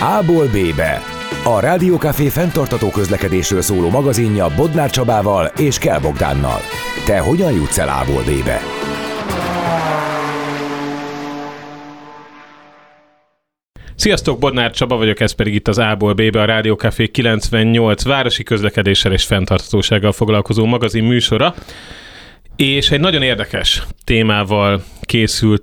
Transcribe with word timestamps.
A-ból 0.00 0.46
B-be. 0.46 1.00
A 1.44 1.60
Rádiókafé 1.60 2.28
fenntartató 2.28 2.90
közlekedésről 2.90 3.60
szóló 3.60 3.90
magazinja 3.90 4.54
Bodnár 4.56 4.90
Csabával 4.90 5.46
és 5.58 5.78
Kell 5.78 6.00
Bogdánnal. 6.00 6.60
Te 7.04 7.18
hogyan 7.18 7.52
jutsz 7.52 7.78
el 7.78 7.88
A-ból 7.88 8.22
B-be? 8.22 8.58
Sziasztok, 13.94 14.38
Bodnár 14.38 14.70
Csaba 14.70 14.96
vagyok, 14.96 15.20
ez 15.20 15.32
pedig 15.32 15.54
itt 15.54 15.68
az 15.68 15.78
A-ból 15.78 16.14
B-be, 16.14 16.40
a 16.40 16.44
Rádiókafé 16.44 17.08
98 17.08 18.04
városi 18.04 18.42
közlekedéssel 18.42 19.12
és 19.12 19.24
fenntartatósággal 19.24 20.12
foglalkozó 20.12 20.64
magazin 20.64 21.04
műsora. 21.04 21.54
És 22.56 22.90
egy 22.90 23.00
nagyon 23.00 23.22
érdekes 23.22 23.82
témával 24.04 24.84
készült 25.00 25.62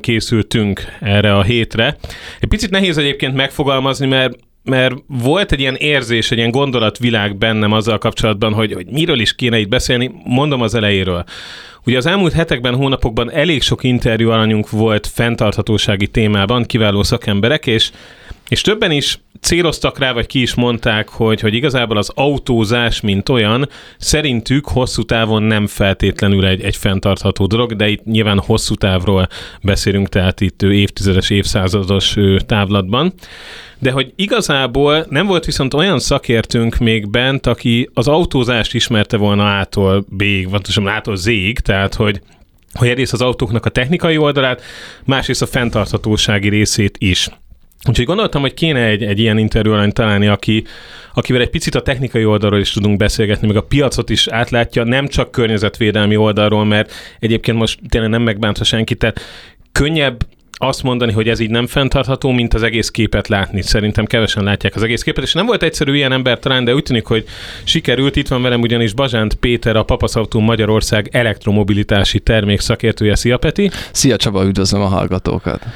készültünk 0.00 0.84
erre 1.00 1.36
a 1.36 1.42
hétre. 1.42 1.96
Egy 2.40 2.48
picit 2.48 2.70
nehéz 2.70 2.98
egyébként 2.98 3.34
megfogalmazni, 3.34 4.06
mert 4.06 4.36
mert 4.64 4.94
volt 5.06 5.52
egy 5.52 5.60
ilyen 5.60 5.74
érzés, 5.74 6.30
egy 6.30 6.38
ilyen 6.38 6.50
gondolatvilág 6.50 7.36
bennem 7.36 7.72
azzal 7.72 7.98
kapcsolatban, 7.98 8.52
hogy, 8.52 8.72
hogy 8.72 8.86
miről 8.86 9.20
is 9.20 9.34
kéne 9.34 9.58
itt 9.58 9.68
beszélni, 9.68 10.10
mondom 10.24 10.60
az 10.60 10.74
elejéről. 10.74 11.24
Ugye 11.86 11.96
az 11.96 12.06
elmúlt 12.06 12.32
hetekben, 12.32 12.74
hónapokban 12.74 13.30
elég 13.30 13.62
sok 13.62 13.84
interjú 13.84 14.30
alanyunk 14.30 14.70
volt 14.70 15.06
fenntarthatósági 15.06 16.06
témában, 16.06 16.64
kiváló 16.64 17.02
szakemberek, 17.02 17.66
és, 17.66 17.90
és 18.48 18.60
többen 18.60 18.90
is 18.90 19.18
céloztak 19.40 19.98
rá, 19.98 20.12
vagy 20.12 20.26
ki 20.26 20.40
is 20.40 20.54
mondták, 20.54 21.08
hogy, 21.08 21.40
hogy 21.40 21.54
igazából 21.54 21.96
az 21.96 22.10
autózás, 22.14 23.00
mint 23.00 23.28
olyan, 23.28 23.68
szerintük 23.98 24.68
hosszú 24.68 25.02
távon 25.02 25.42
nem 25.42 25.66
feltétlenül 25.66 26.46
egy, 26.46 26.62
egy 26.62 26.76
fenntartható 26.76 27.46
dolog, 27.46 27.76
de 27.76 27.88
itt 27.88 28.04
nyilván 28.04 28.38
hosszú 28.38 28.74
távról 28.74 29.28
beszélünk, 29.62 30.08
tehát 30.08 30.40
itt 30.40 30.62
évtizedes, 30.62 31.30
évszázados 31.30 32.16
távlatban. 32.46 33.12
De 33.78 33.90
hogy 33.90 34.12
igazából 34.16 35.06
nem 35.08 35.26
volt 35.26 35.44
viszont 35.44 35.74
olyan 35.74 35.98
szakértőnk 35.98 36.78
még 36.78 37.10
bent, 37.10 37.46
aki 37.46 37.90
az 37.94 38.08
autózást 38.08 38.74
ismerte 38.74 39.16
volna 39.16 39.58
A-tól 39.58 40.04
B-ig, 40.08 40.50
vagy 40.50 40.62
A-tól 40.84 41.16
Z-ig, 41.16 41.58
tehát 41.58 41.94
hogy 41.94 42.20
hogy 42.72 42.88
egyrészt 42.88 43.12
az 43.12 43.20
autóknak 43.20 43.66
a 43.66 43.70
technikai 43.70 44.16
oldalát, 44.16 44.62
másrészt 45.04 45.42
a 45.42 45.46
fenntarthatósági 45.46 46.48
részét 46.48 46.96
is. 46.98 47.28
Úgyhogy 47.84 48.06
gondoltam, 48.06 48.40
hogy 48.40 48.54
kéne 48.54 48.84
egy, 48.84 49.02
egy 49.02 49.18
ilyen 49.18 49.38
interjú 49.38 49.90
találni, 49.90 50.26
aki, 50.26 50.64
akivel 51.14 51.40
egy 51.40 51.50
picit 51.50 51.74
a 51.74 51.82
technikai 51.82 52.24
oldalról 52.24 52.60
is 52.60 52.70
tudunk 52.70 52.96
beszélgetni, 52.96 53.46
meg 53.46 53.56
a 53.56 53.62
piacot 53.62 54.10
is 54.10 54.28
átlátja, 54.28 54.84
nem 54.84 55.08
csak 55.08 55.30
környezetvédelmi 55.30 56.16
oldalról, 56.16 56.64
mert 56.64 56.92
egyébként 57.18 57.58
most 57.58 57.78
tényleg 57.88 58.10
nem 58.10 58.22
megbántva 58.22 58.64
senkit, 58.64 58.98
tehát 58.98 59.20
könnyebb 59.72 60.26
azt 60.60 60.82
mondani, 60.82 61.12
hogy 61.12 61.28
ez 61.28 61.40
így 61.40 61.50
nem 61.50 61.66
fenntartható, 61.66 62.30
mint 62.30 62.54
az 62.54 62.62
egész 62.62 62.90
képet 62.90 63.28
látni. 63.28 63.62
Szerintem 63.62 64.04
kevesen 64.04 64.44
látják 64.44 64.74
az 64.74 64.82
egész 64.82 65.02
képet, 65.02 65.24
és 65.24 65.32
nem 65.32 65.46
volt 65.46 65.62
egyszerű 65.62 65.94
ilyen 65.94 66.12
ember 66.12 66.38
talán, 66.38 66.64
de 66.64 66.74
úgy 66.74 66.82
tűnik, 66.82 67.06
hogy 67.06 67.24
sikerült. 67.64 68.16
Itt 68.16 68.28
van 68.28 68.42
velem 68.42 68.60
ugyanis 68.60 68.92
Bazsánt 68.92 69.34
Péter, 69.34 69.76
a 69.76 69.82
Papaszautó 69.82 70.40
Magyarország 70.40 71.08
elektromobilitási 71.12 72.20
termék 72.20 72.60
szakértője. 72.60 73.14
Szia 73.14 73.36
Peti! 73.36 73.70
Szia 73.92 74.16
Csaba, 74.16 74.44
üdvözlöm 74.44 74.82
a 74.82 74.86
hallgatókat! 74.86 75.66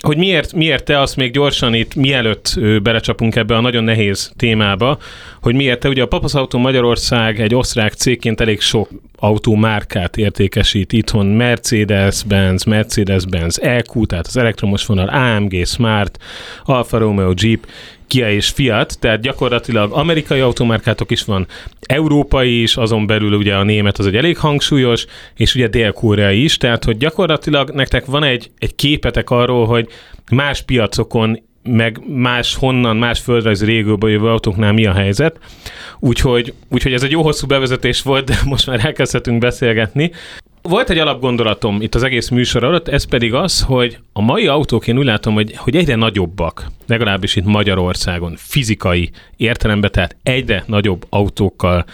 Hogy 0.00 0.16
miért, 0.16 0.52
miért 0.52 0.84
te 0.84 1.00
azt 1.00 1.16
még 1.16 1.32
gyorsan 1.32 1.74
itt, 1.74 1.94
mielőtt 1.94 2.60
belecsapunk 2.82 3.36
ebbe 3.36 3.56
a 3.56 3.60
nagyon 3.60 3.84
nehéz 3.84 4.32
témába, 4.36 4.98
hogy 5.42 5.54
miért 5.54 5.80
te, 5.80 5.88
ugye 5.88 6.02
a 6.02 6.06
Papasz 6.06 6.34
Autó 6.34 6.58
Magyarország 6.58 7.40
egy 7.40 7.54
osztrák 7.54 7.92
cégként 7.92 8.40
elég 8.40 8.60
sok 8.60 8.88
autómárkát 9.16 10.16
értékesít 10.16 10.92
itthon, 10.92 11.26
Mercedes-Benz, 11.26 12.64
Mercedes-Benz 12.64 13.60
EQ, 13.60 14.06
tehát 14.06 14.26
az 14.26 14.36
elektromos 14.36 14.86
vonal, 14.86 15.08
AMG, 15.08 15.66
Smart, 15.66 16.18
Alfa 16.64 16.98
Romeo, 16.98 17.32
Jeep, 17.36 17.66
Kia 18.10 18.30
és 18.30 18.48
Fiat, 18.48 18.98
tehát 19.00 19.20
gyakorlatilag 19.20 19.92
amerikai 19.92 20.40
automárkátok 20.40 21.10
is 21.10 21.24
van, 21.24 21.46
európai 21.80 22.62
is, 22.62 22.76
azon 22.76 23.06
belül 23.06 23.32
ugye 23.32 23.54
a 23.54 23.62
német 23.62 23.98
az 23.98 24.06
egy 24.06 24.16
elég 24.16 24.38
hangsúlyos, 24.38 25.06
és 25.36 25.54
ugye 25.54 25.68
dél 25.68 25.94
is, 26.32 26.56
tehát 26.56 26.84
hogy 26.84 26.96
gyakorlatilag 26.96 27.70
nektek 27.70 28.04
van 28.04 28.22
egy, 28.22 28.50
egy 28.58 28.74
képetek 28.74 29.30
arról, 29.30 29.66
hogy 29.66 29.88
más 30.30 30.62
piacokon 30.62 31.42
meg 31.62 32.00
más 32.06 32.54
honnan, 32.54 32.96
más 32.96 33.20
földrajzi 33.20 33.64
régióba 33.64 34.08
jövő 34.08 34.28
autóknál 34.28 34.72
mi 34.72 34.86
a 34.86 34.92
helyzet. 34.92 35.38
Úgyhogy, 35.98 36.54
úgyhogy 36.68 36.92
ez 36.92 37.02
egy 37.02 37.10
jó 37.10 37.22
hosszú 37.22 37.46
bevezetés 37.46 38.02
volt, 38.02 38.24
de 38.24 38.38
most 38.44 38.66
már 38.66 38.84
elkezdhetünk 38.84 39.38
beszélgetni. 39.38 40.10
Volt 40.62 40.90
egy 40.90 40.98
alapgondolatom 40.98 41.82
itt 41.82 41.94
az 41.94 42.02
egész 42.02 42.28
műsor 42.28 42.64
alatt, 42.64 42.88
ez 42.88 43.04
pedig 43.04 43.34
az, 43.34 43.60
hogy 43.60 43.98
a 44.12 44.20
mai 44.20 44.46
autók 44.46 44.86
én 44.86 44.98
úgy 44.98 45.04
látom, 45.04 45.34
hogy, 45.34 45.56
hogy 45.56 45.76
egyre 45.76 45.94
nagyobbak, 45.94 46.66
legalábbis 46.86 47.36
itt 47.36 47.44
Magyarországon, 47.44 48.34
fizikai 48.36 49.10
értelemben, 49.36 49.90
tehát 49.92 50.16
egyre 50.22 50.64
nagyobb 50.66 51.06
autókkal 51.08 51.84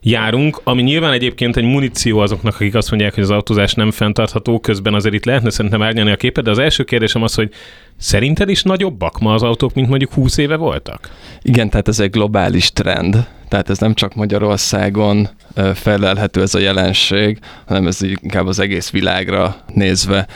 járunk, 0.00 0.60
ami 0.64 0.82
nyilván 0.82 1.12
egyébként 1.12 1.56
egy 1.56 1.64
muníció 1.64 2.18
azoknak, 2.18 2.54
akik 2.54 2.74
azt 2.74 2.90
mondják, 2.90 3.14
hogy 3.14 3.22
az 3.22 3.30
autózás 3.30 3.74
nem 3.74 3.90
fenntartható, 3.90 4.60
közben 4.60 4.94
azért 4.94 5.14
itt 5.14 5.24
lehetne 5.24 5.50
szerintem 5.50 5.82
árnyalni 5.82 6.10
a 6.10 6.16
képet, 6.16 6.44
de 6.44 6.50
az 6.50 6.58
első 6.58 6.84
kérdésem 6.84 7.22
az, 7.22 7.34
hogy 7.34 7.50
szerinted 7.98 8.48
is 8.48 8.62
nagyobbak 8.62 9.18
ma 9.18 9.34
az 9.34 9.42
autók, 9.42 9.74
mint 9.74 9.88
mondjuk 9.88 10.12
20 10.12 10.36
éve 10.36 10.56
voltak? 10.56 11.10
Igen, 11.42 11.70
tehát 11.70 11.88
ez 11.88 12.00
egy 12.00 12.10
globális 12.10 12.72
trend, 12.72 13.26
tehát 13.48 13.70
ez 13.70 13.78
nem 13.78 13.94
csak 13.94 14.14
Magyarországon 14.14 15.28
felelhető 15.74 16.42
ez 16.42 16.54
a 16.54 16.58
jelenség, 16.58 17.38
hanem 17.66 17.86
ez 17.86 18.02
inkább 18.02 18.46
az 18.46 18.58
egész 18.58 18.90
világra 18.90 19.56
nézve, 19.74 20.26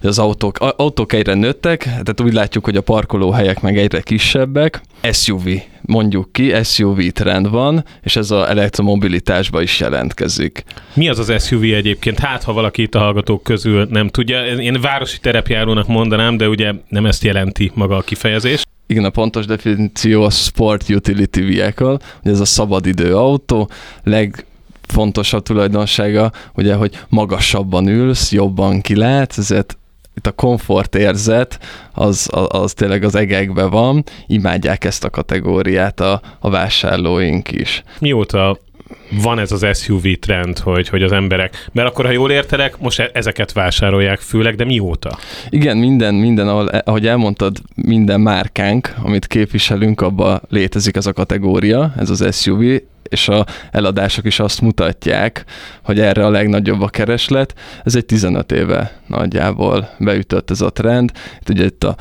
hogy 0.00 0.08
az 0.08 0.18
autók, 0.18 0.58
autók 0.58 1.12
egyre 1.12 1.34
nőttek, 1.34 1.82
tehát 1.82 2.20
úgy 2.20 2.32
látjuk, 2.32 2.64
hogy 2.64 2.76
a 2.76 2.80
parkolóhelyek 2.80 3.60
meg 3.60 3.78
egyre 3.78 4.00
kisebbek. 4.00 4.80
SUV, 5.12 5.48
mondjuk 5.80 6.32
ki, 6.32 6.52
SUV 6.62 6.98
trend 6.98 7.50
van, 7.50 7.84
és 8.02 8.16
ez 8.16 8.30
az 8.30 8.48
elektromobilitásba 8.48 9.62
is 9.62 9.80
jelentkezik. 9.80 10.64
Mi 10.94 11.08
az 11.08 11.28
az 11.28 11.46
SUV 11.46 11.62
egyébként? 11.62 12.18
Hát, 12.18 12.42
ha 12.42 12.52
valaki 12.52 12.82
itt 12.82 12.94
a 12.94 12.98
hallgatók 12.98 13.42
közül 13.42 13.86
nem 13.90 14.08
tudja, 14.08 14.46
én 14.46 14.80
városi 14.80 15.18
terepjárónak 15.18 15.86
mondanám, 15.86 16.36
de 16.36 16.48
ugye 16.48 16.72
nem 16.88 17.06
ezt 17.12 17.24
jelenti 17.24 17.70
maga 17.74 17.96
a 17.96 18.00
kifejezés. 18.00 18.62
Igen, 18.86 19.04
a 19.04 19.10
pontos 19.10 19.46
definíció 19.46 20.22
a 20.22 20.30
Sport 20.30 20.88
Utility 20.88 21.40
Vehicle, 21.40 21.98
hogy 22.22 22.32
ez 22.32 22.40
a 22.40 22.44
szabadidő 22.44 23.16
autó, 23.16 23.70
leg 24.02 24.46
fontosabb 24.86 25.42
tulajdonsága, 25.42 26.32
ugye, 26.54 26.74
hogy 26.74 26.98
magasabban 27.08 27.88
ülsz, 27.88 28.32
jobban 28.32 28.80
kilát, 28.80 29.38
ezért 29.38 29.76
itt 30.14 30.26
a 30.26 30.32
komfort 30.32 30.94
érzet, 30.94 31.58
az, 31.92 32.28
az, 32.32 32.46
az 32.48 32.72
tényleg 32.72 33.04
az 33.04 33.14
egekben 33.14 33.70
van, 33.70 34.04
imádják 34.26 34.84
ezt 34.84 35.04
a 35.04 35.10
kategóriát 35.10 36.00
a, 36.00 36.20
a 36.40 36.50
vásárlóink 36.50 37.52
is. 37.52 37.82
Mióta 37.98 38.58
van 39.22 39.38
ez 39.38 39.52
az 39.52 39.66
SUV 39.78 40.06
trend, 40.20 40.58
hogy, 40.58 40.88
hogy 40.88 41.02
az 41.02 41.12
emberek, 41.12 41.68
mert 41.72 41.88
akkor, 41.88 42.04
ha 42.04 42.10
jól 42.10 42.30
értelek, 42.30 42.78
most 42.78 43.00
e- 43.00 43.10
ezeket 43.12 43.52
vásárolják 43.52 44.18
főleg, 44.18 44.54
de 44.54 44.64
mióta? 44.64 45.18
Igen, 45.48 45.76
minden, 45.76 46.14
minden, 46.14 46.48
ahol, 46.48 46.66
ahogy 46.66 47.06
elmondtad, 47.06 47.56
minden 47.74 48.20
márkánk, 48.20 48.94
amit 49.02 49.26
képviselünk, 49.26 50.00
abba 50.00 50.40
létezik 50.48 50.96
ez 50.96 51.06
a 51.06 51.12
kategória, 51.12 51.92
ez 51.96 52.10
az 52.10 52.40
SUV, 52.40 52.62
és 53.02 53.28
a 53.28 53.46
eladások 53.70 54.24
is 54.24 54.38
azt 54.38 54.60
mutatják, 54.60 55.44
hogy 55.82 56.00
erre 56.00 56.26
a 56.26 56.30
legnagyobb 56.30 56.80
a 56.80 56.88
kereslet. 56.88 57.54
Ez 57.84 57.94
egy 57.94 58.06
15 58.06 58.52
éve 58.52 59.00
nagyjából 59.06 59.88
beütött 59.98 60.50
ez 60.50 60.60
a 60.60 60.70
trend. 60.70 61.10
Itt 61.40 61.48
ugye 61.48 61.64
itt 61.64 61.84
a 61.84 61.96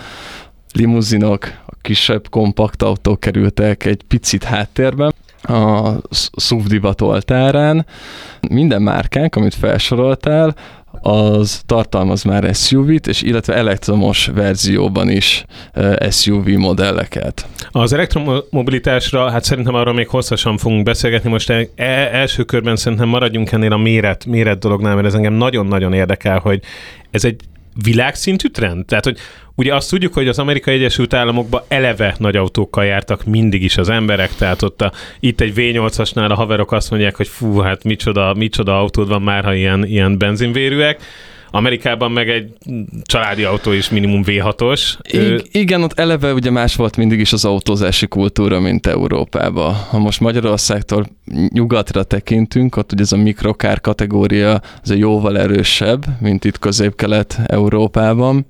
limuzinok, 0.74 1.46
a 1.66 1.76
kisebb 1.82 2.30
kompakt 2.30 2.82
autók 2.82 3.20
kerültek 3.20 3.86
egy 3.86 4.04
picit 4.08 4.44
háttérben 4.44 5.14
a 5.44 5.92
SUV 6.38 6.64
divat 6.64 7.02
oltárán. 7.02 7.86
Minden 8.50 8.82
márkánk, 8.82 9.36
amit 9.36 9.56
felsoroltál, 9.56 10.56
az 11.02 11.62
tartalmaz 11.66 12.24
már 12.24 12.56
SUV-t, 12.56 13.08
és 13.08 13.22
illetve 13.22 13.54
elektromos 13.54 14.28
verzióban 14.34 15.10
is 15.10 15.46
SUV 16.10 16.48
modelleket. 16.48 17.48
Az 17.72 17.94
elektromobilitásra, 17.94 19.30
hát 19.30 19.44
szerintem 19.44 19.74
arról 19.74 19.94
még 19.94 20.08
hosszasan 20.08 20.58
fogunk 20.58 20.84
beszélgetni, 20.84 21.30
most 21.30 21.50
e, 21.50 21.68
e 21.76 22.10
első 22.12 22.44
körben 22.44 22.76
szerintem 22.76 23.08
maradjunk 23.08 23.52
ennél 23.52 23.74
a 23.74 23.78
méret, 23.78 24.26
méret 24.26 24.60
dolognál, 24.60 24.96
mert 24.96 25.08
ez 25.08 25.14
engem 25.14 25.34
nagyon-nagyon 25.34 25.94
érdekel, 25.94 26.40
hogy 26.40 26.62
ez 27.12 27.26
egy 27.26 27.42
világszintű 27.84 28.48
trend? 28.48 28.86
Tehát, 28.86 29.04
hogy 29.04 29.18
ugye 29.56 29.76
azt 29.76 29.90
tudjuk, 29.90 30.14
hogy 30.14 30.28
az 30.28 30.40
Amerikai 30.40 30.74
Egyesült 30.74 31.14
Államokban 31.14 31.62
eleve 31.68 32.16
nagy 32.18 32.36
autókkal 32.36 32.86
jártak 32.86 33.24
mindig 33.26 33.64
is 33.64 33.78
az 33.78 33.90
emberek, 33.90 34.36
tehát 34.36 34.62
ott 34.62 34.82
a, 34.82 34.92
itt 35.20 35.42
egy 35.42 35.54
V8-asnál 35.56 36.30
a 36.30 36.36
haverok 36.36 36.72
azt 36.72 36.90
mondják, 36.90 37.16
hogy 37.16 37.28
fú, 37.28 37.58
hát 37.60 37.84
micsoda, 37.84 38.34
micsoda 38.34 38.80
autód 38.80 39.08
van 39.08 39.22
már, 39.22 39.44
ha 39.44 39.54
ilyen, 39.54 39.86
ilyen 39.86 40.18
benzinvérűek. 40.18 41.02
Amerikában 41.52 42.12
meg 42.12 42.30
egy 42.30 42.54
családi 43.04 43.44
autó 43.44 43.72
is 43.72 43.90
minimum 43.90 44.24
V6-os. 44.26 44.94
I- 45.12 45.60
igen, 45.60 45.84
ott 45.84 46.00
eleve 46.00 46.34
ugye 46.34 46.52
más 46.52 46.76
volt 46.76 46.98
mindig 46.98 47.20
is 47.20 47.34
az 47.34 47.46
autózási 47.46 48.08
kultúra, 48.08 48.60
mint 48.60 48.88
Európában. 48.88 49.74
Ha 49.74 50.00
most 50.00 50.20
Magyarországtól 50.20 51.06
nyugatra 51.48 52.04
tekintünk, 52.04 52.76
ott 52.76 52.92
ugye 52.92 53.02
ez 53.02 53.12
a 53.12 53.18
mikrokár 53.18 53.82
kategória 53.82 54.62
az 54.84 54.96
jóval 54.96 55.40
erősebb, 55.40 56.06
mint 56.20 56.46
itt 56.46 56.60
közép-kelet 56.60 57.40
Európában. 57.46 58.46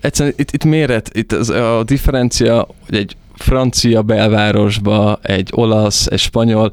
egyszerűen 0.00 0.34
itt, 0.38 0.50
itt 0.50 0.64
méret, 0.64 1.10
itt 1.12 1.32
az, 1.32 1.50
a 1.50 1.82
differencia, 1.84 2.66
hogy 2.86 2.98
egy 2.98 3.16
francia 3.34 4.02
belvárosba, 4.02 5.18
egy 5.22 5.50
olasz, 5.54 6.06
egy 6.06 6.18
spanyol, 6.18 6.72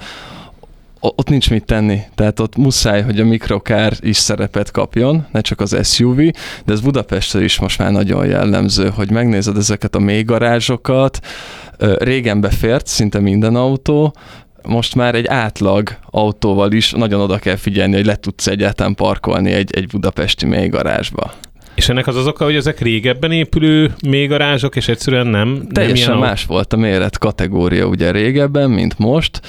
ott 1.03 1.29
nincs 1.29 1.49
mit 1.49 1.65
tenni. 1.65 1.99
Tehát 2.15 2.39
ott 2.39 2.55
muszáj, 2.55 3.01
hogy 3.01 3.19
a 3.19 3.25
mikrokár 3.25 3.93
is 3.99 4.17
szerepet 4.17 4.71
kapjon, 4.71 5.25
ne 5.31 5.41
csak 5.41 5.59
az 5.59 5.77
SUV, 5.83 6.17
de 6.65 6.73
ez 6.73 6.81
Budapesten 6.81 7.43
is 7.43 7.59
most 7.59 7.77
már 7.77 7.91
nagyon 7.91 8.25
jellemző, 8.25 8.89
hogy 8.89 9.11
megnézed 9.11 9.57
ezeket 9.57 9.95
a 9.95 9.99
mélygarázsokat, 9.99 11.19
régen 11.97 12.41
befért 12.41 12.87
szinte 12.87 13.19
minden 13.19 13.55
autó, 13.55 14.15
most 14.67 14.95
már 14.95 15.15
egy 15.15 15.27
átlag 15.27 15.97
autóval 16.09 16.71
is 16.71 16.91
nagyon 16.91 17.21
oda 17.21 17.37
kell 17.37 17.55
figyelni, 17.55 17.95
hogy 17.95 18.05
le 18.05 18.15
tudsz 18.15 18.47
egyáltalán 18.47 18.95
parkolni 18.95 19.51
egy, 19.51 19.75
egy 19.75 19.87
budapesti 19.87 20.45
mélygarázsba. 20.45 21.33
És 21.75 21.89
ennek 21.89 22.07
az 22.07 22.15
az 22.15 22.27
oka, 22.27 22.43
hogy 22.43 22.55
ezek 22.55 22.79
régebben 22.79 23.31
épülő 23.31 23.93
mélygarázsok, 24.07 24.75
és 24.75 24.87
egyszerűen 24.87 25.27
nem... 25.27 25.67
Teljesen 25.71 26.11
nem 26.11 26.19
más 26.19 26.45
volt 26.45 26.73
a 26.73 26.77
méret 26.77 27.17
kategória 27.17 27.85
ugye 27.85 28.11
régebben, 28.11 28.69
mint 28.69 28.99
most. 28.99 29.41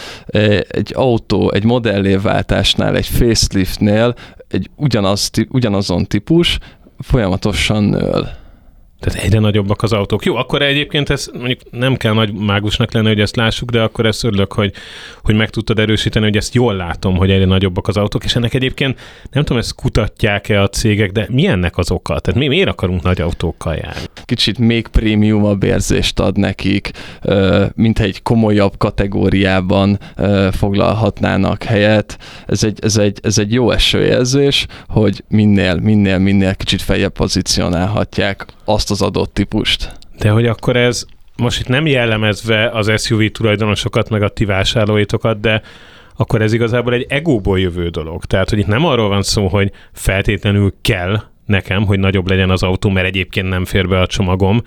Egy 0.69 0.93
autó, 0.95 1.53
egy 1.53 1.65
modellévváltásnál, 1.65 2.97
egy 2.97 3.07
faceliftnél 3.07 4.15
egy 4.49 4.71
ugyanaz, 4.77 5.31
ugyanazon 5.49 6.05
típus 6.05 6.59
folyamatosan 6.99 7.85
nől. 7.85 8.29
Tehát 9.05 9.23
egyre 9.23 9.39
nagyobbak 9.39 9.83
az 9.83 9.93
autók. 9.93 10.25
Jó, 10.25 10.37
akkor 10.37 10.63
egyébként 10.63 11.11
ez 11.11 11.29
mondjuk 11.33 11.61
nem 11.71 11.97
kell 11.97 12.13
nagy 12.13 12.33
mágusnak 12.33 12.93
lenni, 12.93 13.07
hogy 13.07 13.21
ezt 13.21 13.37
lássuk, 13.37 13.71
de 13.71 13.83
akkor 13.83 14.07
ezt 14.07 14.25
örülök, 14.25 14.53
hogy, 14.53 14.73
hogy 15.23 15.35
meg 15.35 15.51
tudtad 15.51 15.79
erősíteni, 15.79 16.25
hogy 16.25 16.37
ezt 16.37 16.55
jól 16.55 16.75
látom, 16.75 17.17
hogy 17.17 17.31
egyre 17.31 17.45
nagyobbak 17.45 17.89
az 17.89 17.97
autók, 17.97 18.25
és 18.25 18.37
ennek 18.37 18.55
egyébként 18.55 19.01
nem 19.31 19.45
tudom, 19.45 19.59
ezt 19.59 19.75
kutatják-e 19.75 20.63
a 20.63 20.69
cégek, 20.69 21.13
de 21.13 21.27
mi 21.31 21.47
ennek 21.47 21.77
az 21.77 21.91
oka? 21.91 22.19
Tehát 22.19 22.41
mi 22.41 22.49
miért 22.49 22.69
akarunk 22.69 23.03
nagy 23.03 23.21
autókkal 23.21 23.75
járni? 23.75 24.03
Kicsit 24.25 24.59
még 24.59 24.87
prémiumabb 24.87 25.63
érzést 25.63 26.21
ad 26.21 26.37
nekik, 26.37 26.91
mint 27.75 27.99
egy 27.99 28.23
komolyabb 28.23 28.73
kategóriában 28.79 29.99
foglalhatnának 30.53 31.63
helyet. 31.63 32.19
Ez 32.47 32.65
egy, 32.65 32.79
ez 32.83 32.97
egy, 32.97 33.19
ez 33.23 33.39
egy 33.39 33.53
jó 33.53 33.71
esőjelzés, 33.71 34.67
hogy 34.89 35.25
minél, 35.29 35.75
minél, 35.75 36.19
minél 36.19 36.55
kicsit 36.55 36.83
feljebb 36.83 37.13
pozícionálhatják 37.13 38.47
azt 38.65 38.91
az 38.91 39.03
adott 39.03 39.35
típust. 39.35 39.93
De 40.19 40.31
hogy 40.31 40.47
akkor 40.47 40.77
ez 40.77 41.07
most 41.37 41.61
itt 41.61 41.69
nem 41.69 41.87
jellemezve 41.87 42.69
az 42.69 43.03
SUV 43.03 43.27
tulajdonosokat, 43.27 44.09
meg 44.09 44.23
a 44.23 44.29
ti 44.29 44.45
vásárlóitokat, 44.45 45.41
de 45.41 45.63
akkor 46.17 46.43
ez 46.43 46.53
igazából 46.53 46.93
egy 46.93 47.07
egóból 47.09 47.61
jövő 47.61 47.89
dolog. 47.89 48.25
Tehát, 48.25 48.51
hogy 48.51 48.59
itt 48.59 48.67
nem 48.67 48.85
arról 48.85 49.09
van 49.09 49.23
szó, 49.23 49.49
hogy 49.49 49.73
feltétlenül 49.93 50.75
kell 50.83 51.23
nekem, 51.47 51.87
hogy 51.87 51.99
nagyobb 51.99 52.29
legyen 52.29 52.51
az 52.51 52.63
autó, 52.63 52.91
mert 52.91 53.07
egyébként 53.07 53.49
nem 53.49 53.65
fér 53.65 53.89
be 53.89 54.01
a 54.01 54.07
csomagom, 54.07 54.63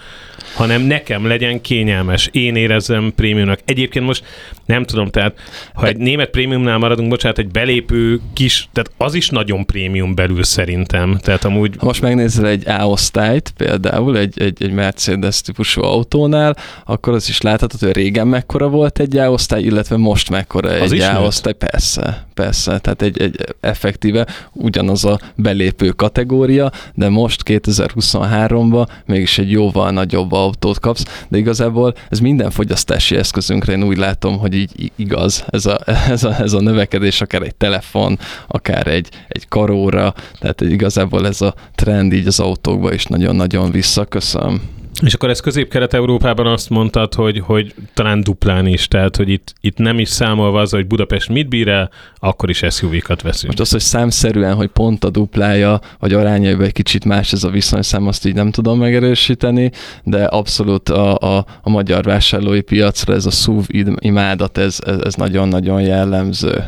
hanem 0.56 0.82
nekem 0.82 1.28
legyen 1.28 1.62
kényelmes, 1.62 2.30
én 2.32 2.56
érezzem 2.56 3.14
prémiumnak. 3.16 3.60
Egyébként 3.66 4.06
most 4.06 4.26
nem 4.68 4.84
tudom, 4.84 5.10
tehát 5.10 5.34
ha 5.74 5.88
egy 5.88 5.98
német 5.98 6.30
prémiumnál 6.30 6.78
maradunk, 6.78 7.10
bocsánat, 7.10 7.38
egy 7.38 7.48
belépő 7.48 8.20
kis, 8.34 8.70
tehát 8.74 8.92
az 8.98 9.14
is 9.14 9.30
nagyon 9.30 9.66
prémium 9.66 10.16
belül 10.16 10.44
szerintem. 10.44 11.18
Tehát 11.22 11.44
amúgy... 11.44 11.76
Ha 11.78 11.86
most 11.86 12.02
megnézel 12.02 12.48
egy 12.48 12.68
A-osztályt, 12.68 13.54
például 13.58 14.18
egy, 14.18 14.42
egy, 14.42 14.64
egy 14.64 14.72
Mercedes 14.72 15.42
típusú 15.42 15.82
autónál, 15.82 16.58
akkor 16.86 17.14
az 17.14 17.30
is 17.30 17.42
láthatod, 17.42 17.80
hogy 17.80 17.92
régen 17.92 18.28
mekkora 18.28 18.68
volt 18.68 19.00
egy 19.00 19.18
A-osztály, 19.18 19.62
illetve 19.62 19.98
most 19.98 20.30
mekkora 20.30 20.70
az 20.70 20.92
egy 20.92 21.00
A-osztály. 21.00 21.54
Persze, 21.54 22.28
persze. 22.34 22.80
Tehát 22.80 23.02
egy, 23.02 23.22
egy 23.22 23.56
effektíve 23.60 24.28
ugyanaz 24.54 25.06
a 25.06 25.20
belépő 25.36 25.90
kategória, 25.90 26.72
de 26.94 27.10
most 27.10 27.42
2023-ban 27.46 28.88
mégis 29.06 29.38
egy 29.38 29.52
jóval 29.52 29.92
nagyobb 29.92 30.32
autót 30.32 30.80
kapsz, 30.80 31.06
de 31.28 31.38
igazából 31.38 31.94
ez 32.10 32.20
minden 32.20 32.52
fogyasztási 32.52 33.16
eszközünkre 33.16 33.74
én 33.74 33.84
úgy 33.84 33.98
látom, 33.98 34.38
hogy 34.38 34.57
így 34.58 34.92
igaz 34.96 35.44
ez 35.50 35.66
a, 35.66 35.80
ez 36.10 36.24
a, 36.24 36.42
ez 36.42 36.54
a 36.54 36.62
növekedés, 36.62 37.22
akár 37.22 37.42
egy 37.42 37.56
telefon, 37.56 38.20
akár 38.48 38.88
egy, 38.88 39.10
egy 39.28 39.48
karóra, 39.48 40.14
tehát 40.40 40.62
igazából 40.62 41.28
ez 41.28 41.42
a 41.42 41.54
trend 41.76 42.14
így 42.14 42.28
az 42.28 42.40
autókba 42.40 42.94
is 42.94 43.06
nagyon-nagyon 43.06 43.72
visszaköszön. 43.72 44.62
És 45.02 45.14
akkor 45.14 45.30
ez 45.30 45.40
közép-kelet-európában 45.40 46.48
azt 46.48 46.70
mondtad, 46.70 47.14
hogy, 47.14 47.40
hogy 47.40 47.74
talán 47.94 48.22
duplán 48.22 48.66
is, 48.66 48.88
tehát 48.88 49.16
hogy 49.16 49.30
itt, 49.30 49.54
itt 49.62 49.78
nem 49.78 50.00
is 50.00 50.10
számolva 50.10 50.60
az, 50.60 50.72
hogy 50.72 50.88
Budapest 50.88 51.30
mit 51.30 51.50
bír 51.50 51.68
el, 51.68 51.90
akkor 52.16 52.50
is 52.50 52.64
SUV-kat 52.70 53.22
veszünk. 53.22 53.48
Most 53.48 53.60
az, 53.60 53.72
hogy 53.72 53.82
számszerűen, 53.82 54.56
hogy 54.56 54.68
pont 54.68 55.04
a 55.04 55.10
duplája, 55.10 55.80
vagy 56.00 56.14
arányaiban 56.14 56.66
egy 56.66 56.72
kicsit 56.72 57.06
más 57.06 57.34
ez 57.34 57.44
a 57.44 57.50
viszonyszám, 57.50 58.08
azt 58.08 58.26
így 58.26 58.34
nem 58.34 58.52
tudom 58.52 58.80
megerősíteni, 58.80 59.72
de 60.04 60.24
abszolút 60.24 60.90
a, 60.90 61.18
a, 61.18 61.46
a 61.62 61.70
magyar 61.70 62.04
vásárlói 62.04 62.62
piacra 62.62 63.14
ez 63.14 63.26
a 63.26 63.32
SUV 63.32 63.66
imádat, 64.00 64.58
ez, 64.58 64.80
ez, 64.86 65.00
ez 65.00 65.14
nagyon-nagyon 65.14 65.82
jellemző. 65.82 66.64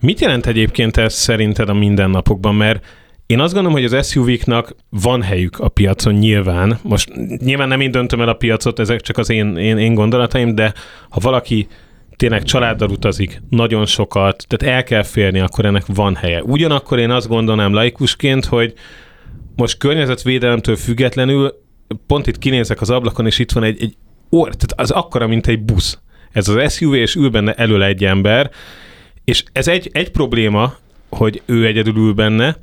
Mit 0.00 0.20
jelent 0.20 0.46
egyébként 0.46 0.96
ez 0.96 1.14
szerinted 1.14 1.68
a 1.68 1.74
mindennapokban? 1.74 2.54
Mert 2.54 2.84
én 3.34 3.40
azt 3.40 3.52
gondolom, 3.52 3.78
hogy 3.78 3.92
az 3.92 4.08
SUV-knak 4.08 4.76
van 4.90 5.22
helyük 5.22 5.58
a 5.58 5.68
piacon 5.68 6.14
nyilván. 6.14 6.78
Most 6.82 7.12
nyilván 7.38 7.68
nem 7.68 7.80
én 7.80 7.90
döntöm 7.90 8.20
el 8.20 8.28
a 8.28 8.34
piacot, 8.34 8.78
ezek 8.78 9.00
csak 9.00 9.18
az 9.18 9.30
én, 9.30 9.56
én, 9.56 9.78
én 9.78 9.94
gondolataim, 9.94 10.54
de 10.54 10.72
ha 11.08 11.20
valaki 11.20 11.66
tényleg 12.16 12.42
családdal 12.42 12.90
utazik, 12.90 13.42
nagyon 13.50 13.86
sokat, 13.86 14.44
tehát 14.48 14.76
el 14.76 14.82
kell 14.82 15.02
férni, 15.02 15.40
akkor 15.40 15.64
ennek 15.64 15.84
van 15.86 16.14
helye. 16.14 16.42
Ugyanakkor 16.42 16.98
én 16.98 17.10
azt 17.10 17.28
gondolnám 17.28 17.72
laikusként, 17.72 18.44
hogy 18.44 18.74
most 19.56 19.78
környezetvédelemtől 19.78 20.76
függetlenül 20.76 21.54
pont 22.06 22.26
itt 22.26 22.38
kinézek 22.38 22.80
az 22.80 22.90
ablakon, 22.90 23.26
és 23.26 23.38
itt 23.38 23.52
van 23.52 23.62
egy, 23.62 23.82
egy 23.82 23.96
or, 24.30 24.54
tehát 24.54 24.80
az 24.80 24.90
akkora, 24.90 25.26
mint 25.26 25.46
egy 25.46 25.60
busz. 25.60 25.98
Ez 26.32 26.48
az 26.48 26.74
SUV, 26.74 26.94
és 26.94 27.14
ül 27.14 27.30
benne 27.30 27.52
elől 27.52 27.82
egy 27.82 28.04
ember, 28.04 28.50
és 29.24 29.44
ez 29.52 29.68
egy, 29.68 29.90
egy 29.92 30.10
probléma, 30.10 30.74
hogy 31.08 31.42
ő 31.46 31.66
egyedül 31.66 31.96
ül 31.96 32.12
benne, 32.12 32.56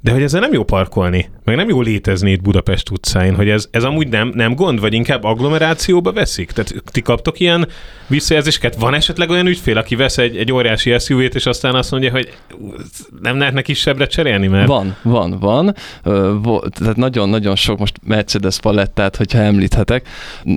de 0.00 0.12
hogy 0.12 0.22
ezzel 0.22 0.40
nem 0.40 0.52
jó 0.52 0.64
parkolni, 0.64 1.28
meg 1.44 1.56
nem 1.56 1.68
jó 1.68 1.80
létezni 1.80 2.30
itt 2.30 2.42
Budapest 2.42 2.90
utcáin, 2.90 3.34
hogy 3.34 3.48
ez, 3.48 3.68
ez 3.70 3.84
amúgy 3.84 4.08
nem, 4.08 4.32
nem 4.34 4.54
gond, 4.54 4.80
vagy 4.80 4.94
inkább 4.94 5.24
agglomerációba 5.24 6.12
veszik? 6.12 6.50
Tehát 6.50 6.74
ti 6.84 7.02
kaptok 7.02 7.40
ilyen 7.40 7.68
visszajelzéseket? 8.06 8.76
Van 8.76 8.94
esetleg 8.94 9.30
olyan 9.30 9.46
ügyfél, 9.46 9.78
aki 9.78 9.94
vesz 9.94 10.18
egy, 10.18 10.36
egy 10.36 10.52
óriási 10.52 10.98
SUV-t, 10.98 11.34
és 11.34 11.46
aztán 11.46 11.74
azt 11.74 11.90
mondja, 11.90 12.10
hogy 12.10 12.32
nem 13.22 13.38
lehetne 13.38 13.62
kisebbre 13.62 14.06
cserélni? 14.06 14.46
Mert... 14.46 14.66
Van, 14.66 14.96
van, 15.02 15.38
van. 15.40 15.74
Tehát 16.78 16.96
nagyon-nagyon 16.96 17.56
sok 17.56 17.78
most 17.78 17.96
Mercedes 18.04 18.60
palettát, 18.60 19.16
hogyha 19.16 19.38
említhetek, 19.38 20.08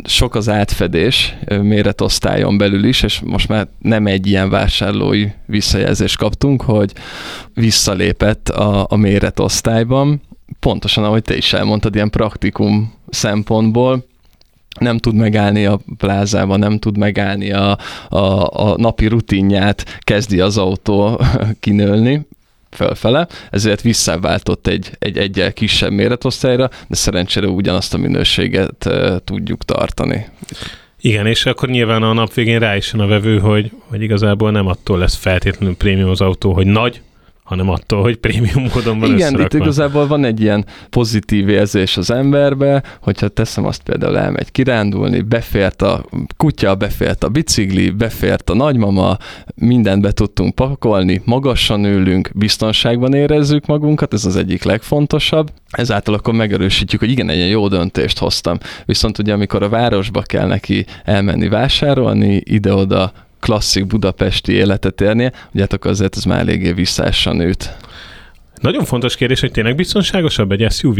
sok 0.03 0.35
az 0.35 0.50
átfedés 0.50 1.35
méretosztályon 1.61 2.57
belül 2.57 2.83
is, 2.83 3.04
és 3.04 3.19
most 3.23 3.47
már 3.47 3.68
nem 3.80 4.07
egy 4.07 4.28
ilyen 4.28 4.49
vásárlói 4.49 5.28
visszajelzést 5.45 6.18
kaptunk, 6.18 6.61
hogy 6.61 6.94
visszalépett 7.54 8.49
a, 8.49 8.85
a 8.90 8.95
méretosztályban, 9.30 10.21
pontosan 10.59 11.04
ahogy 11.04 11.21
te 11.21 11.36
is 11.36 11.54
elmondtad, 11.54 11.95
ilyen 11.95 12.09
praktikum 12.09 12.94
szempontból, 13.09 14.06
nem 14.80 14.98
tud 14.98 15.16
megállni 15.16 15.66
a 15.66 15.80
plázában, 15.98 16.59
nem 16.59 16.80
tud 16.80 16.98
megállni 16.98 17.52
a, 17.52 17.78
a, 18.09 18.18
a 18.69 18.78
napi 18.78 19.07
rutinját, 19.07 20.00
kezdi 20.00 20.40
az 20.40 20.57
autó 20.57 21.21
kinőlni, 21.59 22.28
fölfele, 22.71 23.28
ezért 23.52 23.81
visszaváltott 23.81 24.68
egy, 24.68 24.92
egy 25.00 25.18
egyel 25.18 25.54
kisebb 25.54 25.92
méretosztályra, 25.92 26.69
de 26.88 26.95
szerencsére 26.95 27.48
ugyanazt 27.48 27.94
a 27.94 27.98
minőséget 27.98 28.90
tudjuk 29.24 29.64
tartani. 29.66 30.26
Igen, 31.02 31.26
és 31.26 31.45
akkor 31.45 31.69
nyilván 31.69 32.04
a 32.04 32.14
nap 32.14 32.33
végén 32.33 32.59
rá 32.59 32.76
is 32.76 32.92
jön 32.94 33.02
a 33.02 33.07
vevő, 33.07 33.40
hogy, 33.40 33.71
hogy 33.90 34.02
igazából 34.02 34.52
nem 34.52 34.68
attól 34.68 34.98
lesz 34.98 35.16
feltétlenül 35.16 35.76
prémium 35.76 36.09
az 36.09 36.21
autó, 36.21 36.54
hogy 36.54 36.66
nagy, 36.66 37.02
hanem 37.49 37.69
attól, 37.69 38.01
hogy 38.01 38.18
prémium 38.18 38.69
módon 38.73 38.99
van 38.99 39.11
Igen, 39.11 39.39
itt 39.39 39.53
igazából 39.53 40.07
van 40.07 40.25
egy 40.25 40.41
ilyen 40.41 40.65
pozitív 40.89 41.49
érzés 41.49 41.97
az 41.97 42.11
emberbe, 42.11 42.83
hogyha 43.01 43.27
teszem 43.27 43.65
azt 43.65 43.81
például 43.81 44.18
elmegy 44.18 44.51
kirándulni, 44.51 45.21
befért 45.21 45.81
a 45.81 46.06
kutya, 46.37 46.75
befért 46.75 47.23
a 47.23 47.29
bicikli, 47.29 47.89
befért 47.89 48.49
a 48.49 48.53
nagymama, 48.53 49.18
mindent 49.56 50.01
be 50.01 50.11
tudtunk 50.11 50.56
pakolni, 50.56 51.21
magasan 51.25 51.85
ülünk, 51.85 52.29
biztonságban 52.35 53.13
érezzük 53.13 53.65
magunkat, 53.65 54.13
ez 54.13 54.25
az 54.25 54.35
egyik 54.35 54.63
legfontosabb. 54.63 55.51
Ezáltal 55.69 56.13
akkor 56.13 56.33
megerősítjük, 56.33 56.99
hogy 56.99 57.11
igen, 57.11 57.29
egy 57.29 57.49
jó 57.49 57.68
döntést 57.68 58.18
hoztam. 58.18 58.57
Viszont 58.85 59.18
ugye 59.18 59.33
amikor 59.33 59.63
a 59.63 59.69
városba 59.69 60.21
kell 60.21 60.47
neki 60.47 60.85
elmenni 61.03 61.47
vásárolni, 61.47 62.41
ide-oda 62.45 63.11
klasszik 63.39 63.87
budapesti 63.87 64.51
életet 64.51 65.01
élnie, 65.01 65.31
ugye 65.53 65.65
hát 65.69 65.85
azért 65.85 66.15
ez 66.15 66.23
már 66.23 66.39
eléggé 66.39 66.71
visszaessa 66.71 67.33
nőtt. 67.33 67.75
Nagyon 68.61 68.85
fontos 68.85 69.15
kérdés, 69.15 69.39
hogy 69.39 69.51
tényleg 69.51 69.75
biztonságosabb 69.75 70.51
egy 70.51 70.71
SUV? 70.71 70.97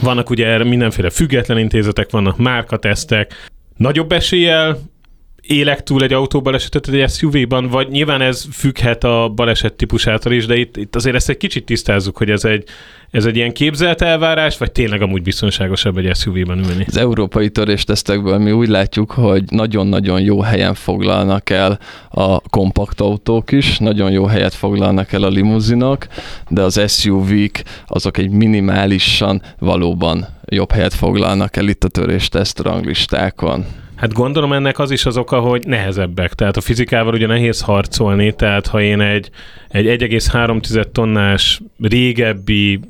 Vannak 0.00 0.30
ugye 0.30 0.64
mindenféle 0.64 1.10
független 1.10 1.58
intézetek, 1.58 2.10
vannak 2.10 2.36
márkatesztek, 2.36 3.48
nagyobb 3.76 4.12
eséllyel 4.12 4.78
élek 5.46 5.82
túl 5.82 6.02
egy 6.02 6.12
autóbalesetet 6.12 6.88
egy 6.88 7.10
SUV-ban, 7.10 7.68
vagy 7.68 7.88
nyilván 7.88 8.20
ez 8.20 8.46
függhet 8.52 9.04
a 9.04 9.32
baleset 9.34 9.72
típusától 9.72 10.32
is, 10.32 10.46
de 10.46 10.56
itt, 10.56 10.76
itt 10.76 10.94
azért 10.94 11.14
ezt 11.16 11.28
egy 11.28 11.36
kicsit 11.36 11.64
tisztázzuk, 11.64 12.16
hogy 12.16 12.30
ez 12.30 12.44
egy, 12.44 12.64
ez 13.10 13.24
egy 13.24 13.36
ilyen 13.36 13.52
képzelt 13.52 14.02
elvárás, 14.02 14.58
vagy 14.58 14.72
tényleg 14.72 15.02
amúgy 15.02 15.22
biztonságosabb 15.22 15.98
egy 15.98 16.16
SUV-ban 16.16 16.58
ülni? 16.58 16.84
Az 16.86 16.96
európai 16.96 17.50
töréstesztekből 17.50 18.38
mi 18.38 18.52
úgy 18.52 18.68
látjuk, 18.68 19.10
hogy 19.10 19.44
nagyon-nagyon 19.48 20.20
jó 20.20 20.40
helyen 20.40 20.74
foglalnak 20.74 21.50
el 21.50 21.78
a 22.10 22.40
kompakt 22.40 23.00
autók 23.00 23.52
is, 23.52 23.78
nagyon 23.78 24.10
jó 24.10 24.24
helyet 24.24 24.54
foglalnak 24.54 25.12
el 25.12 25.22
a 25.22 25.28
limuzinok, 25.28 26.06
de 26.48 26.62
az 26.62 26.80
SUV-k 26.86 27.62
azok 27.86 28.18
egy 28.18 28.30
minimálisan 28.30 29.42
valóban 29.58 30.26
jobb 30.44 30.70
helyet 30.70 30.94
foglalnak 30.94 31.56
el 31.56 31.68
itt 31.68 31.84
a 31.84 31.88
törésteszt 31.88 32.58
ranglistákon. 32.58 33.64
Hát 33.96 34.12
gondolom 34.12 34.52
ennek 34.52 34.78
az 34.78 34.90
is 34.90 35.06
az 35.06 35.16
oka, 35.16 35.40
hogy 35.40 35.66
nehezebbek. 35.66 36.34
Tehát 36.34 36.56
a 36.56 36.60
fizikával 36.60 37.14
ugye 37.14 37.26
nehéz 37.26 37.60
harcolni, 37.60 38.32
tehát 38.32 38.66
ha 38.66 38.80
én 38.80 39.00
egy, 39.00 39.30
egy 39.68 39.86
1,3 39.86 40.84
tonnás 40.92 41.60
régebbi 41.82 42.80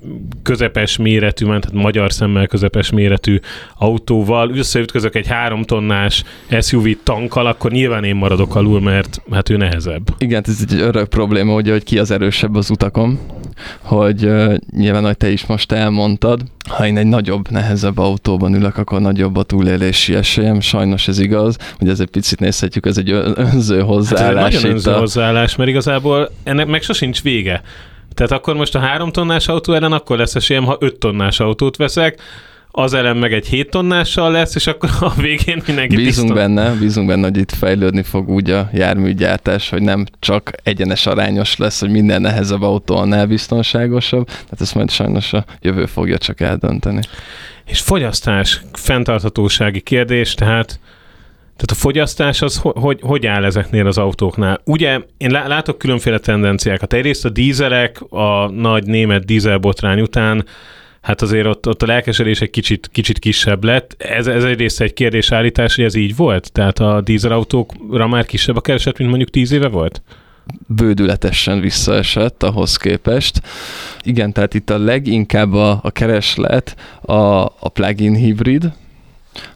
közepes 0.43 0.97
méretű, 0.97 1.45
tehát 1.45 1.73
magyar 1.73 2.13
szemmel 2.13 2.47
közepes 2.47 2.91
méretű 2.91 3.39
autóval 3.79 4.51
összeütközök 4.51 5.15
egy 5.15 5.27
3 5.27 5.63
tonnás 5.63 6.25
SUV 6.61 6.87
tankkal, 7.03 7.47
akkor 7.47 7.71
nyilván 7.71 8.05
én 8.05 8.17
maradok 8.17 8.55
alul, 8.55 8.81
mert 8.81 9.23
hát 9.31 9.51
ő 9.51 9.57
nehezebb. 9.57 10.03
Igen, 10.19 10.45
ez 10.47 10.67
egy 10.71 10.81
örök 10.81 11.09
probléma, 11.09 11.55
ugye, 11.55 11.73
hogy 11.73 11.85
ki 11.85 11.99
az 11.99 12.11
erősebb 12.11 12.55
az 12.55 12.71
utakon, 12.71 13.19
hogy 13.81 14.25
uh, 14.25 14.55
nyilván, 14.71 15.05
hogy 15.05 15.17
te 15.17 15.31
is 15.31 15.47
most 15.47 15.73
elmondtad, 15.73 16.41
ha 16.69 16.87
én 16.87 16.97
egy 16.97 17.07
nagyobb, 17.07 17.51
nehezebb 17.51 17.99
autóban 17.99 18.55
ülök, 18.55 18.77
akkor 18.77 19.01
nagyobb 19.01 19.37
a 19.37 19.43
túlélési 19.43 20.15
esélyem. 20.15 20.61
Sajnos 20.61 20.94
ez 21.09 21.19
igaz, 21.19 21.57
hogy 21.79 21.89
ez 21.89 22.01
egy 22.01 22.09
picit 22.09 22.41
nézhetjük, 22.41 22.87
ez 22.87 22.99
egy 22.99 23.11
önző 23.35 23.81
hozzáállás. 23.81 24.43
Hát 24.43 24.47
ez 24.47 24.55
egy 24.55 24.63
nagyon 24.63 24.77
önző 24.77 24.91
a... 24.91 24.99
hozzáállás, 24.99 25.57
mert 25.57 25.71
igazából 25.71 26.31
ennek 26.43 26.67
meg 26.67 26.83
sosincs 26.83 27.23
vége. 27.23 27.63
Tehát 28.15 28.33
akkor 28.33 28.55
most 28.55 28.75
a 28.75 28.79
három 28.79 29.11
tonnás 29.11 29.49
autó 29.49 29.73
ellen 29.73 29.93
akkor 29.93 30.19
lesz 30.19 30.35
esélyem, 30.35 30.65
ha 30.65 30.77
öt 30.81 30.99
tonnás 30.99 31.41
autót 31.41 31.77
veszek, 31.77 32.21
az 32.77 32.95
ellen 32.95 33.17
meg 33.17 33.33
egy 33.33 33.47
7 33.47 33.71
tonnással 33.71 34.31
lesz, 34.31 34.55
és 34.55 34.67
akkor 34.67 34.91
a 35.01 35.15
végén 35.21 35.63
mindenki 35.67 35.97
Bízunk 35.97 36.29
tiszta. 36.29 36.35
benne, 36.35 36.71
bízunk 36.71 37.07
benne, 37.07 37.23
hogy 37.23 37.37
itt 37.37 37.53
fejlődni 37.53 38.03
fog 38.03 38.29
úgy 38.29 38.51
a 38.51 38.71
járműgyártás, 38.73 39.69
hogy 39.69 39.83
nem 39.83 40.05
csak 40.19 40.51
egyenes 40.63 41.07
arányos 41.07 41.57
lesz, 41.57 41.81
hogy 41.81 41.91
minden 41.91 42.21
nehezebb 42.21 42.63
autó 42.63 42.97
annál 42.97 43.27
biztonságosabb, 43.27 44.27
tehát 44.27 44.61
ezt 44.61 44.75
majd 44.75 44.91
sajnos 44.91 45.33
a 45.33 45.45
jövő 45.61 45.87
fogja 45.87 46.19
csak 46.19 46.41
eldönteni. 46.41 47.01
És 47.67 47.81
fogyasztás, 47.81 48.61
fenntarthatósági 48.73 49.81
kérdés, 49.81 50.35
tehát 50.35 50.81
tehát 51.57 51.71
a 51.71 51.75
fogyasztás 51.75 52.43
az 52.43 52.61
hogy, 52.63 52.99
hogy 53.03 53.27
áll 53.27 53.45
ezeknél 53.45 53.87
az 53.87 53.99
autóknál? 53.99 54.61
Ugye 54.65 55.01
én 55.17 55.31
látok 55.31 55.79
különféle 55.79 56.19
tendenciákat. 56.19 56.93
Egyrészt 56.93 57.25
a 57.25 57.29
dízelek 57.29 58.01
a 58.09 58.51
nagy 58.51 58.87
német 58.87 59.25
dízelbotrány 59.25 60.01
után 60.01 60.45
hát 61.05 61.23
azért 61.23 61.47
ott, 61.47 61.69
ott 61.69 61.83
a 61.83 61.87
lelkesedés 61.87 62.41
egy 62.41 62.51
kicsit, 62.51 62.89
kicsit 62.93 63.19
kisebb 63.19 63.65
lett. 63.65 63.95
Ez, 63.99 64.27
ez 64.27 64.45
egyrészt 64.45 64.81
egy 64.81 64.93
kérdésállítás, 64.93 65.75
hogy 65.75 65.85
ez 65.85 65.95
így 65.95 66.17
volt? 66.17 66.53
Tehát 66.53 66.79
a 66.79 67.01
dízelautókra 67.01 68.07
már 68.07 68.27
kisebb 68.27 68.57
a 68.57 68.61
kereset, 68.61 68.99
mint 68.99 69.11
mondjuk 69.11 69.31
tíz 69.31 69.53
éve 69.53 69.69
volt? 69.69 70.03
bődületesen 70.67 71.61
visszaesett 71.61 72.43
ahhoz 72.43 72.77
képest. 72.77 73.43
Igen, 74.03 74.33
tehát 74.33 74.55
itt 74.55 74.71
a 74.71 74.79
leginkább 74.79 75.53
a, 75.53 75.79
a 75.83 75.91
kereslet 75.91 76.77
a, 77.01 77.15
a 77.15 77.69
plug-in 77.73 78.15
hibrid, 78.15 78.73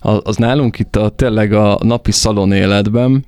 az, 0.00 0.20
az 0.24 0.36
nálunk 0.36 0.78
itt 0.78 0.96
a, 0.96 1.08
tényleg 1.08 1.52
a 1.52 1.78
napi 1.82 2.12
szalon 2.12 2.52
életben 2.52 3.24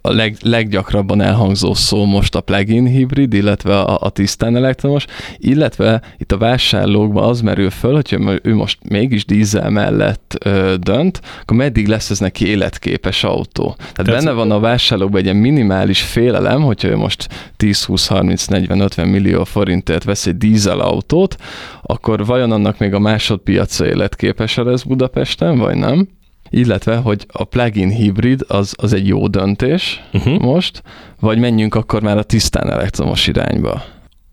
a 0.00 0.12
leg, 0.12 0.36
leggyakrabban 0.42 1.20
elhangzó 1.20 1.74
szó 1.74 2.04
most 2.04 2.34
a 2.34 2.40
plug-in 2.40 2.86
hibrid, 2.86 3.32
illetve 3.32 3.78
a, 3.78 3.98
a 4.00 4.10
tisztán 4.10 4.56
elektromos, 4.56 5.04
illetve 5.36 6.02
itt 6.18 6.32
a 6.32 6.38
vásárlókban 6.38 7.28
az 7.28 7.40
merül 7.40 7.70
föl, 7.70 7.94
hogyha 7.94 8.38
ő 8.42 8.54
most 8.54 8.78
mégis 8.88 9.24
dízel 9.24 9.70
mellett 9.70 10.36
ö, 10.44 10.74
dönt, 10.80 11.20
akkor 11.40 11.56
meddig 11.56 11.88
lesz 11.88 12.10
ez 12.10 12.18
neki 12.18 12.46
életképes 12.46 13.24
autó. 13.24 13.74
Tehát, 13.76 13.92
Tehát 13.94 14.10
benne 14.10 14.32
van 14.32 14.50
a 14.50 14.60
vásárlókban 14.60 15.18
egy 15.18 15.24
ilyen 15.24 15.36
minimális 15.36 16.02
félelem, 16.02 16.62
hogyha 16.62 16.88
ő 16.88 16.96
most 16.96 17.28
10, 17.56 17.84
20, 17.84 18.06
30, 18.06 18.46
40, 18.46 18.80
50 18.80 19.08
millió 19.08 19.44
forintért 19.44 20.04
vesz 20.04 20.26
egy 20.26 20.36
dízel 20.36 20.80
autót, 20.80 21.36
akkor 21.82 22.26
vajon 22.26 22.52
annak 22.52 22.78
még 22.78 22.94
a 22.94 22.98
másodpiaca 22.98 23.86
életképes 23.86 24.56
lesz 24.56 24.82
Budapesten, 24.82 25.58
vagy 25.58 25.76
nem? 25.76 26.08
Illetve, 26.50 26.96
hogy 26.96 27.26
a 27.32 27.44
plug-in 27.44 27.88
hibrid 27.88 28.44
az, 28.48 28.74
az 28.76 28.92
egy 28.92 29.06
jó 29.06 29.26
döntés 29.26 30.02
uh-huh. 30.12 30.38
most, 30.38 30.82
vagy 31.20 31.38
menjünk 31.38 31.74
akkor 31.74 32.02
már 32.02 32.18
a 32.18 32.22
tisztán 32.22 32.70
elektromos 32.70 33.26
irányba. 33.26 33.82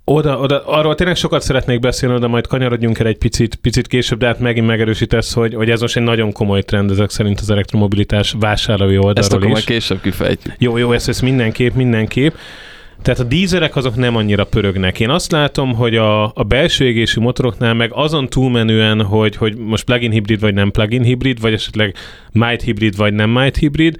Oda, 0.09 0.39
oda, 0.39 0.65
arról 0.65 0.95
tényleg 0.95 1.15
sokat 1.15 1.41
szeretnék 1.41 1.79
beszélni, 1.79 2.19
de 2.19 2.27
majd 2.27 2.47
kanyarodjunk 2.47 2.99
el 2.99 3.07
egy 3.07 3.17
picit, 3.17 3.55
picit 3.55 3.87
később, 3.87 4.19
de 4.19 4.25
hát 4.25 4.39
megint 4.39 4.67
megerősítesz, 4.67 5.33
hogy, 5.33 5.53
hogy 5.53 5.69
ez 5.69 5.81
most 5.81 5.97
egy 5.97 6.03
nagyon 6.03 6.31
komoly 6.31 6.61
trend 6.61 6.91
ezek 6.91 7.09
szerint 7.09 7.39
az 7.39 7.49
elektromobilitás 7.49 8.35
vásárlói 8.39 8.97
oldalról 8.97 9.23
Ezt 9.23 9.33
akkor 9.33 9.45
is. 9.45 9.51
majd 9.51 9.65
később 9.65 10.01
kifejtjük. 10.01 10.53
Jó, 10.57 10.77
jó, 10.77 10.91
ezt, 10.91 11.07
ezt 11.09 11.21
mindenképp, 11.21 11.73
mindenképp. 11.73 12.33
Tehát 13.07 13.21
a 13.21 13.27
dízelek 13.27 13.75
azok 13.75 13.95
nem 13.95 14.15
annyira 14.15 14.45
pörögnek. 14.45 14.99
Én 14.99 15.09
azt 15.09 15.31
látom, 15.31 15.73
hogy 15.73 15.95
a, 15.95 16.23
a 16.23 16.43
belső 16.47 16.85
égésű 16.85 17.21
motoroknál 17.21 17.73
meg 17.73 17.91
azon 17.93 18.29
túlmenően, 18.29 19.01
hogy, 19.01 19.35
hogy 19.35 19.55
most 19.55 19.83
plug-in 19.83 20.11
hibrid 20.11 20.39
vagy 20.39 20.53
nem 20.53 20.71
plug-in 20.71 21.03
hibrid, 21.03 21.41
vagy 21.41 21.53
esetleg 21.53 21.95
might 22.31 22.61
hibrid 22.61 22.95
vagy 22.95 23.13
nem 23.13 23.29
might 23.29 23.57
hibrid, 23.57 23.95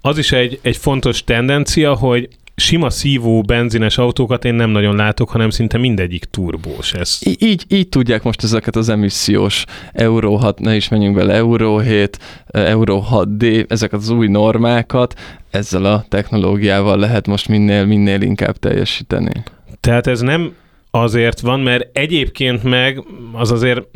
az 0.00 0.18
is 0.18 0.32
egy, 0.32 0.58
egy 0.62 0.76
fontos 0.76 1.24
tendencia, 1.24 1.94
hogy 1.94 2.28
sima 2.58 2.90
szívó 2.90 3.42
benzines 3.42 3.98
autókat 3.98 4.44
én 4.44 4.54
nem 4.54 4.70
nagyon 4.70 4.96
látok, 4.96 5.30
hanem 5.30 5.50
szinte 5.50 5.78
mindegyik 5.78 6.24
turbós. 6.24 6.92
Ez. 6.92 7.18
Í- 7.20 7.42
így, 7.42 7.64
így 7.68 7.88
tudják 7.88 8.22
most 8.22 8.42
ezeket 8.42 8.76
az 8.76 8.88
emissziós 8.88 9.64
Euro 9.92 10.34
6, 10.34 10.58
ne 10.60 10.76
is 10.76 10.88
menjünk 10.88 11.14
bele, 11.14 11.34
Euro 11.34 11.78
7, 11.78 12.18
Euro 12.46 13.02
6D, 13.10 13.70
ezeket 13.70 14.00
az 14.00 14.10
új 14.10 14.28
normákat, 14.28 15.14
ezzel 15.50 15.84
a 15.84 16.04
technológiával 16.08 16.98
lehet 16.98 17.26
most 17.26 17.48
minél, 17.48 17.84
minél 17.84 18.20
inkább 18.20 18.56
teljesíteni. 18.56 19.42
Tehát 19.80 20.06
ez 20.06 20.20
nem 20.20 20.52
azért 20.90 21.40
van, 21.40 21.60
mert 21.60 21.96
egyébként 21.96 22.62
meg 22.62 23.04
az 23.32 23.50
azért, 23.50 23.86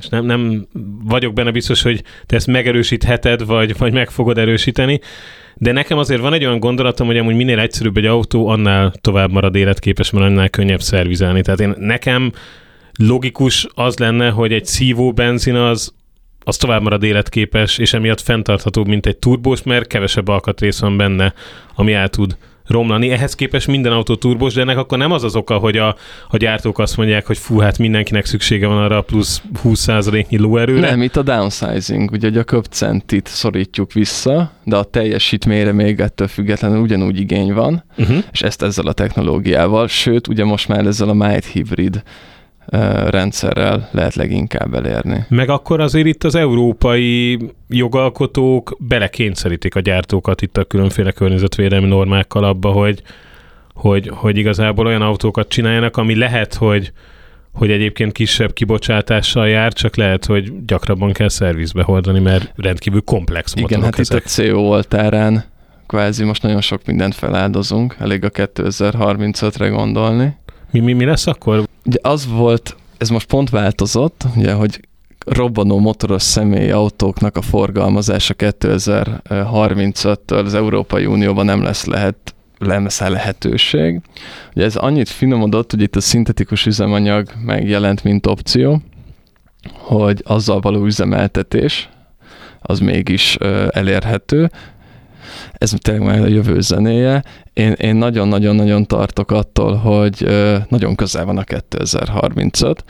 és 0.00 0.08
nem, 0.08 0.24
nem 0.24 0.66
vagyok 1.04 1.32
benne 1.32 1.50
biztos, 1.50 1.82
hogy 1.82 2.02
te 2.26 2.36
ezt 2.36 2.46
megerősítheted, 2.46 3.46
vagy, 3.46 3.78
vagy 3.78 3.92
meg 3.92 4.10
fogod 4.10 4.38
erősíteni, 4.38 5.00
de 5.54 5.72
nekem 5.72 5.98
azért 5.98 6.20
van 6.20 6.32
egy 6.32 6.44
olyan 6.44 6.60
gondolatom, 6.60 7.06
hogy 7.06 7.18
amúgy 7.18 7.34
minél 7.34 7.58
egyszerűbb 7.58 7.96
egy 7.96 8.06
autó, 8.06 8.48
annál 8.48 8.92
tovább 9.00 9.30
marad 9.30 9.54
életképes, 9.54 10.10
mert 10.10 10.26
annál 10.26 10.48
könnyebb 10.48 10.80
szervizelni. 10.80 11.42
Tehát 11.42 11.60
én 11.60 11.74
nekem 11.78 12.32
logikus 12.98 13.66
az 13.74 13.98
lenne, 13.98 14.30
hogy 14.30 14.52
egy 14.52 14.64
szívó 14.64 15.12
benzin 15.12 15.54
az, 15.54 15.94
az 16.44 16.56
tovább 16.56 16.82
marad 16.82 17.02
életképes, 17.02 17.78
és 17.78 17.92
emiatt 17.92 18.20
fenntarthatóbb, 18.20 18.86
mint 18.86 19.06
egy 19.06 19.16
turbós, 19.16 19.62
mert 19.62 19.86
kevesebb 19.86 20.28
alkatrész 20.28 20.80
van 20.80 20.96
benne, 20.96 21.34
ami 21.74 21.92
el 21.92 22.08
tud 22.08 22.36
romlani. 22.70 23.10
Ehhez 23.10 23.34
képest 23.34 23.66
minden 23.66 23.92
autó 23.92 24.14
turbos, 24.14 24.54
de 24.54 24.60
ennek 24.60 24.76
akkor 24.76 24.98
nem 24.98 25.12
az 25.12 25.24
az 25.24 25.36
oka, 25.36 25.56
hogy 25.56 25.76
a, 25.76 25.96
a 26.28 26.36
gyártók 26.36 26.78
azt 26.78 26.96
mondják, 26.96 27.26
hogy 27.26 27.38
fú, 27.38 27.58
hát 27.58 27.78
mindenkinek 27.78 28.24
szüksége 28.24 28.66
van 28.66 28.78
arra 28.78 28.96
a 28.96 29.02
plusz 29.02 29.42
20%-nyi 29.64 30.38
lóerőre. 30.38 30.90
Nem, 30.90 31.02
itt 31.02 31.16
a 31.16 31.22
downsizing, 31.22 32.10
ugye 32.10 32.40
a 32.40 32.44
köpcentit 32.44 33.26
szorítjuk 33.26 33.92
vissza, 33.92 34.52
de 34.64 34.76
a 34.76 34.84
teljesítményre 34.84 35.72
még 35.72 36.00
ettől 36.00 36.28
függetlenül 36.28 36.80
ugyanúgy 36.80 37.20
igény 37.20 37.52
van, 37.52 37.84
uh-huh. 37.98 38.24
és 38.32 38.42
ezt 38.42 38.62
ezzel 38.62 38.86
a 38.86 38.92
technológiával, 38.92 39.88
sőt, 39.88 40.28
ugye 40.28 40.44
most 40.44 40.68
már 40.68 40.86
ezzel 40.86 41.08
a 41.08 41.14
Might 41.14 41.44
Hybrid 41.44 42.02
rendszerrel 43.08 43.88
lehet 43.92 44.14
leginkább 44.14 44.74
elérni. 44.74 45.24
Meg 45.28 45.48
akkor 45.48 45.80
azért 45.80 46.06
itt 46.06 46.24
az 46.24 46.34
európai 46.34 47.38
jogalkotók 47.68 48.76
belekényszerítik 48.78 49.74
a 49.74 49.80
gyártókat 49.80 50.42
itt 50.42 50.56
a 50.56 50.64
különféle 50.64 51.12
környezetvédelmi 51.12 51.86
normákkal 51.86 52.44
abba, 52.44 52.70
hogy, 52.70 53.02
hogy, 53.74 54.10
hogy 54.14 54.36
igazából 54.36 54.86
olyan 54.86 55.02
autókat 55.02 55.48
csináljanak, 55.48 55.96
ami 55.96 56.16
lehet, 56.16 56.54
hogy, 56.54 56.92
hogy 57.52 57.70
egyébként 57.70 58.12
kisebb 58.12 58.52
kibocsátással 58.52 59.48
jár, 59.48 59.72
csak 59.72 59.96
lehet, 59.96 60.26
hogy 60.26 60.64
gyakrabban 60.64 61.12
kell 61.12 61.28
szervizbe 61.28 61.82
hordani, 61.82 62.20
mert 62.20 62.52
rendkívül 62.56 63.00
komplex 63.00 63.54
motorok 63.54 63.70
Igen, 63.70 63.84
hát 63.84 63.98
ezek. 63.98 64.18
itt 64.18 64.24
a 64.24 64.28
CO 64.28 64.58
oltárán 64.58 65.44
kvázi 65.86 66.24
most 66.24 66.42
nagyon 66.42 66.60
sok 66.60 66.80
mindent 66.86 67.14
feláldozunk, 67.14 67.96
elég 67.98 68.24
a 68.24 68.30
2035-re 68.30 69.68
gondolni. 69.68 70.36
Mi, 70.70 70.80
mi, 70.80 70.92
mi 70.92 71.04
lesz 71.04 71.26
akkor? 71.26 71.68
Ugye 71.84 71.98
az 72.02 72.26
volt, 72.26 72.76
ez 72.98 73.08
most 73.08 73.26
pont 73.26 73.50
változott, 73.50 74.24
ugye, 74.36 74.52
hogy 74.52 74.80
robbanó 75.26 75.78
motoros 75.78 76.22
személyautóknak 76.22 77.36
a 77.36 77.42
forgalmazása 77.42 78.34
2035-től 78.38 80.44
az 80.44 80.54
Európai 80.54 81.06
Unióban 81.06 81.44
nem 81.44 81.62
lesz 81.62 81.84
lehet 81.84 82.34
lesz 82.58 83.00
lehetőség. 83.00 84.00
Ugye 84.54 84.64
ez 84.64 84.76
annyit 84.76 85.08
finomodott, 85.08 85.70
hogy 85.70 85.80
itt 85.80 85.96
a 85.96 86.00
szintetikus 86.00 86.66
üzemanyag 86.66 87.28
megjelent, 87.44 88.04
mint 88.04 88.26
opció, 88.26 88.82
hogy 89.72 90.22
azzal 90.24 90.60
való 90.60 90.84
üzemeltetés 90.84 91.88
az 92.60 92.78
mégis 92.78 93.36
elérhető. 93.70 94.50
Ez 95.52 95.74
tényleg 95.78 96.06
már 96.06 96.20
a 96.20 96.26
jövő 96.26 96.60
zenéje. 96.60 97.22
Én, 97.52 97.72
én 97.72 97.96
nagyon-nagyon-nagyon 97.96 98.86
tartok 98.86 99.30
attól, 99.30 99.74
hogy 99.74 100.26
nagyon 100.68 100.94
közel 100.94 101.24
van 101.24 101.38
a 101.38 101.44
2035, 101.44 102.84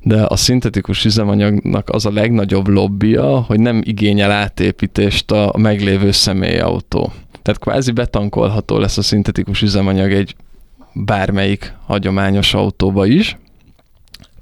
de 0.00 0.22
a 0.22 0.36
szintetikus 0.36 1.04
üzemanyagnak 1.04 1.88
az 1.88 2.06
a 2.06 2.12
legnagyobb 2.12 2.68
lobbia, 2.68 3.40
hogy 3.40 3.60
nem 3.60 3.80
igényel 3.84 4.30
átépítést 4.30 5.30
a 5.30 5.54
meglévő 5.58 6.10
személyautó. 6.10 7.12
Tehát 7.42 7.60
kvázi 7.60 7.92
betankolható 7.92 8.78
lesz 8.78 8.98
a 8.98 9.02
szintetikus 9.02 9.62
üzemanyag 9.62 10.12
egy 10.12 10.34
bármelyik 10.92 11.74
hagyományos 11.86 12.54
autóba 12.54 13.06
is, 13.06 13.36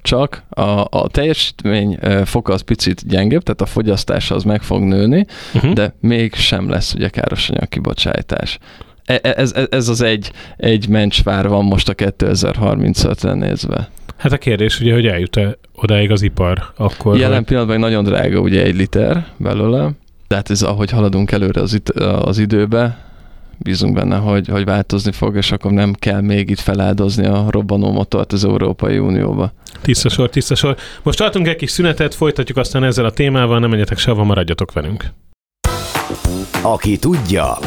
csak 0.05 0.43
a, 0.49 0.87
a 0.91 1.09
teljesítmény 1.11 1.99
foka 2.25 2.53
az 2.53 2.61
picit 2.61 3.09
gyengébb, 3.09 3.43
tehát 3.43 3.61
a 3.61 3.67
fogyasztás 3.67 4.31
az 4.31 4.43
meg 4.43 4.63
fog 4.63 4.83
nőni, 4.83 5.27
uh-huh. 5.55 5.73
de 5.73 5.95
még 6.01 6.35
sem 6.35 6.69
lesz 6.69 6.95
ugye 6.95 7.09
károsanyag 7.09 7.69
kibocsátás. 7.69 8.59
E, 9.05 9.21
e, 9.23 9.35
ez, 9.37 9.53
ez, 9.53 9.67
ez 9.71 9.89
az 9.89 10.01
egy, 10.01 10.33
egy 10.57 10.89
mencsvár 10.89 11.49
van 11.49 11.65
most 11.65 11.89
a 11.89 11.95
2035-re 11.95 13.35
nézve. 13.35 13.89
Hát 14.17 14.33
a 14.33 14.39
kérdés 14.39 14.81
ugye, 14.81 14.93
hogy 14.93 15.07
eljut-e 15.07 15.57
odáig 15.75 16.11
az 16.11 16.23
ipar 16.23 16.73
akkor? 16.77 17.17
Jelen 17.17 17.37
hogy... 17.37 17.45
pillanatban 17.45 17.79
nagyon 17.79 18.05
drága 18.05 18.41
ugye 18.41 18.63
egy 18.63 18.77
liter 18.77 19.27
belőle, 19.37 19.91
tehát 20.27 20.51
ez 20.51 20.63
ahogy 20.63 20.91
haladunk 20.91 21.33
előre 21.33 21.61
az, 21.61 21.75
it- 21.75 21.91
az 22.01 22.39
időbe, 22.39 23.14
bízunk 23.59 23.95
benne, 23.95 24.17
hogy, 24.17 24.49
hogy 24.49 24.65
változni 24.65 25.13
fog, 25.13 25.37
és 25.37 25.53
akkor 25.53 25.73
nem 25.73 25.93
kell 25.93 26.21
még 26.21 26.51
itt 26.51 26.61
feláldozni 26.61 27.27
a 27.27 27.47
robbanó 27.51 27.93
motort 27.93 28.33
az 28.33 28.45
Európai 28.45 28.99
Unióba. 28.99 29.53
Tiszta 29.83 30.09
sor, 30.09 30.31
tiszta 30.31 30.55
sor. 30.55 30.77
Most 31.03 31.19
tartunk 31.19 31.47
egy 31.47 31.57
kis 31.57 31.71
szünetet, 31.71 32.15
folytatjuk 32.15 32.57
aztán 32.59 32.85
ezzel 32.85 33.05
a 33.05 33.11
témával, 33.11 33.59
nem 33.59 33.71
menjetek 33.71 33.99
sehova, 33.99 34.25
maradjatok 34.25 34.73
velünk. 34.73 35.05
Aki 36.63 36.99
tudja, 36.99 37.59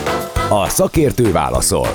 a 0.50 0.68
szakértő 0.68 1.32
válaszol. 1.32 1.88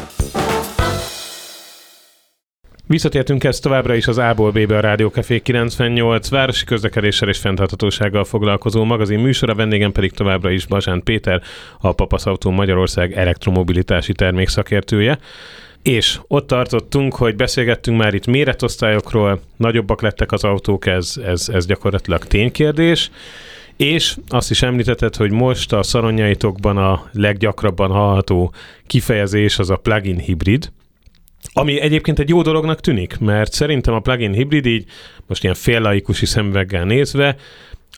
Visszatértünk 2.92 3.44
ezt 3.44 3.62
továbbra 3.62 3.94
is 3.94 4.06
az 4.06 4.18
A-ból 4.18 4.50
B-be 4.50 4.76
a 4.76 4.80
Rádió 4.80 5.08
Café 5.08 5.40
98 5.40 6.28
városi 6.28 6.64
közlekedéssel 6.64 7.28
és 7.28 7.38
fenntarthatósággal 7.38 8.24
foglalkozó 8.24 8.84
magazin 8.84 9.18
műsora, 9.18 9.54
vendégem 9.54 9.92
pedig 9.92 10.12
továbbra 10.12 10.50
is 10.50 10.66
Bazsán 10.66 11.02
Péter, 11.02 11.42
a 11.80 11.92
Papaszautó 11.92 12.50
Magyarország 12.50 13.12
elektromobilitási 13.12 14.12
termékszakértője. 14.12 15.18
És 15.82 16.18
ott 16.26 16.46
tartottunk, 16.46 17.14
hogy 17.14 17.36
beszélgettünk 17.36 17.98
már 17.98 18.14
itt 18.14 18.26
méretosztályokról, 18.26 19.40
nagyobbak 19.56 20.02
lettek 20.02 20.32
az 20.32 20.44
autók, 20.44 20.86
ez, 20.86 21.14
ez, 21.24 21.48
ez 21.52 21.66
gyakorlatilag 21.66 22.24
ténykérdés. 22.24 23.10
És 23.76 24.16
azt 24.28 24.50
is 24.50 24.62
említetted, 24.62 25.16
hogy 25.16 25.30
most 25.30 25.72
a 25.72 25.82
szaronyaitokban 25.82 26.76
a 26.76 27.08
leggyakrabban 27.12 27.90
hallható 27.90 28.52
kifejezés 28.86 29.58
az 29.58 29.70
a 29.70 29.76
plug-in 29.76 30.18
hibrid, 30.18 30.70
ami 31.52 31.80
egyébként 31.80 32.18
egy 32.18 32.28
jó 32.28 32.42
dolognak 32.42 32.80
tűnik, 32.80 33.18
mert 33.18 33.52
szerintem 33.52 33.94
a 33.94 34.00
plug-in 34.00 34.32
hibrid 34.32 34.66
így 34.66 34.84
most 35.26 35.42
ilyen 35.42 35.54
féllaikusi 35.54 36.26
szemüveggel 36.26 36.84
nézve, 36.84 37.36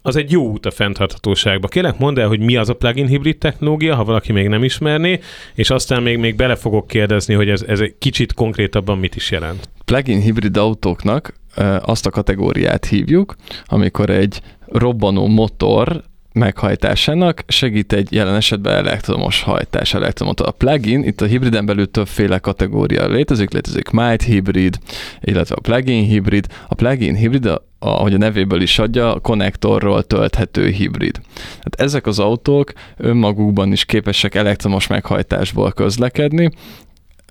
az 0.07 0.17
egy 0.17 0.31
jó 0.31 0.51
út 0.51 0.67
a 0.67 0.71
fenntarthatóságba. 0.71 1.69
Kérlek, 1.69 1.99
mondd 1.99 2.19
el, 2.19 2.29
hogy 2.29 2.41
mi 2.41 2.57
az 2.57 2.69
a 2.69 2.75
plug-in 2.75 3.07
hibrid 3.07 3.39
technológia, 3.39 3.95
ha 3.95 4.05
valaki 4.05 4.33
még 4.33 4.49
nem 4.49 4.65
ismerné, 4.65 5.21
és 5.55 5.71
aztán 5.71 6.03
még, 6.03 6.19
még 6.19 6.37
bele 6.37 6.55
fogok 6.55 6.87
kérdezni, 6.87 7.35
hogy 7.35 7.49
ez, 7.49 7.63
ez 7.63 7.81
egy 7.81 7.95
kicsit 7.99 8.33
konkrétabban 8.33 8.99
mit 8.99 9.17
is 9.17 9.31
jelent. 9.31 9.69
Plug-in 9.85 10.21
hibrid 10.21 10.57
autóknak 10.57 11.35
azt 11.81 12.07
a 12.07 12.11
kategóriát 12.11 12.85
hívjuk, 12.85 13.35
amikor 13.65 14.11
egy 14.11 14.41
robbanó 14.67 15.27
motor 15.27 16.03
meghajtásának 16.35 17.45
segít 17.49 17.93
egy 17.93 18.13
jelen 18.13 18.35
esetben 18.35 18.75
elektromos 18.75 19.43
hajtás, 19.43 19.95
elektromotor. 19.95 20.47
A 20.47 20.51
plugin, 20.51 21.03
itt 21.03 21.21
a 21.21 21.27
hibriden 21.27 21.67
belül 21.67 21.91
többféle 21.91 22.39
kategória 22.39 23.07
létezik, 23.07 23.53
létezik 23.53 23.91
mild 23.91 24.23
hibrid, 24.23 24.79
illetve 25.21 25.55
a 25.55 25.61
plugin 25.61 26.05
hibrid. 26.05 26.47
A 26.69 26.75
plugin 26.75 27.15
hibrid, 27.15 27.51
ahogy 27.79 28.15
a 28.15 28.19
nevéből 28.19 28.63
is 28.63 28.79
adja, 28.79 29.15
a 29.15 29.21
konnektorról 29.21 30.03
tölthető 30.03 30.69
hibrid. 30.69 31.21
Hát 31.63 31.81
ezek 31.81 32.07
az 32.07 32.19
autók 32.19 32.73
önmagukban 32.97 33.73
is 33.73 33.85
képesek 33.85 34.35
elektromos 34.35 34.87
meghajtásból 34.87 35.73
közlekedni, 35.73 36.51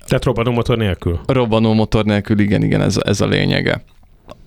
tehát 0.07 0.23
robbanó 0.23 0.51
motor 0.51 0.77
nélkül? 0.77 1.19
Robbanó 1.25 1.73
motor 1.73 2.05
nélkül, 2.05 2.39
igen, 2.39 2.63
igen, 2.63 2.81
ez, 2.81 2.97
ez 3.03 3.21
a 3.21 3.25
lényege 3.25 3.83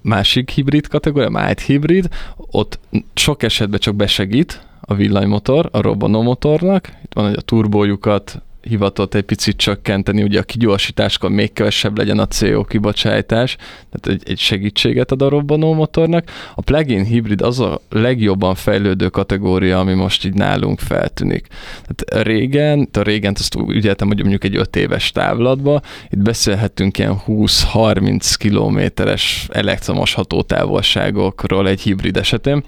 másik 0.00 0.50
hibrid 0.50 0.86
kategória, 0.86 1.28
mild 1.28 1.58
hibrid, 1.58 2.08
ott 2.36 2.78
sok 3.14 3.42
esetben 3.42 3.80
csak 3.80 3.94
besegít 3.94 4.66
a 4.80 4.94
villanymotor 4.94 5.68
a 5.72 5.80
robbanó 5.80 6.22
motornak. 6.22 6.92
Itt 7.04 7.12
van, 7.14 7.24
hogy 7.24 7.36
a 7.36 7.40
turbójukat 7.40 8.42
hivatott 8.68 9.14
egy 9.14 9.22
picit 9.22 9.56
csökkenteni, 9.56 10.22
ugye 10.22 10.38
a 10.38 10.42
kigyorsításkor 10.42 11.30
még 11.30 11.52
kevesebb 11.52 11.98
legyen 11.98 12.18
a 12.18 12.26
CO 12.26 12.64
kibocsátás, 12.64 13.56
tehát 13.90 14.20
egy, 14.20 14.30
egy 14.30 14.38
segítséget 14.38 15.12
ad 15.12 15.22
a 15.22 15.28
robbanó 15.28 15.74
motornak. 15.74 16.24
A 16.54 16.60
plug-in 16.60 17.04
hibrid 17.04 17.40
az 17.40 17.60
a 17.60 17.80
legjobban 17.90 18.54
fejlődő 18.54 19.08
kategória, 19.08 19.78
ami 19.78 19.94
most 19.94 20.24
így 20.24 20.34
nálunk 20.34 20.78
feltűnik. 20.78 21.46
Tehát 21.86 22.26
régen, 22.26 22.88
a 22.92 23.02
régen 23.02 23.34
azt 23.38 23.56
úgy 23.56 23.84
értem, 23.84 24.08
hogy 24.08 24.20
mondjuk 24.20 24.44
egy 24.44 24.56
5 24.56 24.76
éves 24.76 25.12
távlatba, 25.12 25.80
itt 26.08 26.22
beszélhetünk 26.22 26.98
ilyen 26.98 27.20
20-30 27.26 28.34
kilométeres 28.38 29.48
elektromos 29.52 30.14
hatótávolságokról 30.14 31.68
egy 31.68 31.80
hibrid 31.80 32.16
esetén. 32.16 32.64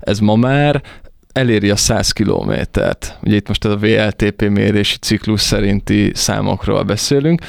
Ez 0.00 0.18
ma 0.18 0.34
már 0.34 0.82
eléri 1.32 1.70
a 1.70 1.76
100 1.76 2.10
kilométert. 2.12 3.18
Ugye 3.22 3.36
itt 3.36 3.48
most 3.48 3.64
a 3.64 3.76
VLTP 3.76 4.48
mérési 4.48 4.96
ciklus 4.96 5.40
szerinti 5.40 6.10
számokról 6.14 6.82
beszélünk, 6.82 7.40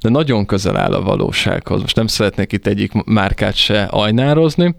de 0.00 0.08
nagyon 0.08 0.46
közel 0.46 0.76
áll 0.76 0.92
a 0.92 1.02
valósághoz. 1.02 1.80
Most 1.80 1.96
nem 1.96 2.06
szeretnék 2.06 2.52
itt 2.52 2.66
egyik 2.66 2.92
márkát 3.04 3.54
se 3.54 3.82
ajnározni, 3.82 4.74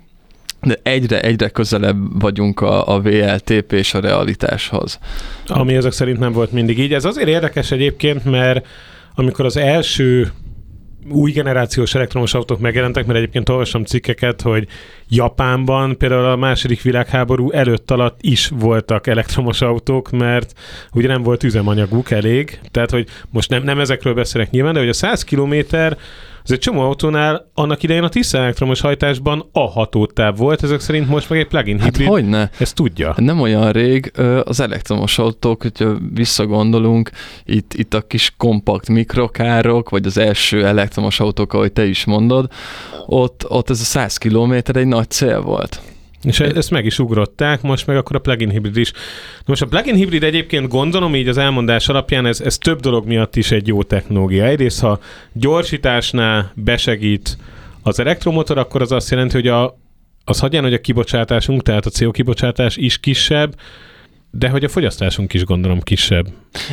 de 0.61 0.79
egyre, 0.83 1.21
egyre 1.21 1.49
közelebb 1.49 2.21
vagyunk 2.21 2.61
a, 2.61 2.95
a 2.95 3.01
VLTP 3.01 3.71
és 3.71 3.93
a 3.93 3.99
realitáshoz. 3.99 4.99
Ami 5.47 5.75
ezek 5.75 5.91
szerint 5.91 6.19
nem 6.19 6.31
volt 6.31 6.51
mindig 6.51 6.79
így. 6.79 6.93
Ez 6.93 7.05
azért 7.05 7.27
érdekes 7.27 7.71
egyébként, 7.71 8.25
mert 8.25 8.65
amikor 9.15 9.45
az 9.45 9.57
első 9.57 10.31
új 11.09 11.31
generációs 11.31 11.95
elektromos 11.95 12.33
autók 12.33 12.59
megjelentek, 12.59 13.05
mert 13.05 13.17
egyébként 13.17 13.49
olvastam 13.49 13.83
cikkeket, 13.83 14.41
hogy 14.41 14.67
Japánban 15.09 15.97
például 15.97 16.25
a 16.25 16.35
második 16.35 16.81
világháború 16.81 17.51
előtt 17.51 17.91
alatt 17.91 18.17
is 18.21 18.51
voltak 18.55 19.07
elektromos 19.07 19.61
autók, 19.61 20.11
mert 20.11 20.53
ugye 20.93 21.07
nem 21.07 21.23
volt 21.23 21.43
üzemanyaguk 21.43 22.11
elég, 22.11 22.59
tehát 22.71 22.91
hogy 22.91 23.07
most 23.29 23.49
nem, 23.49 23.63
nem 23.63 23.79
ezekről 23.79 24.13
beszélek 24.13 24.49
nyilván, 24.49 24.73
de 24.73 24.79
hogy 24.79 24.89
a 24.89 24.93
100 24.93 25.23
kilométer 25.23 25.97
ez 26.47 26.53
egy 26.53 26.59
csomó 26.59 26.81
autónál 26.81 27.49
annak 27.53 27.83
idején 27.83 28.03
a 28.03 28.09
tiszta 28.09 28.37
elektromos 28.37 28.81
hajtásban 28.81 29.49
a 29.51 29.69
hatótáv 29.69 30.37
volt, 30.37 30.63
ezek 30.63 30.79
szerint 30.79 31.09
most 31.09 31.29
meg 31.29 31.39
egy 31.39 31.47
plug-in 31.47 31.79
hát 31.79 31.85
hibrid. 31.85 32.07
Hogyne? 32.07 32.49
Ezt 32.59 32.75
tudja. 32.75 33.13
Nem 33.17 33.39
olyan 33.39 33.71
rég 33.71 34.11
az 34.43 34.59
elektromos 34.59 35.17
autók, 35.17 35.61
hogyha 35.61 35.97
visszagondolunk, 36.13 37.09
itt, 37.45 37.73
itt 37.73 37.93
a 37.93 38.01
kis 38.01 38.33
kompakt 38.37 38.89
mikrokárok, 38.89 39.89
vagy 39.89 40.05
az 40.05 40.17
első 40.17 40.65
elektromos 40.65 41.19
autók, 41.19 41.53
ahogy 41.53 41.71
te 41.71 41.85
is 41.85 42.05
mondod, 42.05 42.47
ott, 43.05 43.45
ott 43.49 43.69
ez 43.69 43.79
a 43.79 43.83
100 43.83 44.17
km 44.17 44.53
egy 44.53 44.87
nagy 44.87 45.09
cél 45.09 45.41
volt. 45.41 45.81
És 46.23 46.39
ezt 46.39 46.71
meg 46.71 46.85
is 46.85 46.99
ugrották, 46.99 47.61
most 47.61 47.87
meg 47.87 47.97
akkor 47.97 48.15
a 48.15 48.19
plugin 48.19 48.49
hibrid 48.49 48.77
is. 48.77 48.91
Most 49.45 49.61
a 49.61 49.65
plugin 49.65 49.95
hibrid 49.95 50.23
egyébként 50.23 50.67
gondolom 50.67 51.15
így 51.15 51.27
az 51.27 51.37
elmondás 51.37 51.87
alapján 51.89 52.25
ez, 52.25 52.41
ez 52.41 52.57
több 52.57 52.79
dolog 52.79 53.05
miatt 53.05 53.35
is 53.35 53.51
egy 53.51 53.67
jó 53.67 53.83
technológia. 53.83 54.45
Egyrészt, 54.45 54.79
ha 54.79 54.99
gyorsításnál 55.33 56.51
besegít 56.55 57.37
az 57.81 57.99
elektromotor, 57.99 58.57
akkor 58.57 58.81
az 58.81 58.91
azt 58.91 59.09
jelenti, 59.09 59.33
hogy 59.33 59.47
a, 59.47 59.77
az 60.25 60.39
hagyján, 60.39 60.63
hogy 60.63 60.73
a 60.73 60.81
kibocsátásunk, 60.81 61.63
tehát 61.63 61.85
a 61.85 61.89
CO 61.89 62.11
kibocsátás 62.11 62.77
is 62.77 62.99
kisebb, 62.99 63.55
de 64.37 64.49
hogy 64.49 64.63
a 64.63 64.69
fogyasztásunk 64.69 65.33
is 65.33 65.43
gondolom 65.43 65.79
kisebb. 65.81 66.27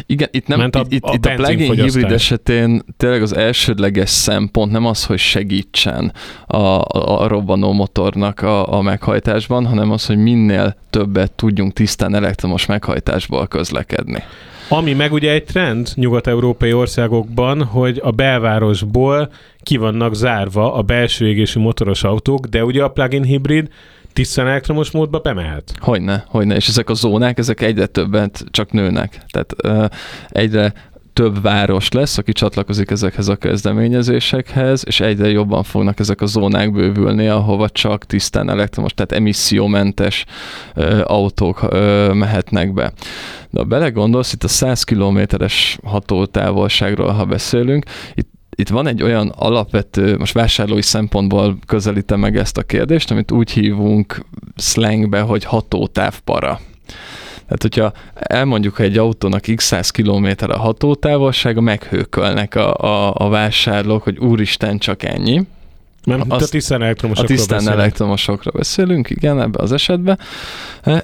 Igen, 0.06 0.28
itt 0.32 0.46
nem, 0.46 0.58
Ment 0.58 0.76
a, 0.76 0.84
itt, 0.88 1.04
a, 1.04 1.12
itt 1.14 1.26
a 1.26 1.34
plugin 1.34 1.72
hibrid 1.72 2.12
esetén 2.12 2.82
tényleg 2.96 3.22
az 3.22 3.36
elsődleges 3.36 4.10
szempont 4.10 4.72
nem 4.72 4.86
az, 4.86 5.04
hogy 5.04 5.18
segítsen 5.18 6.12
a, 6.46 6.56
a, 6.56 7.20
a 7.20 7.26
robbanó 7.26 7.72
motornak 7.72 8.40
a, 8.40 8.72
a 8.72 8.82
meghajtásban, 8.82 9.66
hanem 9.66 9.90
az, 9.90 10.06
hogy 10.06 10.16
minél 10.16 10.76
többet 10.90 11.32
tudjunk 11.32 11.72
tisztán 11.72 12.14
elektromos 12.14 12.66
meghajtásból 12.66 13.46
közlekedni. 13.46 14.22
Ami 14.68 14.92
meg 14.92 15.12
ugye 15.12 15.32
egy 15.32 15.44
trend 15.44 15.88
nyugat-európai 15.94 16.72
országokban, 16.72 17.64
hogy 17.64 18.00
a 18.02 18.10
belvárosból 18.10 19.30
ki 19.62 19.76
vannak 19.76 20.14
zárva 20.14 20.74
a 20.74 20.82
belső 20.82 21.28
égésű 21.28 21.60
motoros 21.60 22.04
autók, 22.04 22.46
de 22.46 22.64
ugye 22.64 22.82
a 22.82 22.88
plug-in 22.88 23.22
hibrid 23.22 23.68
tisztán 24.14 24.46
elektromos 24.46 24.90
módba 24.90 25.18
bemehet? 25.18 25.72
Hogyne, 25.80 26.24
hogyne. 26.28 26.54
És 26.54 26.68
ezek 26.68 26.90
a 26.90 26.94
zónák, 26.94 27.38
ezek 27.38 27.60
egyre 27.60 27.86
többet 27.86 28.44
csak 28.50 28.72
nőnek. 28.72 29.20
Tehát 29.30 29.54
uh, 29.64 29.98
egyre 30.28 30.72
több 31.14 31.42
város 31.42 31.90
lesz, 31.90 32.18
aki 32.18 32.32
csatlakozik 32.32 32.90
ezekhez 32.90 33.28
a 33.28 33.36
kezdeményezésekhez, 33.36 34.82
és 34.86 35.00
egyre 35.00 35.28
jobban 35.28 35.62
fognak 35.62 35.98
ezek 36.00 36.20
a 36.20 36.26
zónák 36.26 36.72
bővülni, 36.72 37.28
ahova 37.28 37.68
csak 37.68 38.04
tisztán 38.06 38.50
elektromos, 38.50 38.94
tehát 38.94 39.12
emissziómentes 39.12 40.24
ö, 40.74 41.00
autók 41.04 41.62
ö, 41.70 42.12
mehetnek 42.12 42.72
be. 42.72 42.92
De 43.50 43.60
ha 43.60 43.64
belegondolsz, 43.64 44.32
itt 44.32 44.44
a 44.44 44.48
100 44.48 44.82
kilométeres 44.82 45.78
hatótávolságról, 45.84 47.10
ha 47.10 47.24
beszélünk, 47.24 47.84
itt 48.14 48.33
itt 48.54 48.68
van 48.68 48.86
egy 48.86 49.02
olyan 49.02 49.28
alapvető, 49.28 50.16
most 50.16 50.32
vásárlói 50.32 50.82
szempontból 50.82 51.58
közelítem 51.66 52.20
meg 52.20 52.36
ezt 52.36 52.58
a 52.58 52.62
kérdést, 52.62 53.10
amit 53.10 53.30
úgy 53.30 53.50
hívunk 53.50 54.24
slangbe, 54.56 55.20
hogy 55.20 55.44
hatótávpara. 55.44 56.60
Tehát, 57.46 57.62
hogyha 57.62 57.92
elmondjuk, 58.14 58.76
hogy 58.76 58.84
egy 58.86 58.98
autónak 58.98 59.40
x 59.54 59.64
100 59.64 59.90
km 59.90 60.28
a 60.38 60.56
hatótávolsága, 60.56 61.60
meghőkölnek 61.60 62.54
a, 62.54 62.74
a, 62.74 63.14
a 63.16 63.28
vásárlók, 63.28 64.02
hogy 64.02 64.18
úristen, 64.18 64.78
csak 64.78 65.02
ennyi. 65.02 65.46
Mert 66.06 66.24
Azt, 66.28 66.46
a 66.46 66.48
tisztán 66.48 66.82
elektromosokról 66.82 67.34
A 67.34 67.36
tisztán 67.36 67.56
beszélünk. 67.56 67.80
elektromosokról 67.80 68.52
beszélünk, 68.56 69.10
igen, 69.10 69.40
ebben 69.40 69.60
az 69.60 69.72
esetben. 69.72 70.18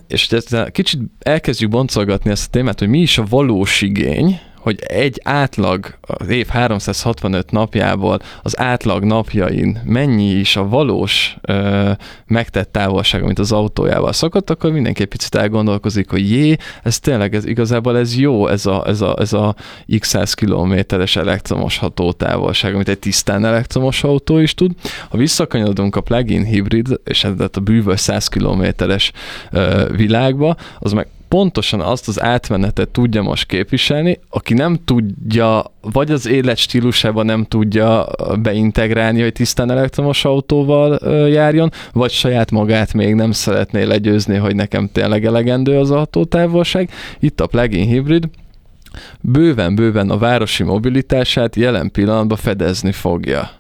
És 0.06 0.28
kicsit 0.72 1.00
elkezdjük 1.18 1.70
boncolgatni 1.70 2.30
ezt 2.30 2.46
a 2.46 2.50
témát, 2.50 2.78
hogy 2.78 2.88
mi 2.88 3.00
is 3.00 3.18
a 3.18 3.24
valós 3.28 3.82
igény, 3.82 4.40
hogy 4.60 4.78
egy 4.86 5.20
átlag 5.24 5.94
az 6.00 6.28
év 6.28 6.46
365 6.46 7.50
napjából 7.50 8.18
az 8.42 8.58
átlag 8.58 9.04
napjain 9.04 9.80
mennyi 9.84 10.30
is 10.30 10.56
a 10.56 10.68
valós 10.68 11.36
ö, 11.40 11.90
megtett 12.26 12.72
távolság, 12.72 13.22
amit 13.22 13.38
az 13.38 13.52
autójával 13.52 14.12
szokott, 14.12 14.50
akkor 14.50 14.72
mindenki 14.72 15.02
egy 15.02 15.08
picit 15.08 15.34
elgondolkozik, 15.34 16.10
hogy 16.10 16.30
jé, 16.30 16.56
ez 16.82 16.98
tényleg, 16.98 17.34
ez 17.34 17.44
igazából 17.44 17.98
ez 17.98 18.16
jó, 18.16 18.46
ez 18.46 18.66
a, 18.66 18.84
ez 18.86 19.00
a, 19.00 19.16
ez 19.18 19.32
a 19.32 19.54
x 19.98 20.08
100 20.08 20.34
kilométeres 20.34 21.16
elektromos 21.16 21.78
hatótávolság, 21.78 22.74
amit 22.74 22.88
egy 22.88 22.98
tisztán 22.98 23.44
elektromos 23.44 24.04
autó 24.04 24.38
is 24.38 24.54
tud. 24.54 24.72
Ha 25.08 25.16
visszakanyodunk 25.16 25.96
a 25.96 26.00
plug-in 26.00 26.44
hibrid, 26.44 27.00
és 27.04 27.24
ez 27.24 27.32
a 27.52 27.60
bűvös 27.60 28.00
100 28.00 28.28
kilométeres 28.28 29.12
világba, 29.96 30.56
az 30.78 30.92
meg 30.92 31.06
pontosan 31.30 31.80
azt 31.80 32.08
az 32.08 32.22
átmenetet 32.22 32.88
tudja 32.88 33.22
most 33.22 33.46
képviselni, 33.46 34.18
aki 34.28 34.54
nem 34.54 34.78
tudja, 34.84 35.64
vagy 35.80 36.10
az 36.10 36.26
élet 36.26 36.56
stílusában 36.56 37.26
nem 37.26 37.44
tudja 37.44 38.06
beintegrálni, 38.42 39.22
hogy 39.22 39.32
tisztán 39.32 39.70
elektromos 39.70 40.24
autóval 40.24 40.98
járjon, 41.28 41.70
vagy 41.92 42.10
saját 42.10 42.50
magát 42.50 42.92
még 42.92 43.14
nem 43.14 43.32
szeretné 43.32 43.82
legyőzni, 43.82 44.36
hogy 44.36 44.54
nekem 44.54 44.88
tényleg 44.92 45.24
elegendő 45.24 45.78
az 45.78 45.90
autótávolság. 45.90 46.90
Itt 47.20 47.40
a 47.40 47.46
plug-in 47.46 47.86
hibrid, 47.86 48.28
bőven-bőven 49.20 50.10
a 50.10 50.18
városi 50.18 50.62
mobilitását 50.62 51.56
jelen 51.56 51.90
pillanatban 51.90 52.38
fedezni 52.38 52.92
fogja 52.92 53.50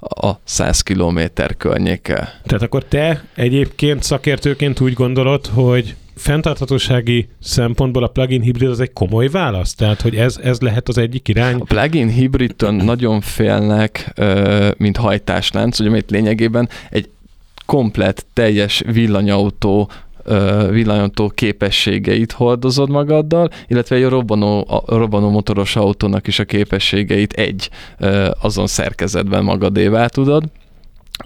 a 0.00 0.32
100 0.44 0.80
km 0.80 1.20
környéke. 1.58 2.40
Tehát 2.44 2.62
akkor 2.62 2.84
te 2.84 3.24
egyébként 3.34 4.02
szakértőként 4.02 4.80
úgy 4.80 4.92
gondolod, 4.92 5.46
hogy 5.46 5.94
fenntarthatósági 6.14 7.28
szempontból 7.40 8.02
a 8.02 8.06
plugin 8.06 8.40
hibrid 8.40 8.68
az 8.68 8.80
egy 8.80 8.92
komoly 8.92 9.28
válasz? 9.28 9.74
Tehát, 9.74 10.00
hogy 10.00 10.16
ez, 10.16 10.38
ez 10.42 10.60
lehet 10.60 10.88
az 10.88 10.98
egyik 10.98 11.28
irány? 11.28 11.54
A 11.54 11.64
plugin 11.64 12.08
hibridtől 12.08 12.70
nagyon 12.70 13.20
félnek, 13.20 14.12
mint 14.76 14.96
hajtáslánc, 14.96 15.80
ugye 15.80 15.88
amit 15.88 16.10
lényegében 16.10 16.68
egy 16.90 17.08
komplet, 17.66 18.26
teljes 18.32 18.82
villanyautó 18.86 19.90
villanyautó 20.70 21.28
képességeit 21.28 22.32
hordozod 22.32 22.90
magaddal, 22.90 23.50
illetve 23.66 23.96
egy 23.96 24.04
robbanó, 24.04 24.66
a 24.68 24.96
robbanó 24.96 25.30
motoros 25.30 25.76
autónak 25.76 26.26
is 26.26 26.38
a 26.38 26.44
képességeit 26.44 27.32
egy 27.32 27.70
azon 28.40 28.66
szerkezetben 28.66 29.44
magadévá 29.44 30.06
tudod 30.06 30.44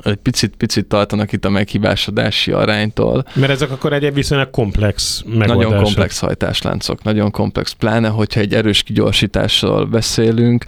egy 0.03 0.17
picit, 0.17 0.57
picit 0.57 0.87
tartanak 0.87 1.33
itt 1.33 1.45
a 1.45 1.51
meghibásodási 1.51 2.53
aránytól. 2.53 3.25
Mert 3.35 3.53
ezek 3.53 3.71
akkor 3.71 3.93
egy 3.93 4.15
viszonylag 4.15 4.51
komplex 4.51 5.23
megoldások. 5.27 5.63
Nagyon 5.63 5.83
komplex 5.83 6.19
hajtásláncok, 6.19 7.03
nagyon 7.03 7.31
komplex. 7.31 7.73
Pláne, 7.73 8.09
hogyha 8.09 8.41
egy 8.41 8.55
erős 8.55 8.83
kigyorsításról 8.83 9.85
beszélünk, 9.85 10.65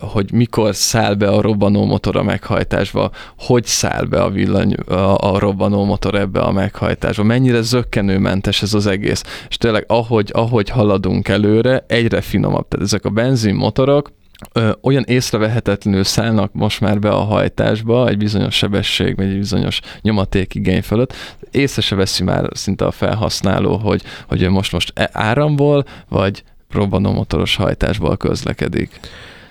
hogy 0.00 0.32
mikor 0.32 0.74
száll 0.74 1.14
be 1.14 1.28
a 1.28 1.40
robbanó 1.40 1.84
motor 1.84 2.16
a 2.16 2.22
meghajtásba, 2.22 3.10
hogy 3.38 3.64
száll 3.64 4.04
be 4.04 4.22
a 4.22 4.30
villany, 4.30 4.74
a, 4.74 5.16
a 5.18 5.38
robbanó 5.38 5.84
motor 5.84 6.14
ebbe 6.14 6.40
a 6.40 6.52
meghajtásba, 6.52 7.22
mennyire 7.22 7.60
zöggenőmentes 7.60 8.62
ez 8.62 8.74
az 8.74 8.86
egész. 8.86 9.22
És 9.48 9.56
tényleg, 9.56 9.84
ahogy, 9.88 10.30
ahogy 10.34 10.68
haladunk 10.68 11.28
előre, 11.28 11.84
egyre 11.88 12.20
finomabb. 12.20 12.68
Tehát 12.68 12.86
ezek 12.86 13.04
a 13.04 13.10
benzinmotorok, 13.10 14.10
ö, 14.52 14.70
olyan 14.82 15.04
észrevehetetlenül 15.06 16.04
szállnak 16.04 16.52
most 16.52 16.80
már 16.80 16.98
be 16.98 17.10
a 17.10 17.24
hajtásba 17.24 18.08
egy 18.08 18.18
bizonyos 18.18 18.54
sebesség, 18.56 19.16
vagy 19.16 19.26
egy 19.26 19.38
bizonyos 19.38 19.80
nyomatékigény 20.00 20.82
fölött, 20.82 21.14
észre 21.50 21.82
se 21.82 21.94
veszi 21.94 22.22
már 22.22 22.48
szinte 22.52 22.86
a 22.86 22.90
felhasználó, 22.90 23.76
hogy, 23.76 24.02
hogy 24.28 24.48
most 24.48 24.72
most 24.72 24.92
e, 24.94 25.10
áramból, 25.12 25.84
vagy 26.08 26.42
motoros 26.88 27.56
hajtásból 27.56 28.16
közlekedik. 28.16 29.00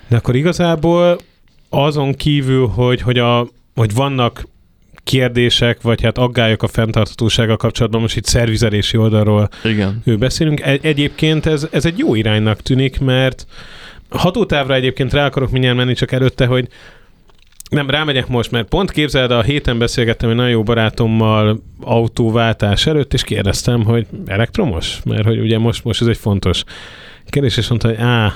De 0.08 0.16
akkor 0.16 0.36
igazából 0.36 1.18
azon 1.68 2.14
kívül, 2.14 2.66
hogy, 2.66 3.00
hogy, 3.00 3.18
a, 3.18 3.48
hogy 3.74 3.94
vannak 3.94 4.48
kérdések, 5.04 5.82
vagy 5.82 6.02
hát 6.02 6.18
aggályok 6.18 6.62
a 6.62 6.68
fenntarthatósággal 6.68 7.56
kapcsolatban, 7.56 8.00
most 8.00 8.16
itt 8.16 8.24
szervizelési 8.24 8.96
oldalról 8.96 9.48
Igen. 9.64 10.02
beszélünk. 10.18 10.60
Egy, 10.60 10.84
egyébként 10.84 11.46
ez, 11.46 11.66
ez 11.70 11.84
egy 11.84 11.98
jó 11.98 12.14
iránynak 12.14 12.60
tűnik, 12.60 13.00
mert 13.00 13.46
hatótávra 14.10 14.74
egyébként 14.74 15.12
rá 15.12 15.26
akarok 15.26 15.50
mindjárt 15.50 15.76
menni, 15.76 15.94
csak 15.94 16.12
előtte, 16.12 16.46
hogy 16.46 16.68
nem, 17.70 17.90
rámegyek 17.90 18.26
most, 18.26 18.50
mert 18.50 18.68
pont 18.68 18.90
képzeld, 18.90 19.30
a 19.30 19.42
héten 19.42 19.78
beszélgettem 19.78 20.30
egy 20.30 20.36
nagyon 20.36 20.50
jó 20.50 20.62
barátommal 20.62 21.62
autóváltás 21.80 22.86
előtt, 22.86 23.14
és 23.14 23.22
kérdeztem, 23.22 23.84
hogy 23.84 24.06
elektromos? 24.26 25.00
Mert 25.04 25.24
hogy 25.24 25.38
ugye 25.38 25.58
most, 25.58 25.84
most 25.84 26.00
ez 26.00 26.06
egy 26.06 26.16
fontos 26.16 26.64
kérdés, 27.26 27.56
és 27.56 27.68
mondta, 27.68 27.88
hogy 27.88 27.96
á, 27.96 28.32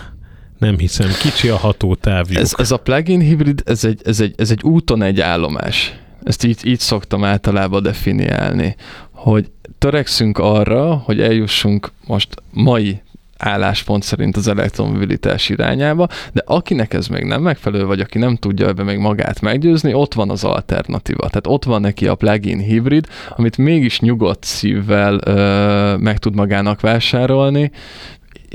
nem 0.59 0.79
hiszem, 0.79 1.11
kicsi 1.21 1.49
a 1.49 1.57
hatótávjuk. 1.57 2.41
Ez, 2.41 2.55
ez 2.57 2.71
a 2.71 2.77
plug-in 2.77 3.21
hibrid, 3.21 3.63
ez 3.65 3.85
egy, 3.85 4.01
ez, 4.05 4.21
egy, 4.21 4.35
ez 4.37 4.51
egy 4.51 4.63
úton 4.63 5.03
egy 5.03 5.21
állomás. 5.21 5.95
Ezt 6.23 6.45
így, 6.45 6.67
így 6.67 6.79
szoktam 6.79 7.25
általában 7.25 7.83
definiálni, 7.83 8.77
hogy 9.11 9.51
törekszünk 9.79 10.39
arra, 10.39 10.95
hogy 10.95 11.21
eljussunk 11.21 11.93
most 12.07 12.29
mai 12.51 13.03
álláspont 13.44 14.02
szerint 14.02 14.37
az 14.37 14.48
elektromobilitás 14.48 15.48
irányába, 15.48 16.09
de 16.33 16.42
akinek 16.46 16.94
ez 16.94 17.07
még 17.07 17.24
nem 17.24 17.42
megfelelő, 17.42 17.85
vagy 17.85 18.00
aki 18.00 18.18
nem 18.18 18.37
tudja 18.37 18.66
ebbe 18.66 18.83
még 18.83 18.98
magát 18.98 19.40
meggyőzni, 19.40 19.94
ott 19.94 20.14
van 20.14 20.30
az 20.30 20.44
alternatíva. 20.44 21.28
Tehát 21.28 21.46
ott 21.46 21.64
van 21.64 21.80
neki 21.80 22.07
a 22.07 22.14
plug-in 22.14 22.59
hibrid, 22.59 23.07
amit 23.37 23.57
mégis 23.57 24.00
nyugodt 24.00 24.44
szívvel 24.44 25.18
ö, 25.24 25.96
meg 25.96 26.18
tud 26.18 26.35
magának 26.35 26.80
vásárolni, 26.80 27.70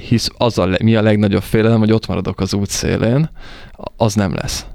hisz 0.08 0.30
az 0.38 0.58
a, 0.58 0.70
mi 0.84 0.96
a 0.96 1.02
legnagyobb 1.02 1.44
félelem, 1.44 1.80
hogy 1.80 1.92
ott 1.92 2.08
maradok 2.08 2.40
az 2.40 2.54
út 2.54 2.70
szélén, 2.70 3.30
az 3.98 4.14
nem 4.14 4.34
lesz. 4.34 4.66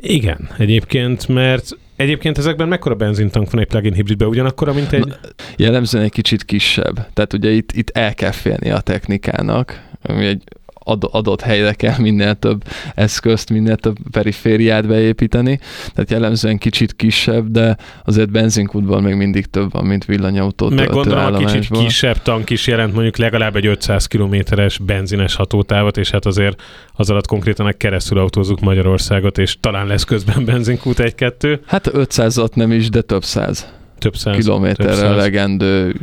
Igen, 0.00 0.48
egyébként, 0.58 1.28
mert 1.28 1.78
Egyébként 1.96 2.38
ezekben 2.38 2.68
mekkora 2.68 2.94
benzintank 2.94 3.50
van 3.50 3.60
egy 3.60 3.66
plug-in 3.66 3.92
hibridben? 3.92 4.28
Ugyanakkor, 4.28 4.72
mint 4.72 4.92
egy... 4.92 5.14
Jellemzően 5.56 6.04
egy 6.04 6.12
kicsit 6.12 6.44
kisebb. 6.44 7.06
Tehát 7.12 7.32
ugye 7.32 7.50
itt, 7.50 7.72
itt 7.72 7.90
el 7.90 8.14
kell 8.14 8.30
félni 8.30 8.70
a 8.70 8.80
technikának, 8.80 9.82
ami 10.02 10.26
egy 10.26 10.42
adott 10.84 11.40
helyre 11.40 11.72
kell 11.72 11.98
minél 11.98 12.34
több 12.34 12.64
eszközt, 12.94 13.50
minél 13.50 13.76
több 13.76 13.96
perifériát 14.10 14.86
beépíteni, 14.86 15.58
tehát 15.94 16.10
jellemzően 16.10 16.58
kicsit 16.58 16.96
kisebb, 16.96 17.50
de 17.50 17.76
azért 18.04 18.30
benzinkútban 18.30 19.02
még 19.02 19.14
mindig 19.14 19.46
több 19.46 19.72
van, 19.72 19.84
mint 19.84 20.04
villanyautó 20.04 20.68
Meg 20.68 20.88
gondolom 20.88 21.34
a 21.34 21.36
kicsit 21.36 21.68
kisebb 21.70 22.22
tank 22.22 22.50
is 22.50 22.66
jelent 22.66 22.92
mondjuk 22.94 23.16
legalább 23.16 23.56
egy 23.56 23.66
500 23.66 24.06
kilométeres 24.06 24.78
benzines 24.78 25.34
hatótávot, 25.34 25.96
és 25.96 26.10
hát 26.10 26.26
azért 26.26 26.62
az 26.92 27.10
alatt 27.10 27.26
konkrétan 27.26 27.74
keresztül 27.78 28.18
autózzuk 28.18 28.60
Magyarországot, 28.60 29.38
és 29.38 29.56
talán 29.60 29.86
lesz 29.86 30.04
közben 30.04 30.44
benzinkút 30.54 30.98
egy-kettő. 30.98 31.60
Hát 31.66 31.90
500-at 31.92 32.54
nem 32.54 32.72
is, 32.72 32.88
de 32.88 33.00
több 33.00 33.24
száz 33.24 33.72
több 33.98 34.16
száz 34.16 34.36
kilométerre 34.36 35.08
legendő 35.08 35.94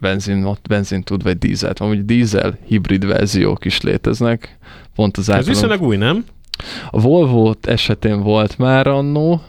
benzin, 0.00 0.56
benzin 0.68 1.02
tud, 1.02 1.22
vagy 1.22 1.38
dízelt. 1.38 1.78
Van, 1.78 1.88
hogy 1.88 2.04
dízel 2.04 2.58
hibrid 2.66 3.06
verziók 3.06 3.64
is 3.64 3.80
léteznek. 3.80 4.58
Pont 4.94 5.16
az 5.16 5.28
Ez 5.28 5.46
viszonylag 5.46 5.82
új, 5.82 5.96
nem? 5.96 6.24
A 6.90 7.00
Volvo 7.00 7.52
esetén 7.60 8.22
volt 8.22 8.58
már 8.58 8.86
annó, 8.86 9.42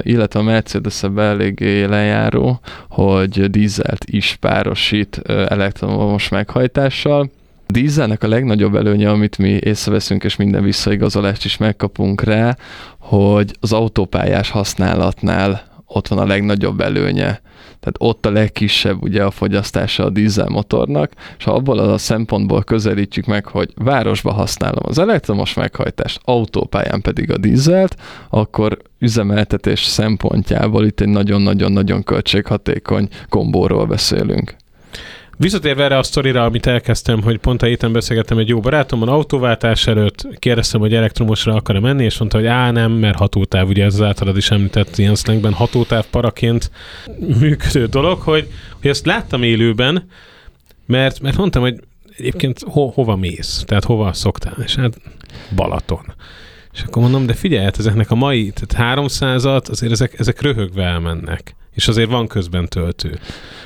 illetve 0.00 0.40
a 0.40 0.42
mercedes 0.42 1.02
eléggé 1.16 1.84
lejáró, 1.84 2.60
hogy 2.88 3.50
dízelt 3.50 4.04
is 4.04 4.36
párosít 4.40 5.16
elektromos 5.26 6.28
meghajtással. 6.28 7.30
A 7.68 7.72
dízelnek 7.72 8.22
a 8.22 8.28
legnagyobb 8.28 8.74
előnye, 8.74 9.10
amit 9.10 9.38
mi 9.38 9.48
észreveszünk, 9.48 10.24
és 10.24 10.36
minden 10.36 10.62
visszaigazolást 10.62 11.44
is 11.44 11.56
megkapunk 11.56 12.22
rá, 12.22 12.56
hogy 12.98 13.56
az 13.60 13.72
autópályás 13.72 14.50
használatnál 14.50 15.71
ott 15.92 16.08
van 16.08 16.18
a 16.18 16.26
legnagyobb 16.26 16.80
előnye. 16.80 17.40
Tehát 17.80 17.96
ott 17.98 18.26
a 18.26 18.30
legkisebb 18.30 19.02
ugye 19.02 19.24
a 19.24 19.30
fogyasztása 19.30 20.04
a 20.04 20.10
dízelmotornak, 20.10 21.12
és 21.38 21.44
ha 21.44 21.52
abból 21.52 21.78
a 21.78 21.98
szempontból 21.98 22.62
közelítjük 22.62 23.26
meg, 23.26 23.46
hogy 23.46 23.72
városba 23.74 24.32
használom 24.32 24.82
az 24.86 24.98
elektromos 24.98 25.54
meghajtást, 25.54 26.20
autópályán 26.24 27.00
pedig 27.00 27.30
a 27.30 27.38
dízelt, 27.38 27.96
akkor 28.30 28.78
üzemeltetés 28.98 29.84
szempontjából 29.84 30.86
itt 30.86 31.00
egy 31.00 31.08
nagyon-nagyon-nagyon 31.08 32.02
költséghatékony 32.02 33.08
kombóról 33.28 33.86
beszélünk. 33.86 34.56
Visszatérve 35.36 35.84
erre 35.84 35.98
a 35.98 36.02
sztorira, 36.02 36.44
amit 36.44 36.66
elkezdtem, 36.66 37.22
hogy 37.22 37.38
pont 37.38 37.62
a 37.62 37.66
héten 37.66 37.92
beszélgettem 37.92 38.38
egy 38.38 38.48
jó 38.48 38.60
barátommal 38.60 39.08
autóváltás 39.08 39.86
előtt, 39.86 40.26
kérdeztem, 40.38 40.80
hogy 40.80 40.94
elektromosra 40.94 41.54
akar-e 41.54 41.80
menni, 41.80 42.04
és 42.04 42.18
mondta, 42.18 42.36
hogy 42.38 42.46
á, 42.46 42.70
nem, 42.70 42.92
mert 42.92 43.18
hatótáv, 43.18 43.68
ugye 43.68 43.84
ez 43.84 43.94
az 43.94 44.02
általad 44.02 44.36
is 44.36 44.50
említett 44.50 44.98
ilyen 44.98 45.14
szlengben 45.14 45.52
hatótáv 45.52 46.06
paraként 46.06 46.70
működő 47.38 47.86
dolog, 47.86 48.20
hogy, 48.20 48.48
hogy 48.80 48.90
ezt 48.90 49.06
láttam 49.06 49.42
élőben, 49.42 50.08
mert, 50.86 51.20
mert 51.20 51.36
mondtam, 51.36 51.62
hogy 51.62 51.80
egyébként 52.16 52.60
ho, 52.66 52.86
hova 52.86 53.16
mész, 53.16 53.64
tehát 53.66 53.84
hova 53.84 54.12
szoktál, 54.12 54.56
és 54.64 54.74
hát 54.74 55.00
Balaton. 55.54 56.14
És 56.72 56.82
akkor 56.82 57.02
mondom, 57.02 57.26
de 57.26 57.34
figyelj, 57.34 57.64
hát 57.64 57.78
ezeknek 57.78 58.10
a 58.10 58.14
mai, 58.14 58.52
tehát 58.54 58.98
300-at, 58.98 59.70
azért 59.70 59.92
ezek, 59.92 60.18
ezek 60.18 60.40
röhögve 60.40 60.84
elmennek. 60.84 61.54
És 61.74 61.88
azért 61.88 62.10
van 62.10 62.26
közben 62.26 62.68
töltő. 62.68 63.18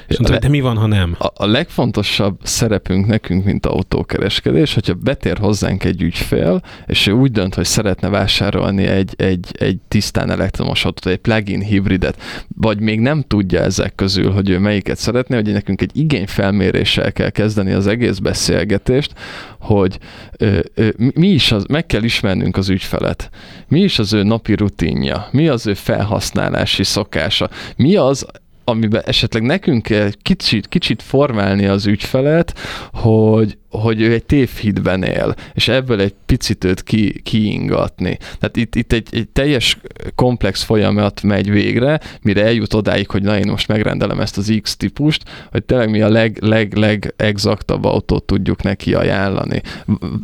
És 0.06 0.18
mondta, 0.18 0.38
de 0.38 0.48
mi 0.48 0.60
van, 0.60 0.76
ha 0.76 0.86
nem? 0.86 1.16
A, 1.18 1.26
a 1.34 1.46
legfontosabb 1.46 2.38
szerepünk 2.42 3.06
nekünk, 3.06 3.44
mint 3.44 3.66
autókereskedés, 3.66 4.74
hogyha 4.74 4.94
betér 4.94 5.38
hozzánk 5.38 5.84
egy 5.84 6.02
ügyfél, 6.02 6.62
és 6.86 7.06
ő 7.06 7.12
úgy 7.12 7.30
dönt, 7.30 7.54
hogy 7.54 7.64
szeretne 7.64 8.08
vásárolni 8.08 8.84
egy, 8.84 9.14
egy, 9.16 9.46
egy 9.58 9.78
tisztán 9.88 10.30
elektromos 10.30 10.84
autót, 10.84 11.12
egy 11.12 11.18
plug-in 11.18 11.60
hibridet, 11.60 12.22
vagy 12.56 12.80
még 12.80 13.00
nem 13.00 13.24
tudja 13.26 13.60
ezek 13.60 13.94
közül, 13.94 14.30
hogy 14.30 14.50
ő 14.50 14.58
melyiket 14.58 14.98
szeretné, 14.98 15.34
hogy 15.34 15.52
nekünk 15.52 15.80
egy 15.80 15.90
igényfelméréssel 15.94 17.12
kell 17.12 17.30
kezdeni 17.30 17.72
az 17.72 17.86
egész 17.86 18.18
beszélgetést, 18.18 19.12
hogy 19.58 19.98
ö, 20.36 20.58
ö, 20.74 20.88
mi 20.96 21.28
is 21.28 21.52
az, 21.52 21.64
meg 21.64 21.86
kell 21.86 22.02
ismernünk 22.02 22.56
az 22.56 22.68
ügyfelet. 22.68 23.30
Mi 23.68 23.80
is 23.80 23.98
az 23.98 24.12
ő 24.12 24.22
napi 24.22 24.54
rutinja, 24.54 25.28
mi 25.30 25.48
az 25.48 25.66
ő 25.66 25.74
felhasználási 25.74 26.84
szokása, 26.84 27.50
mi 27.76 27.95
az, 27.96 28.26
amiben 28.68 29.02
esetleg 29.04 29.42
nekünk 29.42 29.88
kicsit, 30.22 30.68
kicsit 30.68 31.02
formálni 31.02 31.66
az 31.66 31.86
ügyfelet, 31.86 32.58
hogy, 32.92 33.58
hogy 33.70 34.00
ő 34.00 34.12
egy 34.12 34.24
tévhitben 34.24 35.02
él, 35.02 35.34
és 35.54 35.68
ebből 35.68 36.00
egy 36.00 36.14
picit 36.26 36.64
őt 36.64 36.82
ki, 36.82 37.20
kiingatni. 37.22 38.18
Tehát 38.38 38.56
itt, 38.56 38.74
itt 38.74 38.92
egy, 38.92 39.08
egy 39.10 39.28
teljes 39.28 39.78
komplex 40.14 40.62
folyamat 40.62 41.22
megy 41.22 41.50
végre, 41.50 42.00
mire 42.22 42.44
eljut 42.44 42.74
odáig, 42.74 43.10
hogy 43.10 43.22
na 43.22 43.38
én 43.38 43.50
most 43.50 43.68
megrendelem 43.68 44.20
ezt 44.20 44.38
az 44.38 44.58
X 44.62 44.76
típust, 44.76 45.22
hogy 45.50 45.64
tényleg 45.64 45.90
mi 45.90 46.00
a 46.00 46.08
leg, 46.08 46.38
leg, 46.40 46.74
leg 46.76 47.14
exaktabb 47.16 47.84
autót 47.84 48.24
tudjuk 48.24 48.62
neki 48.62 48.94
ajánlani. 48.94 49.60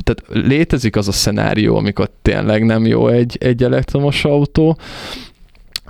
Tehát 0.03 0.47
létezik 0.47 0.97
az 0.97 1.09
a 1.09 1.13
szenárió, 1.13 1.77
amikor 1.77 2.11
tényleg 2.23 2.65
nem 2.65 2.87
jó 2.87 3.09
egy, 3.09 3.37
egy 3.41 3.63
elektromos 3.63 4.25
autó, 4.25 4.79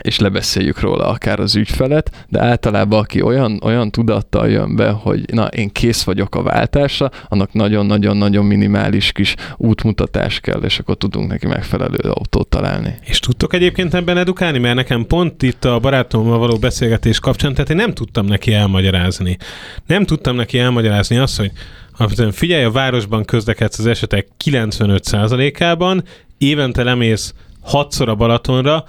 és 0.03 0.19
lebeszéljük 0.19 0.81
róla 0.81 1.07
akár 1.07 1.41
az 1.41 1.57
ügyfelet, 1.57 2.25
de 2.29 2.43
általában 2.43 2.99
aki 2.99 3.23
olyan, 3.23 3.61
olyan 3.63 3.91
tudattal 3.91 4.49
jön 4.49 4.77
be, 4.77 4.91
hogy 4.91 5.25
na, 5.33 5.47
én 5.47 5.73
kész 5.73 6.03
vagyok 6.03 6.35
a 6.35 6.43
váltásra, 6.43 7.11
annak 7.29 7.53
nagyon-nagyon-nagyon 7.53 8.45
minimális 8.45 9.13
kis 9.13 9.35
útmutatás 9.57 10.41
kell, 10.41 10.61
és 10.63 10.79
akkor 10.79 10.97
tudunk 10.97 11.29
neki 11.29 11.47
megfelelő 11.47 12.11
autót 12.11 12.49
találni. 12.49 12.95
És 13.05 13.19
tudtok 13.19 13.55
egyébként 13.55 13.95
ebben 13.95 14.19
edukálni, 14.19 14.59
mert 14.59 14.75
nekem 14.75 15.07
pont 15.07 15.43
itt 15.43 15.65
a 15.65 15.79
barátommal 15.79 16.39
való 16.39 16.57
beszélgetés 16.57 17.19
kapcsán, 17.19 17.55
tehát 17.55 17.71
én 17.71 17.77
nem 17.77 17.95
tudtam 17.95 18.27
neki 18.27 18.53
elmagyarázni. 18.53 19.37
Nem 19.87 20.05
tudtam 20.05 20.37
neki 20.37 20.59
elmagyarázni 20.59 21.17
azt, 21.19 21.37
hogy 21.37 21.53
figyelj, 22.31 22.65
a 22.65 22.71
városban 22.71 23.25
közlekedsz 23.25 23.79
az 23.79 23.87
esetek 23.87 24.27
95%-ában, 24.45 26.05
évente 26.39 26.83
lemész 26.83 27.35
hatszor 27.61 28.09
a 28.09 28.15
Balatonra, 28.15 28.85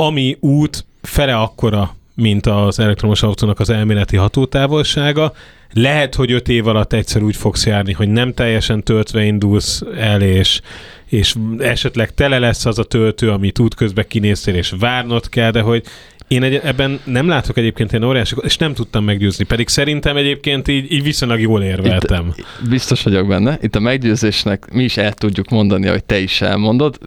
ami 0.00 0.36
út 0.40 0.84
fele 1.02 1.36
akkora, 1.36 1.96
mint 2.14 2.46
az 2.46 2.78
elektromos 2.78 3.22
autónak 3.22 3.60
az 3.60 3.70
elméleti 3.70 4.16
hatótávolsága. 4.16 5.32
Lehet, 5.72 6.14
hogy 6.14 6.32
öt 6.32 6.48
év 6.48 6.66
alatt 6.66 6.92
egyszer 6.92 7.22
úgy 7.22 7.36
fogsz 7.36 7.66
járni, 7.66 7.92
hogy 7.92 8.08
nem 8.08 8.34
teljesen 8.34 8.82
töltve 8.82 9.24
indulsz 9.24 9.82
el, 9.96 10.22
és, 10.22 10.60
és 11.04 11.34
esetleg 11.58 12.14
tele 12.14 12.38
lesz 12.38 12.66
az 12.66 12.78
a 12.78 12.84
töltő, 12.84 13.30
amit 13.30 13.58
útközben 13.58 14.04
kinéztél, 14.08 14.54
és 14.54 14.74
várnod 14.78 15.28
kell, 15.28 15.50
de 15.50 15.60
hogy 15.60 15.84
én 16.28 16.42
egy, 16.42 16.54
ebben 16.54 17.00
nem 17.04 17.28
látok 17.28 17.56
egyébként 17.56 17.92
ilyen 17.92 18.04
óriási, 18.04 18.34
és 18.40 18.56
nem 18.56 18.74
tudtam 18.74 19.04
meggyőzni, 19.04 19.44
pedig 19.44 19.68
szerintem 19.68 20.16
egyébként 20.16 20.68
így, 20.68 20.92
így 20.92 21.02
viszonylag 21.02 21.40
jól 21.40 21.62
érveltem. 21.62 22.32
Itt, 22.36 22.68
biztos 22.68 23.02
vagyok 23.02 23.26
benne. 23.26 23.58
Itt 23.60 23.74
a 23.74 23.80
meggyőzésnek 23.80 24.72
mi 24.72 24.82
is 24.82 24.96
el 24.96 25.12
tudjuk 25.12 25.48
mondani, 25.48 25.86
hogy 25.86 26.04
te 26.04 26.18
is 26.18 26.40
elmondod, 26.40 26.98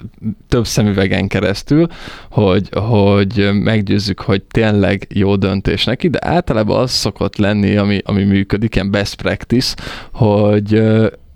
több 0.47 0.65
szemüvegen 0.65 1.27
keresztül, 1.27 1.87
hogy, 2.29 2.69
hogy 2.71 3.49
meggyőzzük, 3.53 4.19
hogy 4.19 4.41
tényleg 4.43 5.07
jó 5.13 5.35
döntés 5.35 5.83
neki, 5.83 6.07
de 6.07 6.19
általában 6.21 6.79
az 6.79 6.91
szokott 6.91 7.37
lenni, 7.37 7.75
ami, 7.75 7.99
ami 8.05 8.23
működik, 8.23 8.75
ilyen 8.75 8.91
best 8.91 9.15
practice, 9.15 9.75
hogy 10.11 10.81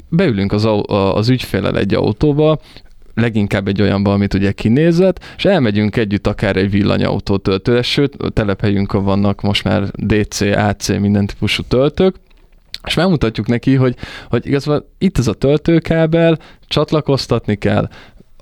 beülünk 0.09 0.51
az, 0.51 0.67
az 1.13 1.29
ügyfélel 1.29 1.77
egy 1.77 1.93
autóba, 1.93 2.59
leginkább 3.15 3.67
egy 3.67 3.81
olyanban, 3.81 4.13
amit 4.13 4.33
ugye 4.33 4.51
kinézett, 4.51 5.23
és 5.37 5.45
elmegyünk 5.45 5.95
együtt 5.95 6.27
akár 6.27 6.55
egy 6.55 6.69
villanyautó 6.69 7.37
töltőre, 7.37 7.81
sőt, 7.81 8.17
telephelyünkön 8.33 9.03
vannak 9.03 9.41
most 9.41 9.63
már 9.63 9.83
DC, 9.83 10.41
AC, 10.41 10.87
minden 10.87 11.25
típusú 11.25 11.63
töltők, 11.67 12.15
és 12.87 12.93
megmutatjuk 12.93 13.47
neki, 13.47 13.75
hogy, 13.75 13.95
hogy 14.29 14.47
igazából 14.47 14.89
itt 14.97 15.17
ez 15.17 15.27
a 15.27 15.33
töltőkábel, 15.33 16.39
csatlakoztatni 16.67 17.55
kell, 17.55 17.89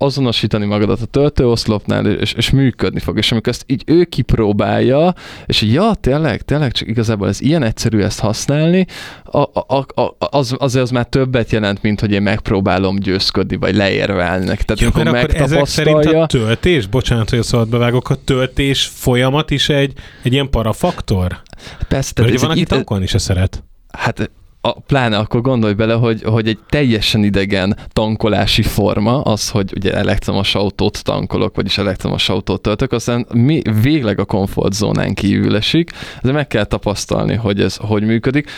azonosítani 0.04 0.66
magadat 0.66 1.02
a 1.02 1.06
töltőoszlopnál, 1.06 2.06
és, 2.06 2.34
és 2.34 2.50
működni 2.50 3.00
fog. 3.00 3.18
És 3.18 3.32
amikor 3.32 3.54
ezt 3.54 3.64
így 3.68 3.84
ő 3.86 4.04
kipróbálja, 4.04 5.14
és 5.46 5.62
így, 5.62 5.74
ja, 5.74 5.94
tényleg, 6.02 6.42
tényleg, 6.42 6.72
csak 6.72 6.88
igazából 6.88 7.28
ez 7.28 7.42
ilyen 7.42 7.64
egyszerű 7.64 8.00
ezt 8.00 8.20
használni, 8.20 8.86
a, 9.24 9.38
a, 9.38 9.86
a, 10.02 10.16
az, 10.20 10.56
azért 10.58 10.84
az 10.84 10.90
már 10.90 11.06
többet 11.06 11.52
jelent, 11.52 11.82
mint 11.82 12.00
hogy 12.00 12.12
én 12.12 12.22
megpróbálom 12.22 12.96
győzködni, 12.96 13.56
vagy 13.56 13.76
leérvelni. 13.76 14.46
Tehát 14.46 14.80
ja, 14.80 14.88
akkor, 14.88 15.08
akkor 15.08 15.36
ezek 15.36 15.66
szerint 15.66 16.06
a 16.06 16.26
töltés, 16.26 16.88
bocsánat, 16.88 17.30
hogy 17.30 17.40
a 17.40 17.44
szabad 17.44 17.70
bevágok, 17.70 18.10
a 18.10 18.16
töltés 18.16 18.86
folyamat 18.94 19.52
is 19.52 19.70
egy, 19.70 19.94
egy 20.22 20.34
ilyen 20.34 20.50
parafaktor? 20.50 21.42
Persze. 21.88 22.14
Mert 22.16 22.30
ugye 22.30 22.40
van, 22.40 22.50
aki 22.50 22.64
tankolni 22.64 23.06
se 23.06 23.18
szeret. 23.18 23.64
Hát 23.92 24.32
a, 24.66 24.80
pláne 24.80 25.18
akkor 25.18 25.42
gondolj 25.42 25.74
bele, 25.74 25.94
hogy, 25.94 26.24
hogy 26.24 26.48
egy 26.48 26.60
teljesen 26.70 27.24
idegen 27.24 27.78
tankolási 27.88 28.62
forma 28.62 29.22
az, 29.22 29.50
hogy 29.50 29.72
ugye 29.76 29.94
elektromos 29.94 30.56
autót 30.56 31.04
tankolok, 31.04 31.56
vagyis 31.56 31.78
elektromos 31.78 32.30
autót 32.30 32.62
töltök, 32.62 32.92
aztán 32.92 33.26
mi 33.34 33.62
végleg 33.82 34.20
a 34.20 34.26
komfortzónán 34.26 35.14
kívül 35.14 35.56
esik, 35.56 35.92
de 36.22 36.32
meg 36.32 36.48
kell 36.48 36.64
tapasztalni, 36.64 37.36
hogy 37.36 37.62
ez 37.62 37.76
hogy 37.76 38.04
működik. 38.04 38.50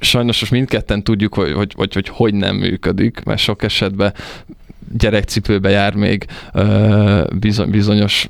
Sajnos 0.00 0.40
most 0.40 0.52
mindketten 0.52 1.02
tudjuk, 1.02 1.34
hogy 1.34 1.52
hogy, 1.52 1.72
hogy, 1.76 1.94
hogy 1.94 2.08
hogy 2.08 2.34
nem 2.34 2.56
működik, 2.56 3.22
mert 3.24 3.40
sok 3.40 3.62
esetben 3.62 4.14
gyerekcipőbe 4.98 5.70
jár 5.70 5.94
még 5.94 6.26
bizony, 7.38 7.70
bizonyos 7.70 8.28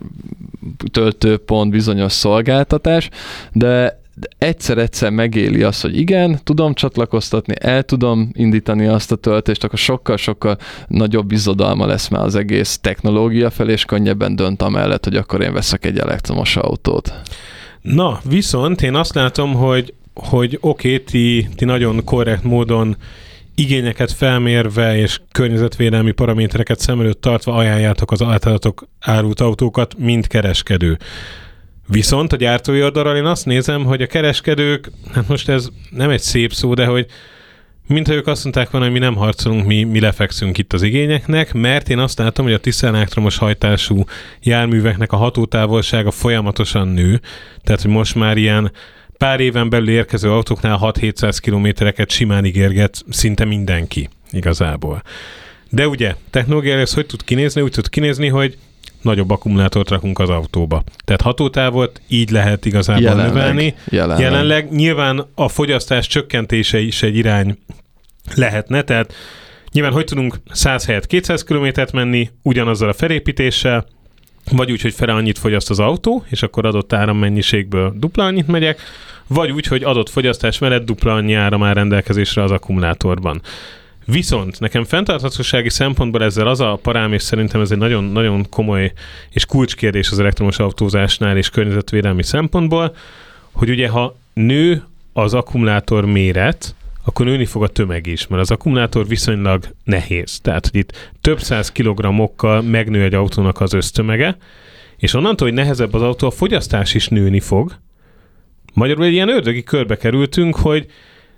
töltőpont, 0.93 1.71
bizonyos 1.71 2.13
szolgáltatás, 2.13 3.09
de 3.53 4.03
egyszer-egyszer 4.39 5.11
megéli 5.11 5.63
azt, 5.63 5.83
hogy 5.83 5.99
igen, 5.99 6.41
tudom 6.45 6.75
csatlakoztatni, 6.75 7.55
el 7.59 7.83
tudom 7.83 8.31
indítani 8.33 8.87
azt 8.87 9.13
a 9.13 9.17
töltést, 9.17 9.65
akkor 9.65 9.79
sokkal-sokkal 9.79 10.57
nagyobb 10.89 11.27
bizodalma 11.27 11.87
lesz 11.87 12.09
már 12.09 12.25
az 12.25 12.35
egész 12.35 12.79
technológia 12.79 13.51
felé, 13.51 13.73
és 13.73 13.85
könnyebben 13.85 14.37
dönt 14.37 14.63
amellett, 14.63 15.05
hogy 15.05 15.17
akkor 15.17 15.41
én 15.41 15.53
veszek 15.53 15.85
egy 15.85 15.99
elektromos 15.99 16.57
autót. 16.57 17.13
Na, 17.81 18.21
viszont 18.29 18.83
én 18.83 18.95
azt 18.95 19.15
látom, 19.15 19.55
hogy, 19.55 19.95
hogy 20.15 20.59
oké, 20.61 20.93
okay, 20.95 21.05
ti, 21.05 21.49
ti 21.57 21.65
nagyon 21.65 22.05
korrekt 22.05 22.43
módon 22.43 22.97
igényeket 23.55 24.13
felmérve 24.13 24.97
és 24.97 25.21
környezetvédelmi 25.33 26.13
paramétereket 26.13 26.81
szem 26.81 27.01
előtt 27.01 27.21
tartva 27.21 27.55
ajánljátok 27.55 28.11
az 28.11 28.23
általatok 28.23 28.87
árult 29.01 29.41
autókat, 29.41 29.95
mint 29.99 30.27
kereskedő. 30.27 30.99
Viszont 31.87 32.33
a 32.33 32.37
gyártói 32.37 32.83
oldalról 32.83 33.17
én 33.17 33.25
azt 33.25 33.47
nézem, 33.47 33.85
hogy 33.85 34.03
a 34.03 34.07
kereskedők, 34.07 34.91
hát 35.15 35.29
most 35.29 35.49
ez 35.49 35.69
nem 35.91 36.11
egy 36.11 36.21
szép 36.21 36.53
szó, 36.53 36.75
de 36.75 36.87
hogy 36.87 37.07
mintha 37.87 38.15
ők 38.15 38.27
azt 38.27 38.43
mondták 38.43 38.71
volna, 38.71 38.87
hogy 38.87 38.95
mi 38.95 39.01
nem 39.01 39.15
harcolunk, 39.15 39.67
mi, 39.67 39.83
mi 39.83 40.01
lefekszünk 40.01 40.59
itt 40.59 40.73
az 40.73 40.83
igényeknek, 40.83 41.53
mert 41.53 41.89
én 41.89 41.99
azt 41.99 42.19
látom, 42.19 42.45
hogy 42.45 42.55
a 42.55 42.59
tisztán 42.59 42.95
elektromos 42.95 43.37
hajtású 43.37 44.05
járműveknek 44.43 45.13
a 45.13 45.17
hatótávolsága 45.17 46.11
folyamatosan 46.11 46.89
nő, 46.89 47.21
tehát 47.63 47.83
hogy 47.83 47.91
most 47.91 48.15
már 48.15 48.37
ilyen 48.37 48.73
pár 49.19 49.41
éven 49.41 49.69
belül 49.69 49.89
érkező 49.89 50.31
autóknál 50.31 50.79
6-700 50.83 51.39
kilométereket 51.41 52.11
simán 52.11 52.45
ígérget 52.45 53.05
szinte 53.09 53.45
mindenki 53.45 54.09
igazából. 54.31 55.03
De 55.71 55.89
ugye, 55.89 56.15
technológiára 56.31 56.81
ez 56.81 56.95
hogy 56.95 57.07
tud 57.07 57.25
kinézni? 57.25 57.61
Úgy 57.61 57.73
tud 57.73 57.89
kinézni, 57.89 58.29
hogy 58.29 58.59
nagyobb 59.05 59.31
akkumulátort 59.31 59.91
rakunk 59.91 60.19
az 60.19 60.29
autóba. 60.29 60.83
Tehát 61.05 61.21
hatótávot 61.21 62.01
így 62.09 62.31
lehet 62.31 62.65
igazából 62.65 63.03
jelenleg, 63.03 63.33
növelni. 63.33 63.75
Jelenleg. 63.89 64.21
jelenleg 64.21 64.73
nyilván 64.73 65.27
a 65.35 65.49
fogyasztás 65.49 66.07
csökkentése 66.07 66.81
is 66.81 67.03
egy 67.03 67.17
irány 67.17 67.59
lehetne, 68.35 68.83
tehát 68.83 69.15
nyilván 69.73 69.93
hogy 69.93 70.05
tudunk 70.05 70.37
100 70.51 70.87
helyett 70.87 71.07
200 71.07 71.45
kilométert 71.45 71.93
menni 71.93 72.31
ugyanazzal 72.43 72.89
a 72.89 72.93
felépítéssel, 72.93 73.87
vagy 74.51 74.71
úgy, 74.71 74.81
hogy 74.81 74.95
fele 74.95 75.13
annyit 75.13 75.39
fogyaszt 75.39 75.71
az 75.71 75.79
autó, 75.79 76.25
és 76.29 76.43
akkor 76.43 76.67
adott 76.67 76.93
árammennyiségből 76.93 77.93
dupla 77.97 78.25
annyit 78.25 78.47
megyek, 78.47 78.81
vagy 79.27 79.51
úgy, 79.51 79.67
hogy 79.67 79.83
adott 79.83 80.09
fogyasztás 80.09 80.59
mellett 80.59 80.85
dupla 80.85 81.15
annyi 81.15 81.35
áram 81.35 81.63
áll 81.63 81.75
rendelkezésre 81.75 82.43
az 82.43 82.51
akkumulátorban. 82.51 83.43
Viszont 84.07 84.61
nekem 84.61 84.85
fenntarthatósági 84.85 85.71
szempontból 85.71 86.23
ezzel 86.23 86.47
az 86.47 86.61
a 86.61 86.79
parám, 86.83 87.13
és 87.13 87.23
szerintem 87.23 87.61
ez 87.61 87.71
egy 87.71 87.79
nagyon, 87.79 88.05
nagyon 88.05 88.49
komoly 88.49 88.93
és 89.31 89.47
kulcskérdés 89.47 90.11
az 90.11 90.19
elektromos 90.19 90.59
autózásnál 90.59 91.37
és 91.37 91.51
környezetvédelmi 91.51 92.23
szempontból, 92.23 92.97
hogy 93.53 93.71
ugye 93.71 93.89
ha 93.89 94.17
nő 94.33 94.85
az 95.13 95.35
akkumulátor 95.35 96.05
méret, 96.05 96.75
akkor 97.05 97.27
nőni 97.27 97.45
fog 97.45 97.63
a 97.63 97.69
tömeg 97.69 98.07
is, 98.07 98.27
mert 98.27 98.43
az 98.43 98.51
akkumulátor 98.51 99.07
viszonylag 99.07 99.65
nehéz. 99.85 100.41
Tehát, 100.41 100.67
hogy 100.67 100.81
itt 100.81 101.11
több 101.21 101.41
száz 101.41 101.73
kilogrammokkal 101.73 102.63
megnő 102.63 103.03
egy 103.03 103.15
autónak 103.15 103.61
az 103.61 103.73
össztömege, 103.73 104.37
és 104.97 105.15
onnantól, 105.15 105.47
hogy 105.49 105.57
nehezebb 105.57 105.95
az 105.95 106.03
autó, 106.03 106.27
a 106.27 106.31
fogyasztás 106.31 106.95
is 106.95 107.09
nőni 107.09 107.41
fog. 107.41 107.79
Magyarul 108.75 109.05
egy 109.05 109.13
ilyen 109.13 109.29
ördögi 109.29 109.63
körbe 109.63 109.97
kerültünk, 109.97 110.57
hogy 110.57 110.87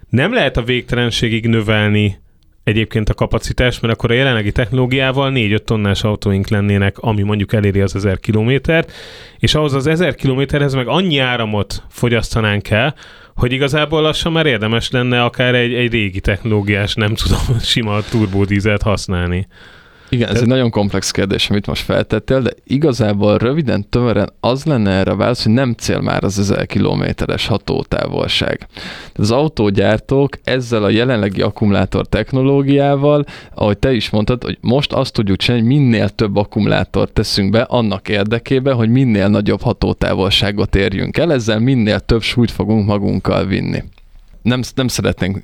nem 0.09 0.33
lehet 0.33 0.57
a 0.57 0.63
végtelenségig 0.63 1.47
növelni 1.47 2.19
egyébként 2.67 3.09
a 3.09 3.15
kapacitás, 3.15 3.81
mert 3.81 3.95
akkor 3.95 4.11
a 4.11 4.15
jelenlegi 4.15 4.53
technológiával 4.53 5.33
4-5 5.35 5.59
tonnás 5.59 6.05
autóink 6.05 6.49
lennének, 6.49 6.99
ami 6.99 7.23
mondjuk 7.23 7.53
eléri 7.53 7.81
az 7.81 7.95
1000 7.95 8.21
kilométert, 8.21 8.93
és 9.39 9.55
ahhoz 9.55 9.75
az 9.75 9.87
1000 9.87 10.15
kilométerhez 10.15 10.75
meg 10.75 10.87
annyi 10.89 11.19
áramot 11.19 11.83
fogyasztanánk 11.89 12.71
el, 12.71 12.95
hogy 13.35 13.53
igazából 13.53 14.03
lassan 14.03 14.33
már 14.33 14.47
érdemes 14.47 14.91
lenne 14.91 15.25
akár 15.25 15.55
egy, 15.55 15.75
egy 15.75 15.93
régi 15.93 16.21
technológiás, 16.21 16.95
nem 16.95 17.15
tudom, 17.15 17.59
sima 17.73 18.01
turbódízelt 18.01 18.83
használni. 18.83 19.47
Igen, 20.09 20.29
ez 20.29 20.41
egy 20.41 20.47
nagyon 20.47 20.71
komplex 20.71 21.11
kérdés, 21.11 21.51
amit 21.51 21.67
most 21.67 21.83
feltettél, 21.83 22.41
de 22.41 22.51
igazából 22.65 23.39
röviden, 23.39 23.89
tömören 23.89 24.33
az 24.41 24.65
lenne 24.65 24.91
erre 24.91 25.11
a 25.11 25.17
válasz, 25.17 25.43
hogy 25.43 25.53
nem 25.53 25.73
cél 25.73 26.01
már 26.01 26.25
az 26.25 26.39
1000 26.39 26.67
kilométeres 26.67 27.47
hatótávolság. 27.47 28.67
Az 29.15 29.31
autógyártók 29.31 30.39
ezzel 30.45 30.85
a 30.85 30.89
jelenlegi 30.89 31.41
akkumulátor 31.41 32.07
technológiával, 32.07 33.25
ahogy 33.55 33.79
te 33.79 33.93
is 33.93 34.11
mondtad, 34.11 34.43
hogy 34.43 34.59
most 34.61 34.93
azt 34.93 35.13
tudjuk 35.13 35.37
csinálni, 35.37 35.67
hogy 35.67 35.77
minél 35.77 36.09
több 36.09 36.37
akkumulátort 36.37 37.13
teszünk 37.13 37.51
be 37.51 37.61
annak 37.61 38.09
érdekében, 38.09 38.75
hogy 38.75 38.91
minél 38.91 39.29
nagyobb 39.29 39.61
hatótávolságot 39.61 40.77
érjünk 40.77 41.19
el, 41.19 41.33
ezzel 41.33 41.59
minél 41.59 42.01
több 42.01 42.23
súlyt 42.23 42.51
fogunk 42.51 42.87
magunkkal 42.87 43.47
vinni 43.47 43.83
nem, 44.47 44.61
nem 44.75 44.89
szeretnénk 44.89 45.43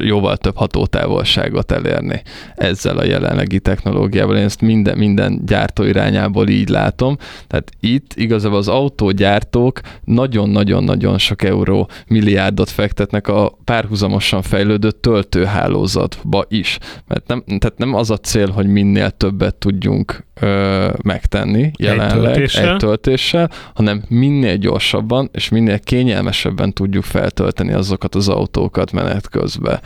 jóval 0.00 0.36
több 0.36 0.56
hatótávolságot 0.56 1.72
elérni 1.72 2.22
ezzel 2.54 2.98
a 2.98 3.04
jelenlegi 3.04 3.60
technológiával. 3.60 4.36
Én 4.36 4.44
ezt 4.44 4.60
minden, 4.60 4.98
minden 4.98 5.42
gyártó 5.46 5.82
irányából 5.82 6.48
így 6.48 6.68
látom. 6.68 7.16
Tehát 7.46 7.70
itt 7.80 8.12
igazából 8.14 8.58
az 8.58 8.68
autógyártók 8.68 9.80
nagyon-nagyon-nagyon 10.04 11.18
sok 11.18 11.42
euró 11.42 11.88
milliárdot 12.06 12.70
fektetnek 12.70 13.28
a 13.28 13.58
párhuzamosan 13.64 14.42
fejlődő 14.42 14.90
töltőhálózatba 14.90 16.44
is. 16.48 16.78
Mert 17.06 17.26
nem, 17.26 17.42
tehát 17.46 17.78
nem 17.78 17.94
az 17.94 18.10
a 18.10 18.16
cél, 18.16 18.50
hogy 18.50 18.66
minél 18.66 19.10
többet 19.10 19.54
tudjunk 19.54 20.24
ö, 20.40 20.88
megtenni 21.02 21.70
jelenleg 21.78 22.10
egy 22.16 22.20
töltéssel. 22.22 22.72
egy 22.72 22.76
töltéssel, 22.76 23.50
hanem 23.74 24.02
minél 24.08 24.56
gyorsabban 24.56 25.28
és 25.32 25.48
minél 25.48 25.78
kényelmesebben 25.78 26.72
tudjuk 26.72 27.04
feltölteni 27.04 27.72
azokat 27.72 28.14
az 28.14 28.28
autókat 28.36 28.92
menet 28.92 29.28
közben. 29.28 29.80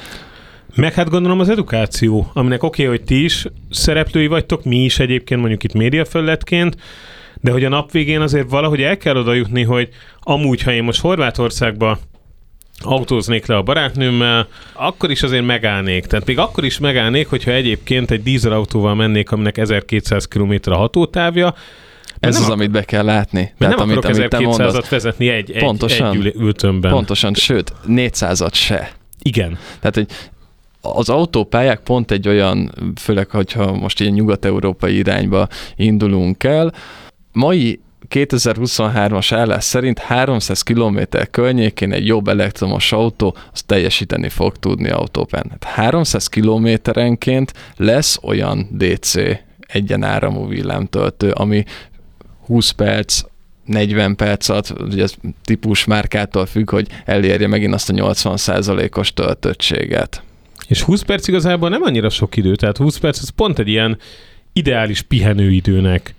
Meg 0.75 0.95
hát 0.95 1.11
gondolom 1.11 1.41
az 1.41 1.49
edukáció, 1.49 2.31
aminek 2.35 2.63
oké, 2.63 2.85
okay, 2.85 2.97
hogy 2.97 3.07
ti 3.07 3.25
is 3.25 3.47
szereplői 3.71 4.27
vagytok, 4.27 4.65
mi 4.65 4.85
is 4.85 4.99
egyébként 4.99 5.41
mondjuk 5.41 5.65
itt 5.65 5.73
médiafelületként, 5.73 6.77
de 7.41 7.51
hogy 7.51 7.65
a 7.65 7.69
nap 7.69 7.91
végén 7.91 8.21
azért 8.21 8.51
valahogy 8.51 8.83
el 8.83 8.97
kell 8.97 9.17
oda 9.17 9.35
jutni, 9.35 9.63
hogy 9.63 9.89
amúgy, 10.21 10.63
ha 10.63 10.73
én 10.73 10.85
most 10.85 11.01
Horvátországba 11.01 11.99
autóznék 12.83 13.47
le 13.47 13.57
a 13.57 13.63
barátnőmmel, 13.63 14.49
akkor 14.73 15.11
is 15.11 15.23
azért 15.23 15.47
megállnék. 15.47 16.07
Tehát 16.07 16.27
még 16.27 16.39
akkor 16.39 16.65
is 16.65 16.79
megállnék, 16.79 17.29
hogyha 17.29 17.51
egyébként 17.51 18.11
egy 18.11 18.23
dízelautóval 18.23 18.95
mennék, 18.95 19.31
aminek 19.31 19.59
1200 19.59 20.29
km 20.29 20.55
hatótávja, 20.65 21.55
ez 22.21 22.37
az, 22.37 22.49
amit 22.49 22.71
be 22.71 22.85
kell 22.85 23.05
látni. 23.05 23.41
Mert 23.41 23.57
Tehát, 23.59 23.77
nem 23.77 23.89
amit, 23.89 24.05
akarok 24.05 24.57
1200-at 24.59 24.87
vezetni 24.91 25.29
egy, 25.29 25.57
pontosan, 25.59 26.17
egy 26.17 26.35
ültőmben. 26.37 26.91
Pontosan, 26.91 27.35
sőt, 27.35 27.73
400-at 27.89 28.53
se. 28.53 28.93
Igen. 29.23 29.59
Tehát, 29.81 29.95
hogy 29.95 30.07
az 30.81 31.09
autópályák 31.09 31.81
pont 31.81 32.11
egy 32.11 32.29
olyan, 32.29 32.73
főleg, 32.97 33.31
hogyha 33.31 33.73
most 33.73 34.01
ilyen 34.01 34.13
nyugat-európai 34.13 34.97
irányba 34.97 35.49
indulunk 35.77 36.45
el, 36.45 36.73
mai 37.33 37.81
2023-as 38.09 39.31
állás 39.35 39.65
szerint 39.65 39.99
300 39.99 40.63
km 40.63 40.99
környékén 41.31 41.93
egy 41.93 42.07
jobb 42.07 42.29
elektromos 42.29 42.93
autó 42.93 43.37
az 43.53 43.63
teljesíteni 43.63 44.29
fog 44.29 44.57
tudni 44.57 44.89
autópán. 44.89 45.53
300 45.61 46.23
hát 46.23 46.33
kilométerenként 46.33 47.53
lesz 47.77 48.19
olyan 48.23 48.69
DC 48.71 49.15
egyenáramú 49.67 50.49
villámtöltő, 50.49 51.31
ami 51.31 51.65
20 52.51 52.71
perc, 52.71 53.23
40 53.65 54.17
percet, 54.17 54.73
ugye 54.81 55.03
ez 55.03 55.15
típus 55.45 55.85
márkától 55.85 56.47
függ, 56.47 56.71
hogy 56.71 56.87
elérje 57.05 57.47
megint 57.47 57.75
azt 57.75 57.91
a 57.91 57.93
80%-os 57.93 59.13
töltöttséget. 59.13 60.23
És 60.69 60.83
20 60.83 61.03
perc 61.03 61.29
igazából 61.29 61.69
nem 61.69 61.83
annyira 61.83 62.11
sok 62.11 62.37
idő, 62.37 62.55
tehát 62.55 62.77
20 62.77 62.97
perc 62.97 63.23
az 63.23 63.29
pont 63.29 63.59
egy 63.59 63.69
ilyen 63.69 63.99
ideális 64.53 65.03
pihenőidőnek 65.03 66.15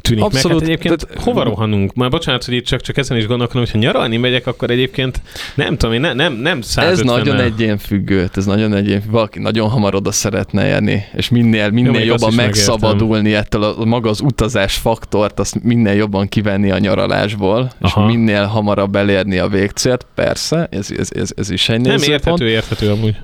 tűnik 0.00 0.24
Abszolút, 0.24 0.60
meg. 0.60 0.68
Hát 0.68 0.78
egyébként 0.78 1.06
tehát, 1.06 1.24
hova 1.24 1.42
rohanunk? 1.42 1.94
Már 1.94 2.10
bocsánat, 2.10 2.44
hogy 2.44 2.54
itt 2.54 2.64
csak, 2.64 2.80
csak 2.80 2.96
ezen 2.96 3.16
is 3.16 3.26
gondolkodom, 3.26 3.62
hogyha 3.62 3.78
nyaralni 3.78 4.16
megyek, 4.16 4.46
akkor 4.46 4.70
egyébként 4.70 5.20
nem 5.54 5.76
tudom, 5.76 5.94
én 5.94 6.00
ne, 6.00 6.12
nem, 6.12 6.32
nem 6.32 6.60
150 6.60 6.92
Ez 6.92 7.24
nagyon 7.24 7.40
egyén 7.40 7.78
függő, 7.78 8.30
ez 8.34 8.44
nagyon 8.44 8.74
egyén 8.74 9.02
Valaki 9.10 9.38
nagyon 9.38 9.68
hamar 9.68 9.94
oda 9.94 10.12
szeretne 10.12 10.66
jönni, 10.66 11.00
és 11.14 11.28
minél, 11.28 11.70
minél 11.70 12.00
Jó, 12.00 12.06
jobban 12.06 12.34
megszabadulni 12.34 13.34
ettől 13.34 13.62
a, 13.62 13.84
maga 13.84 14.08
az 14.08 14.20
utazás 14.20 14.74
faktort, 14.74 15.40
azt 15.40 15.62
minél 15.62 15.94
jobban 15.94 16.28
kivenni 16.28 16.70
a 16.70 16.78
nyaralásból, 16.78 17.72
Aha. 17.80 18.10
és 18.10 18.16
minél 18.16 18.44
hamarabb 18.44 18.96
elérni 18.96 19.38
a 19.38 19.48
végcélt. 19.48 20.06
Persze, 20.14 20.68
ez, 20.70 20.90
ez, 20.98 21.08
ez, 21.14 21.30
ez 21.36 21.50
is 21.50 21.68
egy 21.68 21.80
nézőpont. 21.80 22.06
Nem 22.06 22.12
érthető, 22.12 22.48
érthető 22.48 22.90
amúgy. 22.90 23.16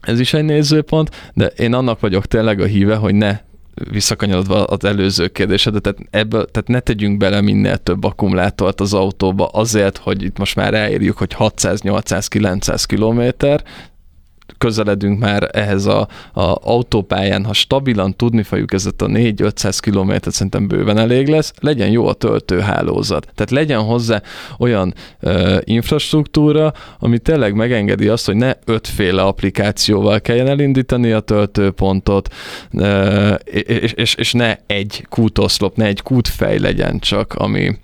Ez 0.00 0.20
is 0.20 0.34
egy 0.34 0.44
nézőpont, 0.44 1.30
de 1.34 1.46
én 1.46 1.74
annak 1.74 2.00
vagyok 2.00 2.26
tényleg 2.26 2.60
a 2.60 2.64
híve, 2.64 2.94
hogy 2.94 3.14
ne 3.14 3.38
visszakanyarodva 3.90 4.64
az 4.64 4.84
előző 4.84 5.28
kérdésre, 5.28 5.70
tehát, 5.70 5.98
ebből, 6.10 6.46
tehát 6.50 6.68
ne 6.68 6.80
tegyünk 6.80 7.16
bele 7.16 7.40
minél 7.40 7.76
több 7.76 8.04
akkumulátort 8.04 8.80
az 8.80 8.94
autóba 8.94 9.46
azért, 9.46 9.96
hogy 9.96 10.22
itt 10.22 10.38
most 10.38 10.56
már 10.56 10.74
elérjük, 10.74 11.16
hogy 11.16 11.32
600, 11.32 11.82
800, 11.82 12.28
900 12.28 12.84
kilométer, 12.84 13.64
közeledünk 14.62 15.18
már 15.18 15.48
ehhez 15.52 15.86
a, 15.86 16.08
a 16.32 16.58
autópályán, 16.62 17.44
ha 17.44 17.52
stabilan 17.52 18.16
tudni 18.16 18.42
fogjuk 18.42 18.72
ezt 18.72 19.02
a 19.02 19.06
4-500 19.06 19.78
kilométert, 19.80 20.34
szerintem 20.34 20.68
bőven 20.68 20.98
elég 20.98 21.28
lesz, 21.28 21.52
legyen 21.60 21.90
jó 21.90 22.06
a 22.06 22.12
töltőhálózat. 22.12 23.28
Tehát 23.34 23.50
legyen 23.50 23.80
hozzá 23.80 24.22
olyan 24.58 24.94
ö, 25.20 25.58
infrastruktúra, 25.64 26.72
ami 26.98 27.18
tényleg 27.18 27.54
megengedi 27.54 28.08
azt, 28.08 28.26
hogy 28.26 28.36
ne 28.36 28.52
ötféle 28.64 29.22
applikációval 29.22 30.20
kelljen 30.20 30.48
elindítani 30.48 31.12
a 31.12 31.20
töltőpontot, 31.20 32.28
ö, 32.72 33.34
és, 33.44 33.92
és, 33.92 34.14
és 34.14 34.32
ne 34.32 34.56
egy 34.66 35.06
kútoszlop, 35.08 35.76
ne 35.76 35.84
egy 35.84 36.02
kútfej 36.02 36.58
legyen 36.58 36.98
csak, 36.98 37.34
ami, 37.34 37.78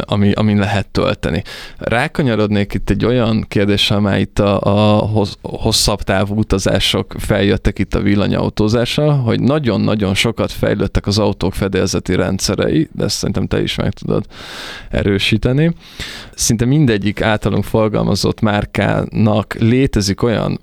ami, 0.00 0.32
ami 0.32 0.58
lehet 0.58 0.88
tölteni. 0.88 1.42
Rákanyarodnék 1.78 2.74
itt 2.74 2.90
egy 2.90 3.04
olyan 3.04 3.44
kérdéssel, 3.48 3.96
amely 3.96 4.20
itt 4.20 4.38
a, 4.38 4.60
a 4.60 5.08
hosszabb 5.42 6.02
távú 6.02 6.38
utazások 6.38 7.14
feljöttek 7.18 7.78
itt 7.78 7.94
a 7.94 8.00
villanyautózással, 8.00 9.16
hogy 9.16 9.40
nagyon-nagyon 9.40 10.14
sokat 10.14 10.52
fejlődtek 10.52 11.06
az 11.06 11.18
autók 11.18 11.54
fedélzeti 11.54 12.14
rendszerei, 12.14 12.88
de 12.92 13.04
ezt 13.04 13.16
szerintem 13.16 13.46
te 13.46 13.62
is 13.62 13.74
meg 13.74 13.92
tudod 13.92 14.24
erősíteni. 14.90 15.74
Szinte 16.34 16.64
mindegyik 16.64 17.22
általunk 17.22 17.64
forgalmazott 17.64 18.40
márkának 18.40 19.54
létezik 19.54 20.22
olyan 20.22 20.60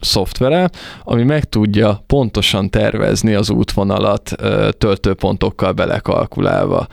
szoftvere, 0.00 0.70
ami 1.04 1.22
meg 1.22 1.44
tudja 1.44 2.02
pontosan 2.06 2.70
tervezni 2.70 3.34
az 3.34 3.50
útvonalat 3.50 4.34
töltőpontokkal 4.78 5.72
belekalkulálva. 5.72 6.86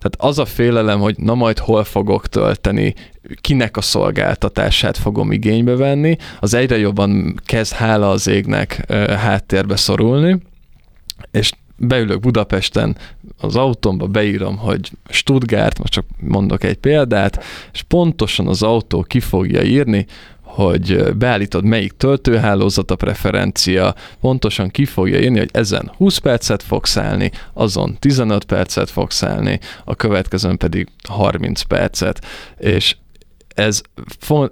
Tehát 0.00 0.30
az 0.30 0.38
a 0.38 0.44
félelem, 0.44 1.00
hogy 1.00 1.18
na 1.18 1.34
majd 1.34 1.58
hol 1.58 1.84
fogok 1.84 2.26
tölteni, 2.26 2.94
kinek 3.40 3.76
a 3.76 3.80
szolgáltatását 3.80 4.96
fogom 4.96 5.32
igénybe 5.32 5.76
venni, 5.76 6.16
az 6.40 6.54
egyre 6.54 6.78
jobban 6.78 7.40
kezd 7.44 7.72
hála 7.72 8.10
az 8.10 8.26
égnek 8.26 8.92
háttérbe 9.16 9.76
szorulni, 9.76 10.38
és 11.30 11.52
beülök 11.76 12.20
Budapesten 12.20 12.96
az 13.40 13.56
autómba, 13.56 14.06
beírom, 14.06 14.56
hogy 14.56 14.90
Stuttgart, 15.08 15.78
most 15.78 15.92
csak 15.92 16.04
mondok 16.18 16.64
egy 16.64 16.76
példát, 16.76 17.44
és 17.72 17.82
pontosan 17.82 18.46
az 18.46 18.62
autó 18.62 19.02
ki 19.02 19.20
fogja 19.20 19.62
írni, 19.62 20.06
hogy 20.50 21.14
beállítod 21.16 21.64
melyik 21.64 21.92
töltőhálózat 21.92 22.90
a 22.90 22.96
preferencia, 22.96 23.94
pontosan 24.20 24.68
ki 24.68 24.84
fogja 24.84 25.20
írni, 25.20 25.38
hogy 25.38 25.50
ezen 25.52 25.92
20 25.96 26.18
percet 26.18 26.62
fogsz 26.62 26.96
állni, 26.96 27.30
azon 27.52 27.96
15 27.98 28.44
percet 28.44 28.90
fogsz 28.90 29.22
állni, 29.22 29.60
a 29.84 29.94
következőn 29.94 30.56
pedig 30.56 30.88
30 31.08 31.62
percet, 31.62 32.24
és 32.58 32.96
ez 33.54 33.80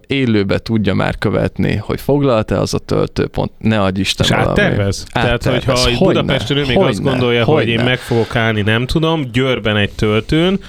élőbe 0.06 0.58
tudja 0.58 0.94
már 0.94 1.18
követni, 1.18 1.76
hogy 1.76 2.00
foglalt-e 2.00 2.60
az 2.60 2.74
a 2.74 2.78
töltőpont, 2.78 3.50
ne 3.58 3.82
adj 3.82 4.00
Isten 4.00 4.26
És 4.26 4.32
valami. 4.32 4.48
áttervez? 4.48 5.06
áttervez? 5.12 5.40
Tehát, 5.42 5.64
hogyha 5.64 5.88
hogy 5.88 5.98
Budapesten 5.98 6.56
ő 6.56 6.60
még 6.66 6.76
hogyne, 6.76 6.90
azt 6.90 7.02
gondolja, 7.02 7.44
hogyne. 7.44 7.60
hogy 7.60 7.70
én 7.70 7.84
meg 7.84 7.98
fogok 7.98 8.36
állni, 8.36 8.60
nem 8.60 8.86
tudom, 8.86 9.30
Győrben 9.32 9.76
egy 9.76 9.90
töltőn, 9.90 10.60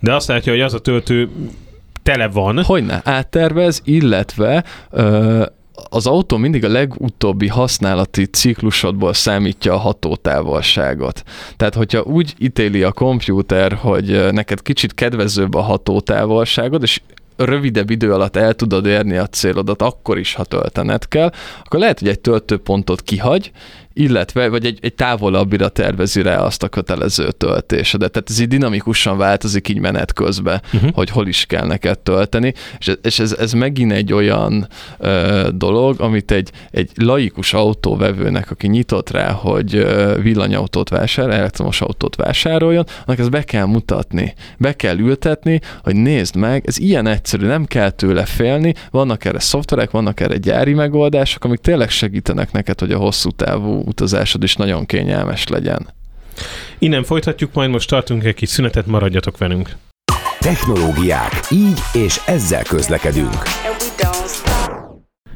de 0.00 0.14
azt 0.14 0.28
látja, 0.28 0.52
hogy 0.52 0.60
az 0.60 0.74
a 0.74 0.78
töltő 0.78 1.28
tele 2.04 2.28
van. 2.28 2.62
Hogyne, 2.62 3.00
áttervez, 3.04 3.80
illetve 3.84 4.64
ö, 4.90 5.44
az 5.90 6.06
autó 6.06 6.36
mindig 6.36 6.64
a 6.64 6.68
legutóbbi 6.68 7.48
használati 7.48 8.24
ciklusodból 8.24 9.12
számítja 9.12 9.72
a 9.72 9.78
hatótávolságot. 9.78 11.22
Tehát, 11.56 11.74
hogyha 11.74 12.02
úgy 12.02 12.34
ítéli 12.38 12.82
a 12.82 12.92
kompjúter, 12.92 13.72
hogy 13.72 14.32
neked 14.32 14.62
kicsit 14.62 14.94
kedvezőbb 14.94 15.54
a 15.54 15.60
hatótávolságod, 15.60 16.82
és 16.82 17.00
rövidebb 17.36 17.90
idő 17.90 18.12
alatt 18.12 18.36
el 18.36 18.54
tudod 18.54 18.86
érni 18.86 19.16
a 19.16 19.26
célodat, 19.26 19.82
akkor 19.82 20.18
is, 20.18 20.34
ha 20.34 20.44
töltened 20.44 21.08
kell, 21.08 21.32
akkor 21.64 21.80
lehet, 21.80 21.98
hogy 21.98 22.08
egy 22.08 22.20
töltőpontot 22.20 23.02
kihagy, 23.02 23.50
illetve, 23.94 24.48
vagy 24.48 24.66
egy, 24.66 24.78
egy 24.82 24.94
távolabbira 24.94 25.68
tervezi 25.68 26.22
rá 26.22 26.36
azt 26.36 26.62
a 26.62 26.68
kötelező 26.68 27.30
töltésedet. 27.30 28.10
Tehát 28.12 28.30
ez 28.30 28.40
így 28.40 28.48
dinamikusan 28.48 29.18
változik 29.18 29.68
így 29.68 29.78
menet 29.78 30.12
közben, 30.12 30.62
uh-huh. 30.72 30.90
hogy 30.90 31.10
hol 31.10 31.26
is 31.26 31.44
kell 31.46 31.66
neked 31.66 31.98
tölteni, 31.98 32.54
és, 32.78 32.92
és 33.02 33.18
ez, 33.18 33.32
ez 33.32 33.52
megint 33.52 33.92
egy 33.92 34.12
olyan 34.12 34.68
ö, 34.98 35.48
dolog, 35.54 36.00
amit 36.00 36.30
egy, 36.30 36.50
egy 36.70 36.90
laikus 36.94 37.52
autóvevőnek, 37.52 38.50
aki 38.50 38.66
nyitott 38.66 39.10
rá, 39.10 39.30
hogy 39.30 39.74
ö, 39.74 40.14
villanyautót 40.22 40.88
vásárol, 40.88 41.32
elektromos 41.32 41.80
autót 41.80 42.16
vásároljon, 42.16 42.84
annak 43.06 43.18
ezt 43.18 43.30
be 43.30 43.42
kell 43.42 43.66
mutatni, 43.66 44.34
be 44.58 44.76
kell 44.76 44.98
ültetni, 44.98 45.60
hogy 45.82 45.96
nézd 45.96 46.36
meg, 46.36 46.62
ez 46.66 46.78
ilyen 46.78 47.06
egyszerű, 47.06 47.46
nem 47.46 47.64
kell 47.64 47.90
tőle 47.90 48.24
félni, 48.24 48.74
vannak 48.90 49.24
erre 49.24 49.40
szoftverek, 49.40 49.90
vannak 49.90 50.20
erre 50.20 50.36
gyári 50.36 50.72
megoldások, 50.72 51.44
amik 51.44 51.58
tényleg 51.58 51.90
segítenek 51.90 52.52
neked, 52.52 52.80
hogy 52.80 52.92
a 52.92 52.98
hosszú 52.98 53.30
távú 53.30 53.83
utazásod 53.86 54.42
is 54.42 54.56
nagyon 54.56 54.86
kényelmes 54.86 55.48
legyen. 55.48 55.92
Innen 56.78 57.04
folytatjuk, 57.04 57.52
majd 57.52 57.70
most 57.70 57.88
tartunk 57.88 58.24
egy 58.24 58.34
kis 58.34 58.48
szünetet, 58.48 58.86
maradjatok 58.86 59.38
velünk. 59.38 59.76
Technológiák, 60.38 61.32
így 61.50 61.78
és 61.92 62.20
ezzel 62.26 62.62
közlekedünk. 62.62 63.42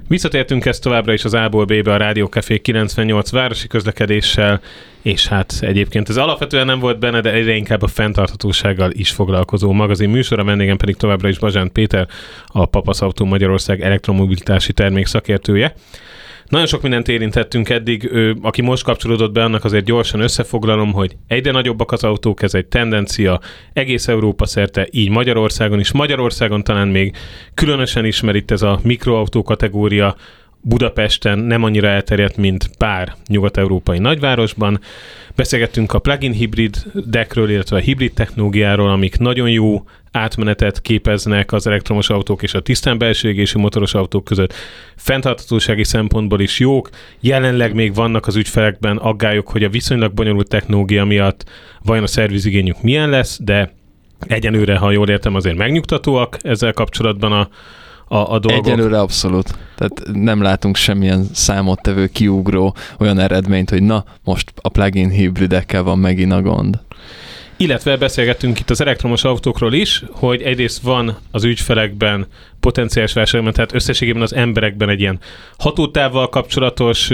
Visszatértünk 0.08 0.64
ezt 0.64 0.82
továbbra 0.82 1.12
is 1.12 1.24
az 1.24 1.34
A-ból 1.34 1.64
B-be 1.64 1.92
a 1.92 1.96
Rádió 1.96 2.26
Café 2.26 2.58
98 2.58 3.30
városi 3.30 3.66
közlekedéssel, 3.66 4.60
és 5.02 5.26
hát 5.26 5.54
egyébként 5.60 6.08
ez 6.08 6.16
alapvetően 6.16 6.66
nem 6.66 6.78
volt 6.78 6.98
benne, 6.98 7.20
de 7.20 7.32
egyre 7.32 7.54
inkább 7.54 7.82
a 7.82 7.86
fenntarthatósággal 7.86 8.90
is 8.92 9.10
foglalkozó 9.10 9.72
magazin 9.72 10.08
műsora, 10.08 10.44
vendégem 10.44 10.76
pedig 10.76 10.96
továbbra 10.96 11.28
is 11.28 11.38
Bazsán 11.38 11.72
Péter, 11.72 12.08
a 12.46 12.66
Papasz 12.66 13.00
Autó 13.00 13.24
Magyarország 13.24 13.80
elektromobilitási 13.80 14.72
termék 14.72 15.06
szakértője. 15.06 15.74
Nagyon 16.48 16.66
sok 16.66 16.82
mindent 16.82 17.08
érintettünk 17.08 17.68
eddig, 17.68 18.08
ő, 18.12 18.36
aki 18.42 18.62
most 18.62 18.82
kapcsolódott 18.82 19.32
be, 19.32 19.44
annak 19.44 19.64
azért 19.64 19.84
gyorsan 19.84 20.20
összefoglalom, 20.20 20.92
hogy 20.92 21.16
egyre 21.26 21.50
nagyobbak 21.50 21.92
az 21.92 22.04
autók, 22.04 22.42
ez 22.42 22.54
egy 22.54 22.66
tendencia, 22.66 23.40
egész 23.72 24.08
Európa 24.08 24.46
szerte, 24.46 24.88
így 24.90 25.10
Magyarországon 25.10 25.78
is. 25.78 25.92
Magyarországon 25.92 26.62
talán 26.62 26.88
még 26.88 27.16
különösen 27.54 28.04
ismer 28.04 28.34
itt 28.34 28.50
ez 28.50 28.62
a 28.62 28.80
mikroautó 28.82 29.42
kategória, 29.42 30.16
Budapesten 30.60 31.38
nem 31.38 31.62
annyira 31.62 31.88
elterjedt, 31.88 32.36
mint 32.36 32.70
pár 32.78 33.14
nyugat-európai 33.26 33.98
nagyvárosban. 33.98 34.80
Beszélgettünk 35.34 35.92
a 35.92 35.98
plug-in 35.98 36.32
hibridekről, 36.32 37.50
illetve 37.50 37.76
a 37.76 37.80
hibrid 37.80 38.12
technológiáról, 38.12 38.90
amik 38.90 39.18
nagyon 39.18 39.50
jó 39.50 39.84
átmenetet 40.12 40.80
képeznek 40.80 41.52
az 41.52 41.66
elektromos 41.66 42.10
autók 42.10 42.42
és 42.42 42.54
a 42.54 42.60
tisztán 42.60 42.98
belső 42.98 43.28
égésű 43.28 43.58
motoros 43.58 43.94
autók 43.94 44.24
között. 44.24 44.54
Fenntarthatósági 44.96 45.84
szempontból 45.84 46.40
is 46.40 46.58
jók. 46.58 46.90
Jelenleg 47.20 47.74
még 47.74 47.94
vannak 47.94 48.26
az 48.26 48.36
ügyfelekben 48.36 48.96
aggályok, 48.96 49.48
hogy 49.48 49.64
a 49.64 49.68
viszonylag 49.68 50.12
bonyolult 50.12 50.48
technológia 50.48 51.04
miatt 51.04 51.44
vajon 51.82 52.02
a 52.02 52.06
szervizigényük 52.06 52.82
milyen 52.82 53.08
lesz, 53.08 53.38
de 53.42 53.72
egyenőre, 54.26 54.76
ha 54.76 54.90
jól 54.90 55.08
értem, 55.08 55.34
azért 55.34 55.56
megnyugtatóak 55.56 56.36
ezzel 56.42 56.72
kapcsolatban 56.72 57.32
a, 57.32 57.48
a, 58.08 58.32
a 58.32 58.38
dolgok. 58.38 58.66
Egyelőre 58.66 59.00
abszolút. 59.00 59.58
Tehát 59.76 60.02
nem 60.12 60.42
látunk 60.42 60.76
semmilyen 60.76 61.24
számottevő, 61.32 62.06
kiugró 62.06 62.74
olyan 62.98 63.18
eredményt, 63.18 63.70
hogy 63.70 63.82
na, 63.82 64.04
most 64.24 64.52
a 64.60 64.68
plug-in 64.68 65.10
hibridekkel 65.10 65.82
van 65.82 65.98
megint 65.98 66.32
a 66.32 66.42
gond. 66.42 66.78
Illetve 67.60 67.96
beszélgettünk 67.96 68.60
itt 68.60 68.70
az 68.70 68.80
elektromos 68.80 69.24
autókról 69.24 69.74
is, 69.74 70.02
hogy 70.10 70.42
egyrészt 70.42 70.82
van 70.82 71.18
az 71.30 71.44
ügyfelekben 71.44 72.26
potenciális 72.60 73.12
vásárlóban, 73.12 73.52
tehát 73.52 73.74
összességében 73.74 74.22
az 74.22 74.34
emberekben 74.34 74.88
egy 74.88 75.00
ilyen 75.00 75.18
hatótávval 75.58 76.28
kapcsolatos 76.28 77.10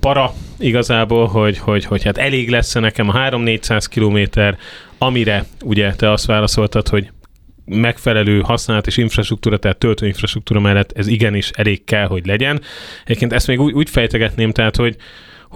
para 0.00 0.32
igazából, 0.58 1.26
hogy, 1.26 1.58
hogy, 1.58 1.84
hogy 1.84 2.02
hát 2.02 2.18
elég 2.18 2.50
lesz 2.50 2.74
nekem 2.74 3.08
a 3.08 3.12
3-400 3.12 3.84
kilométer, 3.90 4.58
amire 4.98 5.44
ugye 5.64 5.94
te 5.94 6.10
azt 6.10 6.26
válaszoltad, 6.26 6.88
hogy 6.88 7.10
megfelelő 7.64 8.40
használat 8.40 8.86
és 8.86 8.96
infrastruktúra, 8.96 9.58
tehát 9.58 9.78
töltőinfrastruktúra 9.78 10.60
mellett 10.60 10.92
ez 10.92 11.06
igenis 11.06 11.50
elég 11.50 11.84
kell, 11.84 12.06
hogy 12.06 12.26
legyen. 12.26 12.60
Egyébként 13.04 13.32
ezt 13.32 13.46
még 13.46 13.60
úgy, 13.60 13.72
úgy 13.72 13.90
fejtegetném, 13.90 14.52
tehát 14.52 14.76
hogy, 14.76 14.96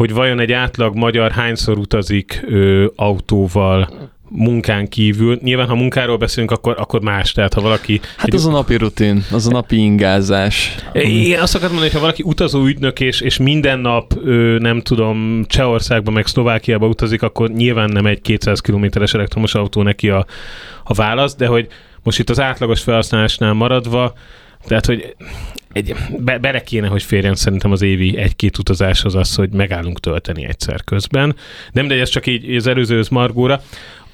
hogy 0.00 0.12
vajon 0.12 0.40
egy 0.40 0.52
átlag 0.52 0.96
magyar 0.96 1.30
hányszor 1.30 1.78
utazik 1.78 2.44
ö, 2.46 2.86
autóval 2.96 3.88
munkán 4.28 4.88
kívül. 4.88 5.38
Nyilván, 5.42 5.66
ha 5.66 5.74
munkáról 5.74 6.16
beszélünk, 6.16 6.50
akkor, 6.50 6.74
akkor 6.78 7.00
más. 7.00 7.32
Tehát, 7.32 7.54
ha 7.54 7.60
valaki... 7.60 8.00
Hát 8.16 8.26
egy... 8.26 8.34
az 8.34 8.46
a 8.46 8.50
napi 8.50 8.76
rutin, 8.76 9.24
az 9.32 9.46
a 9.46 9.50
napi 9.50 9.76
ingázás. 9.76 10.74
Én 10.92 11.38
azt 11.38 11.54
akartam 11.54 11.76
mondani, 11.76 11.80
hogy 11.80 11.92
ha 11.92 12.00
valaki 12.00 12.22
utazó 12.22 12.64
ügynök, 12.64 13.00
és, 13.00 13.20
és 13.20 13.36
minden 13.36 13.78
nap, 13.78 14.12
ö, 14.24 14.56
nem 14.58 14.80
tudom, 14.80 15.44
Csehországba, 15.48 16.10
meg 16.10 16.26
Szlovákiába 16.26 16.86
utazik, 16.86 17.22
akkor 17.22 17.50
nyilván 17.50 17.90
nem 17.90 18.06
egy 18.06 18.20
200 18.20 18.60
kilométeres 18.60 19.14
elektromos 19.14 19.54
autó 19.54 19.82
neki 19.82 20.08
a, 20.08 20.26
a 20.84 20.94
válasz, 20.94 21.36
de 21.36 21.46
hogy 21.46 21.66
most 22.02 22.18
itt 22.18 22.30
az 22.30 22.40
átlagos 22.40 22.82
felhasználásnál 22.82 23.52
maradva, 23.52 24.12
tehát, 24.66 24.86
hogy 24.86 25.16
egy, 25.72 25.94
be, 26.18 26.38
bele 26.38 26.62
kéne, 26.62 26.88
hogy 26.88 27.02
férjen 27.02 27.34
szerintem 27.34 27.72
az 27.72 27.82
évi 27.82 28.16
egy-két 28.16 28.58
utazáshoz 28.58 29.14
az, 29.14 29.34
hogy 29.34 29.50
megállunk 29.50 30.00
tölteni 30.00 30.44
egyszer 30.44 30.84
közben. 30.84 31.36
Nem, 31.72 31.88
de 31.88 32.00
ez 32.00 32.08
csak 32.08 32.26
így 32.26 32.56
az 32.56 32.66
előzőhöz 32.66 33.08
Margóra. 33.08 33.62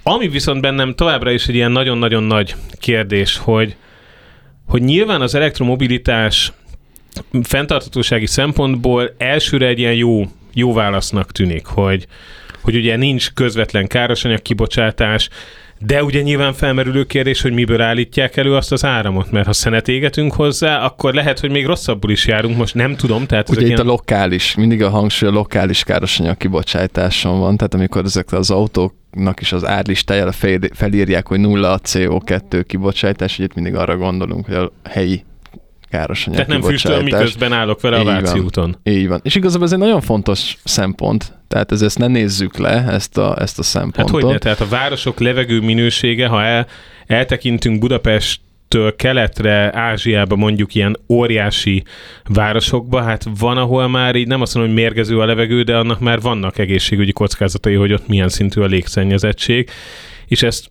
Ami 0.02 0.28
viszont 0.28 0.60
bennem 0.60 0.94
továbbra 0.94 1.30
is 1.30 1.46
egy 1.46 1.54
ilyen 1.54 1.72
nagyon-nagyon 1.72 2.22
nagy 2.22 2.54
kérdés, 2.78 3.36
hogy, 3.36 3.76
hogy 4.66 4.82
nyilván 4.82 5.20
az 5.20 5.34
elektromobilitás 5.34 6.52
fenntarthatósági 7.42 8.26
szempontból 8.26 9.14
elsőre 9.18 9.66
egy 9.66 9.78
ilyen 9.78 9.94
jó, 9.94 10.24
jó 10.54 10.72
válasznak 10.72 11.32
tűnik, 11.32 11.66
hogy, 11.66 12.06
hogy 12.60 12.76
ugye 12.76 12.96
nincs 12.96 13.32
közvetlen 13.32 13.86
károsanyag 13.86 14.42
kibocsátás, 14.42 15.28
de 15.78 16.04
ugye 16.04 16.20
nyilván 16.20 16.52
felmerülő 16.52 17.04
kérdés, 17.04 17.42
hogy 17.42 17.52
miből 17.52 17.80
állítják 17.80 18.36
elő 18.36 18.54
azt 18.54 18.72
az 18.72 18.84
áramot, 18.84 19.30
mert 19.30 19.46
ha 19.46 19.52
szenet 19.52 19.88
égetünk 19.88 20.32
hozzá, 20.32 20.84
akkor 20.84 21.14
lehet, 21.14 21.40
hogy 21.40 21.50
még 21.50 21.66
rosszabbul 21.66 22.10
is 22.10 22.26
járunk, 22.26 22.56
most 22.56 22.74
nem 22.74 22.96
tudom. 22.96 23.26
Tehát 23.26 23.48
ugye 23.48 23.60
itt 23.60 23.66
ilyen... 23.66 23.80
a 23.80 23.84
lokális, 23.84 24.54
mindig 24.54 24.82
a 24.82 24.88
hangsúly 24.88 25.28
a 25.28 25.32
lokális 25.32 25.84
károsanyag 25.84 26.36
kibocsátáson 26.36 27.38
van, 27.38 27.56
tehát 27.56 27.74
amikor 27.74 28.04
ezek 28.04 28.32
az 28.32 28.50
autók 28.50 28.94
is 29.40 29.52
az 29.52 29.64
árlistájára 29.64 30.32
felírják, 30.72 31.26
hogy 31.26 31.40
nulla 31.40 31.72
a 31.72 31.78
CO2 31.78 32.64
kibocsátás, 32.66 33.36
hogy 33.36 33.44
itt 33.44 33.54
mindig 33.54 33.74
arra 33.74 33.96
gondolunk, 33.96 34.46
hogy 34.46 34.54
a 34.54 34.72
helyi 34.84 35.24
káros 35.90 36.26
anyag 36.26 36.44
Tehát 36.46 36.60
nem 36.60 36.70
füstöl, 36.70 37.02
miközben 37.02 37.52
állok 37.52 37.80
vele 37.80 38.00
Így 38.00 38.06
a 38.06 38.10
Váci 38.10 38.36
van. 38.36 38.44
úton. 38.44 38.76
Így 38.82 39.08
van. 39.08 39.20
És 39.22 39.34
igazából 39.34 39.66
ez 39.66 39.72
egy 39.72 39.78
nagyon 39.78 40.00
fontos 40.00 40.56
szempont, 40.64 41.32
tehát 41.48 41.72
ez, 41.72 41.82
ezt 41.82 41.98
ne 41.98 42.06
nézzük 42.06 42.56
le, 42.56 42.84
ezt 42.88 43.18
a, 43.18 43.36
ezt 43.40 43.58
a 43.58 43.62
szempontot. 43.62 44.22
Hát 44.22 44.30
hogy 44.30 44.38
Tehát 44.38 44.60
a 44.60 44.68
városok 44.68 45.20
levegő 45.20 45.60
minősége, 45.60 46.26
ha 46.26 46.42
el, 46.42 46.66
eltekintünk 47.06 47.78
Budapest 47.78 48.40
től 48.68 48.96
keletre, 48.96 49.76
Ázsiába 49.78 50.36
mondjuk 50.36 50.74
ilyen 50.74 50.96
óriási 51.08 51.84
városokba, 52.24 53.02
hát 53.02 53.24
van, 53.38 53.56
ahol 53.56 53.88
már 53.88 54.14
így 54.14 54.26
nem 54.26 54.40
azt 54.40 54.54
mondom, 54.54 54.72
hogy 54.74 54.82
mérgező 54.82 55.20
a 55.20 55.24
levegő, 55.24 55.62
de 55.62 55.76
annak 55.76 56.00
már 56.00 56.20
vannak 56.20 56.58
egészségügyi 56.58 57.12
kockázatai, 57.12 57.74
hogy 57.74 57.92
ott 57.92 58.06
milyen 58.08 58.28
szintű 58.28 58.60
a 58.60 58.66
légszennyezettség, 58.66 59.70
és 60.26 60.42
ezt 60.42 60.70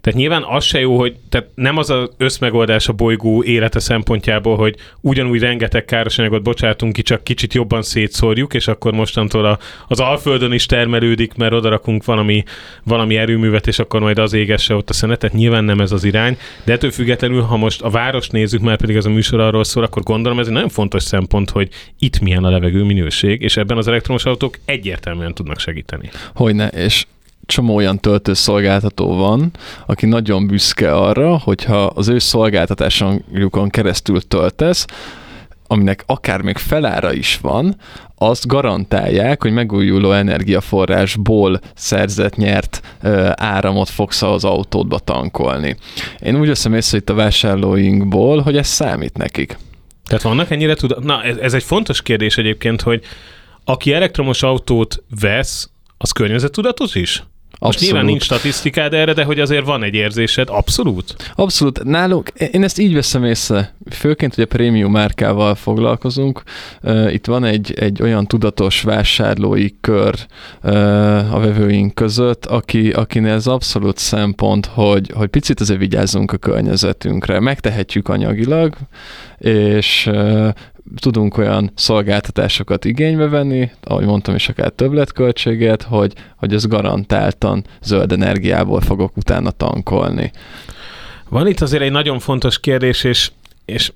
Tehát 0.00 0.18
nyilván 0.18 0.42
az 0.42 0.64
se 0.64 0.80
jó, 0.80 0.98
hogy 0.98 1.16
tehát 1.28 1.48
nem 1.54 1.76
az 1.76 1.90
az 1.90 2.08
összmegoldás 2.16 2.88
a 2.88 2.92
bolygó 2.92 3.42
élete 3.42 3.78
szempontjából, 3.78 4.56
hogy 4.56 4.76
ugyanúgy 5.00 5.40
rengeteg 5.40 5.84
károsanyagot 5.84 6.42
bocsátunk 6.42 6.92
ki, 6.92 7.02
csak 7.02 7.24
kicsit 7.24 7.54
jobban 7.54 7.82
szétszórjuk, 7.82 8.54
és 8.54 8.68
akkor 8.68 8.92
mostantól 8.92 9.44
a, 9.44 9.58
az 9.88 10.00
Alföldön 10.00 10.52
is 10.52 10.66
termelődik, 10.66 11.34
mert 11.34 11.52
odarakunk 11.52 12.04
valami, 12.04 12.44
valami 12.82 13.16
erőművet, 13.16 13.66
és 13.66 13.78
akkor 13.78 14.00
majd 14.00 14.18
az 14.18 14.32
égesse 14.32 14.74
ott 14.74 14.90
a 14.90 14.92
szenet. 14.92 15.18
Tehát 15.18 15.36
nyilván 15.36 15.64
nem 15.64 15.80
ez 15.80 15.92
az 15.92 16.04
irány, 16.04 16.38
de 16.64 16.72
ettől 16.72 16.90
függetlenül, 16.90 17.40
ha 17.40 17.56
most 17.56 17.82
a 17.82 17.90
város 17.90 18.28
nézzük, 18.28 18.60
már 18.60 18.76
pedig 18.76 18.96
ez 18.96 19.04
a 19.04 19.10
műsor 19.10 19.40
arról 19.40 19.64
szól, 19.64 19.84
akkor 19.84 20.02
gondolom 20.02 20.38
ez 20.38 20.46
egy 20.46 20.52
nagyon 20.52 20.68
fontos 20.68 21.02
szempont, 21.02 21.50
hogy 21.50 21.68
itt 21.98 22.20
milyen 22.20 22.44
a 22.44 22.50
levegő 22.50 22.82
minőség, 22.82 23.42
és 23.42 23.56
ebben 23.56 23.76
az 23.76 23.88
elektromos 23.88 24.24
autók 24.24 24.58
egyértelműen 24.64 25.34
tudnak 25.34 25.60
segíteni. 25.60 26.10
Hogyne, 26.34 26.68
és 26.68 27.06
csomó 27.48 27.74
olyan 27.74 27.98
töltőszolgáltató 27.98 29.16
van, 29.16 29.50
aki 29.86 30.06
nagyon 30.06 30.46
büszke 30.46 30.94
arra, 30.94 31.38
hogyha 31.38 31.84
az 31.84 32.08
ő 32.08 32.18
szolgáltatásokon 32.18 33.68
keresztül 33.68 34.20
töltesz, 34.20 34.86
aminek 35.66 36.02
akár 36.06 36.40
még 36.40 36.56
felára 36.56 37.12
is 37.12 37.38
van, 37.42 37.76
azt 38.18 38.46
garantálják, 38.46 39.42
hogy 39.42 39.52
megújuló 39.52 40.12
energiaforrásból 40.12 41.60
szerzett, 41.74 42.36
nyert 42.36 42.80
ö, 43.02 43.30
áramot 43.34 43.88
fogsz 43.88 44.22
az 44.22 44.44
autódba 44.44 44.98
tankolni. 44.98 45.76
Én 46.20 46.40
úgy 46.40 46.48
veszem 46.48 46.74
észre 46.74 46.96
itt 46.96 47.10
a 47.10 47.14
vásárlóinkból, 47.14 48.40
hogy 48.40 48.56
ez 48.56 48.66
számít 48.66 49.16
nekik. 49.16 49.58
Tehát 50.06 50.22
vannak 50.22 50.50
ennyire 50.50 50.74
tud... 50.74 51.04
Na, 51.04 51.22
ez, 51.22 51.36
ez 51.36 51.54
egy 51.54 51.62
fontos 51.62 52.02
kérdés 52.02 52.38
egyébként, 52.38 52.80
hogy 52.80 53.02
aki 53.64 53.92
elektromos 53.92 54.42
autót 54.42 55.02
vesz, 55.20 55.70
az 55.98 56.10
környezettudatos 56.10 56.94
is? 56.94 57.22
Most 57.60 57.74
Abszolút. 57.74 57.80
nyilván 57.80 58.04
nincs 58.04 58.22
statisztikád 58.22 58.94
erre, 58.94 59.12
de 59.12 59.24
hogy 59.24 59.40
azért 59.40 59.64
van 59.64 59.82
egy 59.82 59.94
érzésed, 59.94 60.48
abszolút. 60.50 61.32
Abszolút. 61.34 61.84
Nálunk, 61.84 62.28
én 62.28 62.64
ezt 62.64 62.78
így 62.78 62.94
veszem 62.94 63.24
észre, 63.24 63.74
főként, 63.90 64.34
hogy 64.34 64.44
a 64.44 64.46
prémium 64.46 64.92
márkával 64.92 65.54
foglalkozunk. 65.54 66.42
Itt 67.08 67.26
van 67.26 67.44
egy, 67.44 67.74
egy 67.78 68.02
olyan 68.02 68.26
tudatos 68.26 68.82
vásárlói 68.82 69.68
kör 69.80 70.14
a 71.30 71.38
vevőink 71.38 71.94
között, 71.94 72.46
aki, 72.46 72.90
akinél 72.90 73.32
ez 73.32 73.46
abszolút 73.46 73.98
szempont, 73.98 74.66
hogy, 74.66 75.10
hogy 75.14 75.28
picit 75.28 75.60
azért 75.60 75.78
vigyázzunk 75.78 76.32
a 76.32 76.36
környezetünkre. 76.36 77.40
Megtehetjük 77.40 78.08
anyagilag, 78.08 78.74
és 79.38 80.10
tudunk 80.96 81.36
olyan 81.36 81.70
szolgáltatásokat 81.74 82.84
igénybe 82.84 83.28
venni, 83.28 83.70
ahogy 83.82 84.04
mondtam 84.04 84.34
is, 84.34 84.48
akár 84.48 84.70
többletköltséget, 84.70 85.82
hogy, 85.82 86.12
hogy 86.36 86.54
ez 86.54 86.66
garantáltan 86.66 87.64
zöld 87.82 88.12
energiából 88.12 88.80
fogok 88.80 89.16
utána 89.16 89.50
tankolni. 89.50 90.30
Van 91.28 91.46
itt 91.46 91.60
azért 91.60 91.82
egy 91.82 91.90
nagyon 91.90 92.18
fontos 92.18 92.60
kérdés, 92.60 93.04
és 93.04 93.30
és 93.68 93.92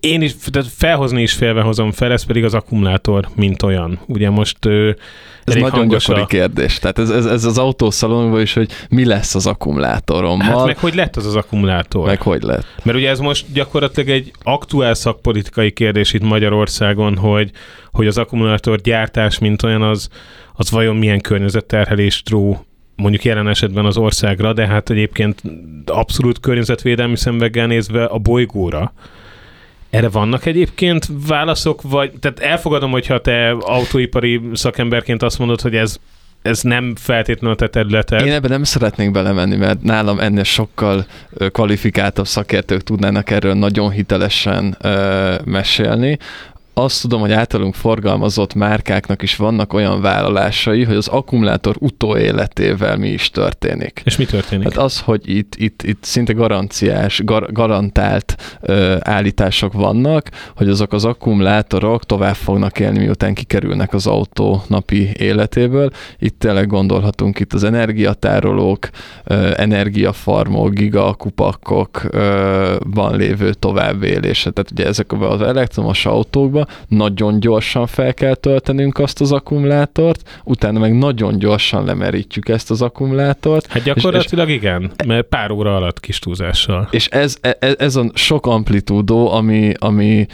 én 0.00 0.22
is 0.22 0.34
tehát 0.50 0.68
felhozni 0.68 1.22
is 1.22 1.32
félve 1.32 1.60
hozom 1.60 1.92
fel, 1.92 2.12
ez 2.12 2.24
pedig 2.24 2.44
az 2.44 2.54
akkumulátor, 2.54 3.28
mint 3.34 3.62
olyan. 3.62 4.00
Ugye 4.06 4.30
most 4.30 4.58
ez 5.44 5.54
nagyon 5.54 5.70
hangos 5.70 6.06
gyakori 6.06 6.22
a... 6.22 6.26
kérdés. 6.26 6.78
Tehát 6.78 6.98
ez, 6.98 7.10
ez, 7.10 7.26
ez 7.26 7.44
az 7.44 7.58
autószalonban 7.58 8.40
is, 8.40 8.52
hogy 8.52 8.70
mi 8.88 9.04
lesz 9.04 9.34
az 9.34 9.46
akkumulátorommal. 9.46 10.56
Hát 10.56 10.66
meg 10.66 10.78
hogy 10.78 10.94
lett 10.94 11.16
az 11.16 11.26
az 11.26 11.36
akkumulátor? 11.36 12.06
Meg 12.06 12.22
hogy 12.22 12.42
lett. 12.42 12.66
Mert 12.82 12.98
ugye 12.98 13.08
ez 13.08 13.18
most 13.18 13.46
gyakorlatilag 13.52 14.08
egy 14.08 14.32
aktuál 14.42 14.94
szakpolitikai 14.94 15.70
kérdés 15.70 16.12
itt 16.12 16.22
Magyarországon, 16.22 17.16
hogy, 17.16 17.50
hogy 17.92 18.06
az 18.06 18.18
akkumulátor 18.18 18.80
gyártás, 18.80 19.38
mint 19.38 19.62
olyan, 19.62 19.82
az, 19.82 20.08
az 20.54 20.70
vajon 20.70 20.96
milyen 20.96 21.20
környezetterhelést 21.20 22.30
ró 22.30 22.64
mondjuk 23.02 23.24
jelen 23.24 23.48
esetben 23.48 23.84
az 23.84 23.96
országra, 23.96 24.52
de 24.52 24.66
hát 24.66 24.90
egyébként 24.90 25.42
abszolút 25.86 26.40
környezetvédelmi 26.40 27.16
szemveggel 27.16 27.66
nézve 27.66 28.04
a 28.04 28.18
bolygóra. 28.18 28.92
Erre 29.90 30.08
vannak 30.08 30.46
egyébként 30.46 31.08
válaszok, 31.26 31.82
vagy 31.82 32.12
tehát 32.20 32.38
elfogadom, 32.38 32.90
hogyha 32.90 33.20
te 33.20 33.50
autóipari 33.50 34.40
szakemberként 34.52 35.22
azt 35.22 35.38
mondod, 35.38 35.60
hogy 35.60 35.76
ez 35.76 35.98
ez 36.42 36.60
nem 36.60 36.94
feltétlenül 36.96 37.56
a 37.56 37.58
te 37.58 37.68
területed. 37.68 38.26
Én 38.26 38.32
ebben 38.32 38.50
nem 38.50 38.64
szeretnék 38.64 39.10
belemenni, 39.10 39.56
mert 39.56 39.82
nálam 39.82 40.18
ennél 40.18 40.44
sokkal 40.44 41.06
kvalifikáltabb 41.52 42.26
szakértők 42.26 42.82
tudnának 42.82 43.30
erről 43.30 43.54
nagyon 43.54 43.90
hitelesen 43.90 44.76
ö, 44.80 45.34
mesélni 45.44 46.18
azt 46.74 47.00
tudom, 47.00 47.20
hogy 47.20 47.32
általunk 47.32 47.74
forgalmazott 47.74 48.54
márkáknak 48.54 49.22
is 49.22 49.36
vannak 49.36 49.72
olyan 49.72 50.00
vállalásai, 50.00 50.84
hogy 50.84 50.96
az 50.96 51.08
akkumulátor 51.08 51.76
utóéletével 51.78 52.96
mi 52.96 53.08
is 53.08 53.30
történik. 53.30 54.00
És 54.04 54.16
mi 54.16 54.24
történik? 54.24 54.64
Hát 54.64 54.76
az, 54.76 55.00
hogy 55.00 55.28
itt, 55.36 55.54
itt, 55.56 55.82
itt 55.82 56.04
szinte 56.04 56.32
garanciás, 56.32 57.20
gar, 57.24 57.52
garantált 57.52 58.58
ö, 58.60 58.96
állítások 59.00 59.72
vannak, 59.72 60.28
hogy 60.56 60.68
azok 60.68 60.92
az 60.92 61.04
akkumulátorok 61.04 62.04
tovább 62.04 62.34
fognak 62.34 62.80
élni, 62.80 62.98
miután 62.98 63.34
kikerülnek 63.34 63.94
az 63.94 64.06
autó 64.06 64.62
napi 64.66 65.10
életéből. 65.18 65.90
Itt 66.18 66.38
tényleg 66.38 66.66
gondolhatunk 66.66 67.40
itt 67.40 67.52
az 67.52 67.64
energiatárolók, 67.64 68.88
ö, 69.24 69.50
energiafarmok, 69.56 70.72
gigakupakok 70.72 72.02
ö, 72.10 72.76
van 72.84 73.16
lévő 73.16 73.52
továbbélése. 73.52 74.50
Tehát 74.50 74.70
ugye 74.70 74.86
ezek 74.86 75.12
az 75.12 75.42
elektromos 75.42 76.06
autókban 76.06 76.60
nagyon 76.88 77.40
gyorsan 77.40 77.86
fel 77.86 78.14
kell 78.14 78.34
töltenünk 78.34 78.98
azt 78.98 79.20
az 79.20 79.32
akkumulátort, 79.32 80.40
utána 80.44 80.78
meg 80.78 80.98
nagyon 80.98 81.38
gyorsan 81.38 81.84
lemerítjük 81.84 82.48
ezt 82.48 82.70
az 82.70 82.82
akkumulátort. 82.82 83.66
Hát 83.66 83.82
gyakorlatilag 83.82 84.48
és, 84.48 84.54
igen, 84.54 84.92
mert 85.06 85.26
pár 85.26 85.50
óra 85.50 85.76
alatt 85.76 86.00
kis 86.00 86.18
túlzással. 86.18 86.88
És 86.90 87.06
ez, 87.06 87.36
ez, 87.58 87.74
ez 87.78 87.96
a 87.96 88.10
sok 88.14 88.46
amplitúdó, 88.46 89.30
ami, 89.32 89.72
ami 89.78 90.26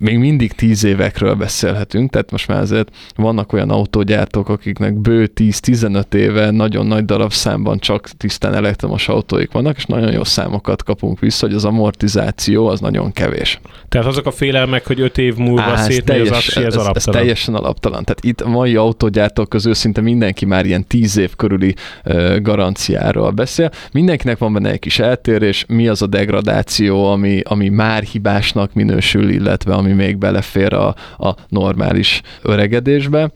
még 0.00 0.18
mindig 0.18 0.52
tíz 0.52 0.84
évekről 0.84 1.34
beszélhetünk, 1.34 2.10
tehát 2.10 2.30
most 2.30 2.48
már 2.48 2.60
azért 2.60 2.96
vannak 3.16 3.52
olyan 3.52 3.70
autógyártók, 3.70 4.48
akiknek 4.48 4.94
bő 4.94 5.30
10-15 5.34 6.14
éve 6.14 6.50
nagyon 6.50 6.86
nagy 6.86 7.04
darab 7.04 7.32
számban 7.32 7.78
csak 7.78 8.08
tisztán 8.08 8.54
elektromos 8.54 9.08
autóik 9.08 9.52
vannak, 9.52 9.76
és 9.76 9.84
nagyon 9.84 10.12
jó 10.12 10.24
számokat 10.24 10.82
kapunk 10.82 11.18
vissza, 11.18 11.46
hogy 11.46 11.54
az 11.54 11.64
amortizáció 11.64 12.66
az 12.66 12.80
nagyon 12.80 13.12
kevés. 13.12 13.60
Tehát 13.88 14.06
azok 14.06 14.26
a 14.26 14.30
félelmek, 14.30 14.86
hogy 14.86 15.00
5 15.00 15.18
év 15.18 15.36
múlva 15.36 15.76
szétmegy 15.76 16.20
az 16.20 16.30
aksi, 16.30 16.60
ez, 16.60 16.66
ez, 16.66 16.74
alaptalan. 16.74 16.96
Ez 16.96 17.04
teljesen 17.04 17.54
alaptalan. 17.54 18.04
Tehát 18.04 18.24
itt 18.24 18.40
a 18.40 18.48
mai 18.48 18.76
autógyártók 18.76 19.48
közül 19.48 19.74
szinte 19.74 20.00
mindenki 20.00 20.44
már 20.44 20.66
ilyen 20.66 20.86
10 20.86 21.16
év 21.16 21.36
körüli 21.36 21.74
uh, 22.04 22.36
garanciáról 22.40 23.30
beszél. 23.30 23.70
Mindenkinek 23.92 24.38
van 24.38 24.52
benne 24.52 24.70
egy 24.70 24.78
kis 24.78 24.98
eltérés, 24.98 25.64
mi 25.68 25.88
az 25.88 26.02
a 26.02 26.06
degradáció, 26.06 27.06
ami, 27.10 27.40
ami 27.44 27.68
már 27.68 28.02
hibásnak 28.02 28.74
minősül, 28.74 29.28
illetve 29.28 29.74
ami 29.74 29.89
még 29.94 30.18
belefér 30.18 30.72
a, 30.72 30.94
a 31.18 31.34
normális 31.48 32.22
öregedésbe, 32.42 33.30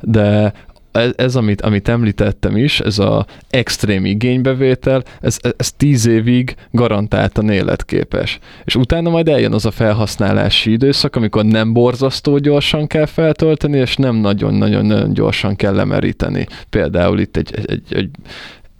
de 0.00 0.52
ez, 0.94 1.12
ez 1.16 1.36
amit, 1.36 1.60
amit 1.60 1.88
említettem 1.88 2.56
is, 2.56 2.80
ez 2.80 2.98
a 2.98 3.26
extrém 3.50 4.04
igénybevétel, 4.04 5.02
ez, 5.20 5.38
ez 5.56 5.72
tíz 5.72 6.06
évig 6.06 6.54
garantáltan 6.70 7.50
életképes. 7.50 8.38
És 8.64 8.76
utána 8.76 9.10
majd 9.10 9.28
eljön 9.28 9.52
az 9.52 9.66
a 9.66 9.70
felhasználási 9.70 10.70
időszak, 10.70 11.16
amikor 11.16 11.44
nem 11.44 11.72
borzasztó 11.72 12.38
gyorsan 12.38 12.86
kell 12.86 13.06
feltölteni, 13.06 13.78
és 13.78 13.96
nem 13.96 14.16
nagyon-nagyon 14.16 15.12
gyorsan 15.12 15.56
kell 15.56 15.74
lemeríteni. 15.74 16.46
Például 16.70 17.20
itt 17.20 17.36
egy, 17.36 17.54
egy, 17.66 17.82
egy, 17.90 18.10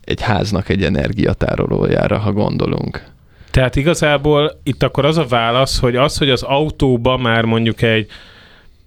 egy 0.04 0.20
háznak 0.20 0.68
egy 0.68 0.82
energiatárolójára, 0.82 2.18
ha 2.18 2.32
gondolunk. 2.32 3.13
Tehát 3.54 3.76
igazából 3.76 4.60
itt 4.62 4.82
akkor 4.82 5.04
az 5.04 5.18
a 5.18 5.26
válasz, 5.26 5.78
hogy 5.78 5.96
az, 5.96 6.18
hogy 6.18 6.30
az 6.30 6.42
autóba 6.42 7.16
már 7.16 7.44
mondjuk 7.44 7.82
egy 7.82 8.10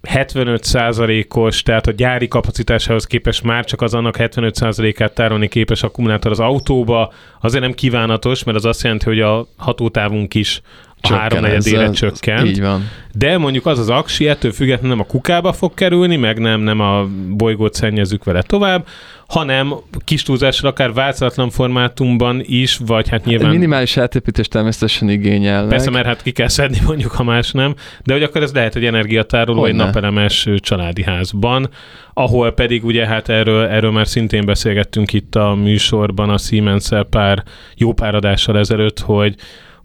75%-os, 0.02 1.62
tehát 1.62 1.86
a 1.86 1.90
gyári 1.90 2.28
kapacitásához 2.28 3.06
képest 3.06 3.42
már 3.42 3.64
csak 3.64 3.82
az 3.82 3.94
annak 3.94 4.16
75%-át 4.18 5.12
tárolni 5.12 5.48
képes 5.48 5.82
akkumulátor 5.82 6.30
az 6.30 6.40
autóba, 6.40 7.12
azért 7.40 7.62
nem 7.62 7.72
kívánatos, 7.72 8.44
mert 8.44 8.56
az 8.56 8.64
azt 8.64 8.82
jelenti, 8.82 9.04
hogy 9.04 9.20
a 9.20 9.46
hatótávunk 9.56 10.34
is 10.34 10.60
a 11.00 11.14
háromnegyedére 11.14 11.90
csökkent. 11.90 12.46
Így 12.46 12.60
van. 12.60 12.90
De 13.12 13.38
mondjuk 13.38 13.66
az 13.66 13.78
az 13.78 13.88
aksi 13.90 14.28
ettől 14.28 14.52
függetlenül 14.52 14.96
nem 14.96 15.00
a 15.00 15.10
kukába 15.10 15.52
fog 15.52 15.74
kerülni, 15.74 16.16
meg 16.16 16.38
nem, 16.38 16.60
nem 16.60 16.80
a 16.80 17.06
bolygót 17.28 17.74
szennyezzük 17.74 18.24
vele 18.24 18.42
tovább, 18.42 18.86
hanem 19.28 19.74
kis 20.04 20.22
túlzásra 20.22 20.68
akár 20.68 20.92
változatlan 20.92 21.50
formátumban 21.50 22.40
is, 22.44 22.78
vagy 22.86 23.08
hát 23.08 23.24
nyilván... 23.24 23.50
Minimális 23.50 23.96
átépítést 23.96 24.50
természetesen 24.50 25.08
igényelnek. 25.08 25.68
Persze, 25.68 25.90
mert 25.90 26.06
hát 26.06 26.22
ki 26.22 26.30
kell 26.30 26.48
szedni 26.48 26.78
mondjuk, 26.86 27.12
ha 27.12 27.22
más 27.22 27.50
nem, 27.50 27.74
de 28.04 28.12
hogy 28.12 28.22
akkor 28.22 28.42
ez 28.42 28.52
lehet 28.52 28.76
egy 28.76 28.84
energiatároló 28.84 29.64
egy 29.64 29.74
napelemes 29.74 30.48
családi 30.56 31.02
házban, 31.02 31.68
ahol 32.14 32.50
pedig 32.50 32.84
ugye 32.84 33.06
hát 33.06 33.28
erről, 33.28 33.66
erről 33.66 33.90
már 33.90 34.08
szintén 34.08 34.44
beszélgettünk 34.44 35.12
itt 35.12 35.34
a 35.34 35.54
műsorban 35.54 36.30
a 36.30 36.38
siemens 36.38 36.88
pár 37.10 37.42
jó 37.76 37.92
pár 37.92 38.14
adással 38.14 38.58
ezelőtt, 38.58 38.98
hogy 38.98 39.34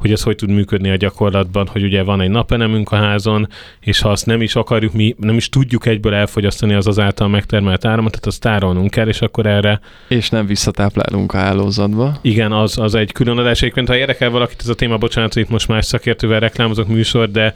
hogy 0.03 0.11
ez 0.11 0.21
hogy 0.21 0.35
tud 0.35 0.49
működni 0.49 0.89
a 0.89 0.95
gyakorlatban, 0.95 1.67
hogy 1.67 1.83
ugye 1.83 2.03
van 2.03 2.21
egy 2.21 2.29
napelemünk 2.29 2.91
a 2.91 2.95
házon, 2.95 3.47
és 3.79 3.99
ha 3.99 4.09
azt 4.09 4.25
nem 4.25 4.41
is 4.41 4.55
akarjuk, 4.55 4.93
mi 4.93 5.15
nem 5.17 5.35
is 5.35 5.49
tudjuk 5.49 5.85
egyből 5.85 6.13
elfogyasztani 6.13 6.73
az 6.73 6.87
azáltal 6.87 7.27
megtermelt 7.27 7.85
áramot, 7.85 8.11
tehát 8.11 8.25
azt 8.25 8.41
tárolnunk 8.41 8.91
kell, 8.91 9.07
és 9.07 9.21
akkor 9.21 9.45
erre... 9.45 9.79
És 10.07 10.29
nem 10.29 10.45
visszatáplálunk 10.45 11.33
a 11.33 11.37
hálózatba. 11.37 12.17
Igen, 12.21 12.51
az, 12.51 12.77
az 12.77 12.95
egy 12.95 13.11
külön 13.11 13.37
adás. 13.37 13.61
Egyébként, 13.61 13.87
ha 13.87 13.95
érdekel 13.95 14.29
valakit 14.29 14.61
ez 14.61 14.69
a 14.69 14.75
téma, 14.75 14.97
bocsánat, 14.97 15.33
hogy 15.33 15.41
itt 15.41 15.49
most 15.49 15.67
más 15.67 15.85
szakértővel 15.85 16.39
reklámozok 16.39 16.87
műsor, 16.87 17.31
de 17.31 17.53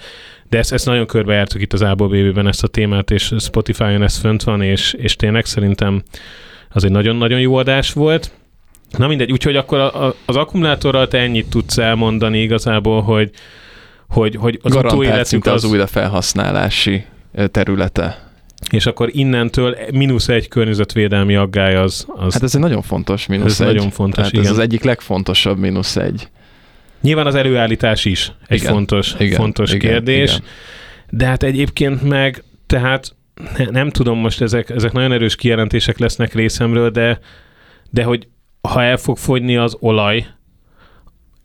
de 0.50 0.58
ezt, 0.58 0.74
ezt 0.74 0.86
nagyon 0.86 1.06
körbejártuk 1.06 1.62
itt 1.62 1.74
az 1.74 1.84
Ából 1.84 2.08
BB-ben 2.08 2.48
ezt 2.48 2.64
a 2.64 2.68
témát, 2.68 3.12
és 3.12 3.34
Spotify-on 3.40 4.04
ez 4.04 4.18
fönt 4.18 4.44
van, 4.44 4.62
és, 4.62 4.94
és 4.94 5.16
tényleg 5.16 5.46
szerintem 5.46 6.04
az 6.70 6.84
egy 6.84 6.92
nagyon-nagyon 6.92 7.40
jó 7.40 7.56
adás 7.56 7.94
volt. 7.94 8.32
Na 8.98 9.08
mindegy, 9.08 9.32
úgyhogy 9.32 9.56
akkor 9.56 9.80
a, 9.80 10.06
a, 10.06 10.16
az 10.26 10.36
akkumulátorral 10.36 11.08
te 11.08 11.18
ennyit 11.18 11.50
tudsz 11.50 11.78
elmondani 11.78 12.42
igazából, 12.42 13.02
hogy, 13.02 13.32
hogy, 14.10 14.36
hogy 14.36 14.60
az 14.64 14.76
utóéletük 14.76 15.46
az... 15.46 15.64
az 15.64 15.70
újra 15.72 15.88
felhasználási 15.88 17.06
területe. 17.52 18.26
És 18.72 18.86
akkor 18.86 19.10
innentől 19.12 19.78
mínusz 19.94 20.28
egy 20.28 20.48
környezetvédelmi 20.48 21.36
aggály 21.36 21.76
az, 21.76 22.06
az... 22.08 22.34
Hát 22.34 22.44
ez 22.44 22.56
egy 22.56 22.62
nagyon 22.62 22.82
fontos 22.82 23.26
mínusz 23.26 23.60
ez 23.60 23.68
egy. 23.68 23.76
nagyon 23.76 23.90
fontos, 23.90 24.24
hát 24.24 24.34
igen. 24.34 24.46
Ez 24.46 24.52
az 24.52 24.60
egyik 24.60 24.84
legfontosabb 24.84 25.58
mínusz 25.58 25.96
egy. 25.96 26.30
Nyilván 27.02 27.26
az 27.26 27.36
előállítás 27.36 28.06
is 28.06 28.32
egy 28.48 28.60
igen, 28.60 28.74
fontos, 28.74 29.16
igen, 29.20 29.40
fontos 29.40 29.74
igen, 29.74 29.90
kérdés, 29.90 30.32
igen. 30.32 30.44
de 31.10 31.26
hát 31.26 31.44
egyébként 31.44 32.04
meg, 32.04 32.44
tehát 32.68 33.16
nem 33.70 33.90
tudom 33.90 34.20
most, 34.20 34.42
ezek, 34.42 34.70
ezek 34.70 34.92
nagyon 34.92 35.12
erős 35.12 35.36
kijelentések 35.36 36.00
lesznek 36.00 36.34
részemről, 36.34 36.90
de, 36.90 37.20
de 37.90 38.04
hogy 38.04 38.28
ha 38.68 38.84
el 38.84 38.98
fog 38.98 39.18
fogyni 39.18 39.58
az 39.58 39.78
olaj 39.80 40.26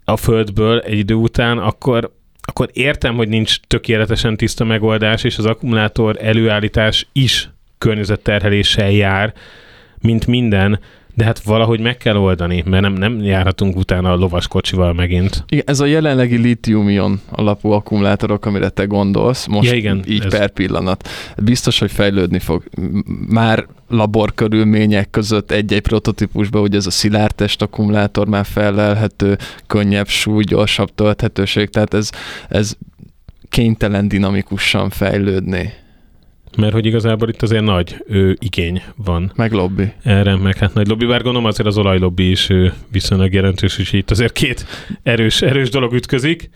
a 0.04 0.16
földből 0.16 0.80
egy 0.80 0.98
idő 0.98 1.14
után, 1.14 1.58
akkor, 1.58 2.12
akkor 2.40 2.70
értem, 2.72 3.16
hogy 3.16 3.28
nincs 3.28 3.60
tökéletesen 3.60 4.36
tiszta 4.36 4.64
megoldás, 4.64 5.24
és 5.24 5.38
az 5.38 5.46
akkumulátor 5.46 6.16
előállítás 6.20 7.08
is 7.12 7.50
környezetterheléssel 7.78 8.90
jár, 8.90 9.34
mint 10.00 10.26
minden, 10.26 10.80
de 11.14 11.24
hát 11.24 11.38
valahogy 11.38 11.80
meg 11.80 11.96
kell 11.96 12.16
oldani, 12.16 12.62
mert 12.66 12.82
nem, 12.82 12.92
nem 12.92 13.22
járhatunk 13.22 13.76
utána 13.76 14.12
a 14.12 14.16
lovas 14.16 14.48
kocsival 14.48 14.92
megint. 14.92 15.44
Igen, 15.48 15.64
ez 15.66 15.80
a 15.80 15.84
jelenlegi 15.84 16.36
litium-ion 16.36 17.20
alapú 17.30 17.70
akkumulátorok, 17.70 18.46
amire 18.46 18.68
te 18.68 18.84
gondolsz, 18.84 19.46
most 19.46 19.70
ja, 19.70 19.76
igen, 19.76 20.02
így 20.08 20.24
ez... 20.24 20.36
per 20.36 20.50
pillanat. 20.50 21.08
Biztos, 21.42 21.78
hogy 21.78 21.90
fejlődni 21.90 22.38
fog. 22.38 22.64
Már 23.28 23.66
laborkörülmények 23.88 25.10
között 25.10 25.50
egy-egy 25.50 25.80
prototípusban, 25.80 26.60
hogy 26.60 26.74
ez 26.74 26.86
a 26.86 26.90
szilárdtest 26.90 27.62
akkumulátor 27.62 28.28
már 28.28 28.44
felelhető, 28.44 29.38
könnyebb 29.66 30.08
súly, 30.08 30.44
gyorsabb 30.44 30.94
tölthetőség, 30.94 31.68
tehát 31.68 31.94
ez, 31.94 32.10
ez 32.48 32.76
kénytelen 33.48 34.08
dinamikusan 34.08 34.90
fejlődni. 34.90 35.72
Mert 36.56 36.72
hogy 36.72 36.86
igazából 36.86 37.28
itt 37.28 37.42
azért 37.42 37.64
nagy 37.64 37.96
ő, 38.06 38.36
igény 38.40 38.82
van. 38.96 39.32
Meg 39.36 39.52
lobby. 39.52 39.92
Erre, 40.02 40.36
meg 40.36 40.56
hát 40.56 40.74
nagy 40.74 40.86
lobby, 40.86 41.06
bár 41.06 41.22
gondolom 41.22 41.46
azért 41.46 41.68
az 41.68 41.78
olajlobby 41.78 42.30
is 42.30 42.50
ő, 42.50 42.72
viszonylag 42.90 43.32
jelentős, 43.32 43.78
és 43.78 43.92
itt 43.92 44.10
azért 44.10 44.32
két 44.32 44.66
erős, 45.02 45.42
erős 45.42 45.70
dolog 45.70 45.92
ütközik, 45.92 46.50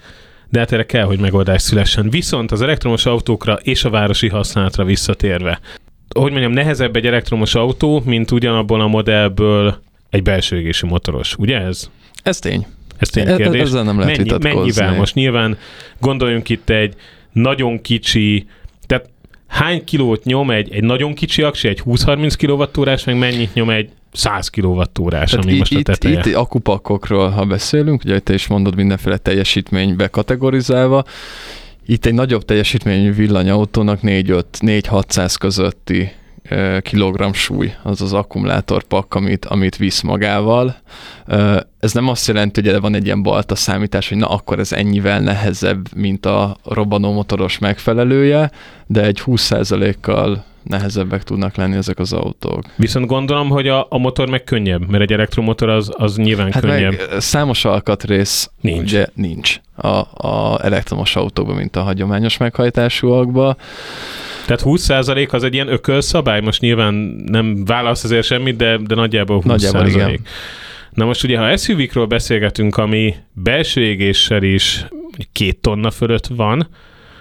de 0.49 0.59
hát 0.59 0.73
erre 0.73 0.87
kell, 0.87 1.05
hogy 1.05 1.19
megoldás 1.19 1.63
szülessen. 1.63 2.11
Viszont 2.11 2.53
az 2.53 2.63
elektromos 2.63 3.07
autókra 3.07 3.55
és 3.55 3.85
a 3.85 3.91
városi 3.91 4.29
használatra 4.29 4.85
visszatérve, 4.85 5.61
hogy 6.15 6.31
mondjam, 6.31 6.53
nehezebb 6.53 6.97
egy 6.97 7.07
elektromos 7.07 7.55
autó, 7.55 8.03
mint 8.05 8.31
ugyanabból 8.31 8.81
a 8.81 8.87
modellből 8.87 9.83
egy 10.11 10.23
belső 10.23 10.59
égési 10.59 10.87
motoros, 10.87 11.35
ugye 11.39 11.61
ez? 11.61 11.91
Ez 12.23 12.39
tény. 12.39 12.67
Ez 12.99 13.09
tény 13.09 13.37
kérdés. 13.37 13.61
Ezzel 13.61 13.83
nem 13.83 13.99
lehet 13.99 14.17
Mennyi, 14.17 14.55
Mennyivel 14.55 14.95
most? 14.95 15.15
Nyilván 15.15 15.59
gondoljunk 16.01 16.49
itt 16.49 16.71
egy 16.71 16.95
nagyon 17.33 17.81
kicsi, 17.81 18.47
hány 19.47 19.85
kilót 19.85 20.25
nyom 20.25 20.51
egy, 20.51 20.73
egy 20.73 20.85
nagyon 20.85 21.15
kicsi 21.15 21.43
aksi, 21.43 21.69
egy 21.69 21.83
20-30 21.85 22.69
kWh, 22.75 23.07
meg 23.07 23.19
mennyit 23.19 23.55
nyom 23.55 23.71
egy 23.71 23.91
100 24.13 24.49
kWh, 24.49 24.83
ami 24.97 25.53
itt, 25.53 25.59
most 25.59 25.75
a 25.75 25.83
teteje. 25.83 26.19
Itt, 26.19 26.27
itt 26.27 26.35
akupakokról, 26.35 27.29
ha 27.29 27.45
beszélünk, 27.45 28.05
ugye 28.05 28.19
te 28.19 28.35
is 28.35 28.47
mondod 28.47 28.77
mindenféle 28.77 29.17
teljesítménybe 29.17 30.09
kategorizálva, 30.09 31.05
itt 31.87 32.07
egy 32.07 32.15
nagyobb 32.15 32.45
teljesítményű 32.45 33.13
villanyautónak 33.13 33.99
4-5-600 34.03 35.35
közötti 35.39 36.13
kilogramm 36.81 37.33
súly, 37.33 37.75
az 37.83 38.01
az 38.01 38.13
akkumulátorpak, 38.13 39.15
amit, 39.15 39.45
amit 39.45 39.77
visz 39.77 40.01
magával. 40.01 40.77
Ez 41.81 41.93
nem 41.93 42.09
azt 42.09 42.27
jelenti, 42.27 42.69
hogy 42.69 42.81
van 42.81 42.95
egy 42.95 43.05
ilyen 43.05 43.23
balta 43.23 43.55
számítás, 43.55 44.09
hogy 44.09 44.19
na 44.19 44.29
akkor 44.29 44.59
ez 44.59 44.73
ennyivel 44.73 45.21
nehezebb, 45.21 45.95
mint 45.95 46.27
a 46.27 46.57
robbanómotoros 46.65 47.59
megfelelője, 47.59 48.51
de 48.87 49.03
egy 49.03 49.23
20%-kal 49.27 50.45
nehezebbek 50.63 51.23
tudnak 51.23 51.55
lenni 51.57 51.77
ezek 51.77 51.99
az 51.99 52.13
autók. 52.13 52.65
Viszont 52.77 53.07
gondolom, 53.07 53.49
hogy 53.49 53.69
a, 53.69 53.87
a 53.91 53.99
motor 53.99 54.29
meg 54.29 54.45
könnyebb, 54.45 54.89
mert 54.89 55.03
egy 55.03 55.13
elektromotor 55.13 55.69
az, 55.69 55.91
az 55.93 56.17
nyilván 56.17 56.53
hát 56.53 56.63
könnyebb. 56.63 56.93
Meg 57.11 57.21
számos 57.21 57.65
alkatrész 57.65 58.51
nincs, 58.61 58.93
ugye, 58.93 59.07
nincs 59.15 59.61
a, 59.77 59.89
a 60.29 60.65
elektromos 60.65 61.17
autókban, 61.17 61.57
mint 61.57 61.77
a 61.77 61.83
hagyományos 61.83 62.37
meghajtásúakban. 62.37 63.57
Tehát 64.47 64.63
20% 64.65 65.31
az 65.31 65.45
egy 65.45 65.55
ilyen 65.55 65.69
ökölszabály? 65.69 66.41
Most 66.41 66.61
nyilván 66.61 66.95
nem 67.27 67.65
válasz 67.65 68.05
azért 68.05 68.27
semmit, 68.27 68.57
de, 68.57 68.77
de 68.77 68.95
nagyjából 68.95 69.41
20%. 69.41 69.45
Nagyjából 69.45 69.87
igen. 69.87 70.21
Na 70.91 71.05
most 71.05 71.25
ugye, 71.25 71.39
ha 71.39 71.57
SUV-król 71.57 72.07
beszélgetünk, 72.07 72.77
ami 72.77 73.15
belső 73.33 73.81
égéssel 73.81 74.43
is 74.43 74.87
két 75.33 75.59
tonna 75.61 75.91
fölött 75.91 76.27
van, 76.27 76.69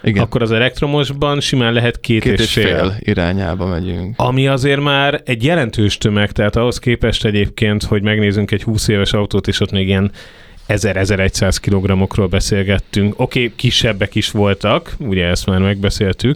igen. 0.03 0.23
akkor 0.23 0.41
az 0.41 0.51
elektromosban 0.51 1.39
simán 1.39 1.73
lehet 1.73 1.99
két, 1.99 2.21
két 2.21 2.33
és, 2.33 2.39
és 2.39 2.51
fél. 2.51 2.65
fél 2.65 2.95
irányába 2.99 3.65
megyünk. 3.65 4.13
Ami 4.17 4.47
azért 4.47 4.81
már 4.81 5.21
egy 5.25 5.43
jelentős 5.43 5.97
tömeg, 5.97 6.31
tehát 6.31 6.55
ahhoz 6.55 6.79
képest 6.79 7.25
egyébként, 7.25 7.83
hogy 7.83 8.01
megnézzünk 8.01 8.51
egy 8.51 8.63
20 8.63 8.87
éves 8.87 9.13
autót, 9.13 9.47
és 9.47 9.59
ott 9.59 9.71
még 9.71 9.87
ilyen 9.87 10.11
1000-1100 10.67 11.57
kg-okról 11.61 12.27
beszélgettünk. 12.27 13.19
Oké, 13.19 13.43
okay, 13.43 13.55
kisebbek 13.55 14.15
is 14.15 14.31
voltak, 14.31 14.95
ugye 14.99 15.25
ezt 15.25 15.45
már 15.45 15.59
megbeszéltük, 15.59 16.35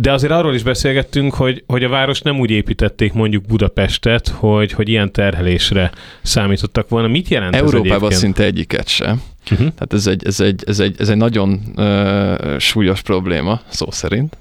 de 0.00 0.12
azért 0.12 0.32
arról 0.32 0.54
is 0.54 0.62
beszélgettünk, 0.62 1.34
hogy, 1.34 1.64
hogy 1.66 1.84
a 1.84 1.88
város 1.88 2.20
nem 2.20 2.40
úgy 2.40 2.50
építették 2.50 3.12
mondjuk 3.12 3.46
Budapestet, 3.46 4.28
hogy, 4.28 4.72
hogy 4.72 4.88
ilyen 4.88 5.12
terhelésre 5.12 5.90
számítottak 6.22 6.88
volna. 6.88 7.08
Mit 7.08 7.28
jelent 7.28 7.54
Európában 7.54 8.10
ez 8.10 8.18
szinte 8.18 8.44
egyiket 8.44 8.88
sem. 8.88 9.22
Uh-huh. 9.42 9.58
Tehát 9.58 9.92
ez 9.92 10.06
egy, 10.06 10.26
ez 10.26 10.40
egy, 10.40 10.62
ez 10.66 10.80
egy, 10.80 10.94
ez 10.98 11.08
egy 11.08 11.16
nagyon 11.16 11.60
uh, 11.76 12.58
súlyos 12.58 13.02
probléma, 13.02 13.60
szó 13.68 13.90
szerint, 13.90 14.36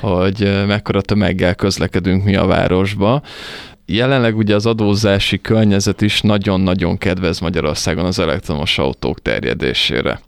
hogy 0.00 0.42
uh, 0.42 0.66
mekkora 0.66 1.00
tömeggel 1.00 1.54
közlekedünk 1.54 2.24
mi 2.24 2.36
a 2.36 2.46
városba 2.46 3.22
jelenleg 3.94 4.36
ugye 4.36 4.54
az 4.54 4.66
adózási 4.66 5.40
környezet 5.40 6.00
is 6.00 6.20
nagyon-nagyon 6.20 6.98
kedvez 6.98 7.40
Magyarországon 7.40 8.04
az 8.04 8.18
elektromos 8.18 8.78
autók 8.78 9.22
terjedésére. 9.22 10.20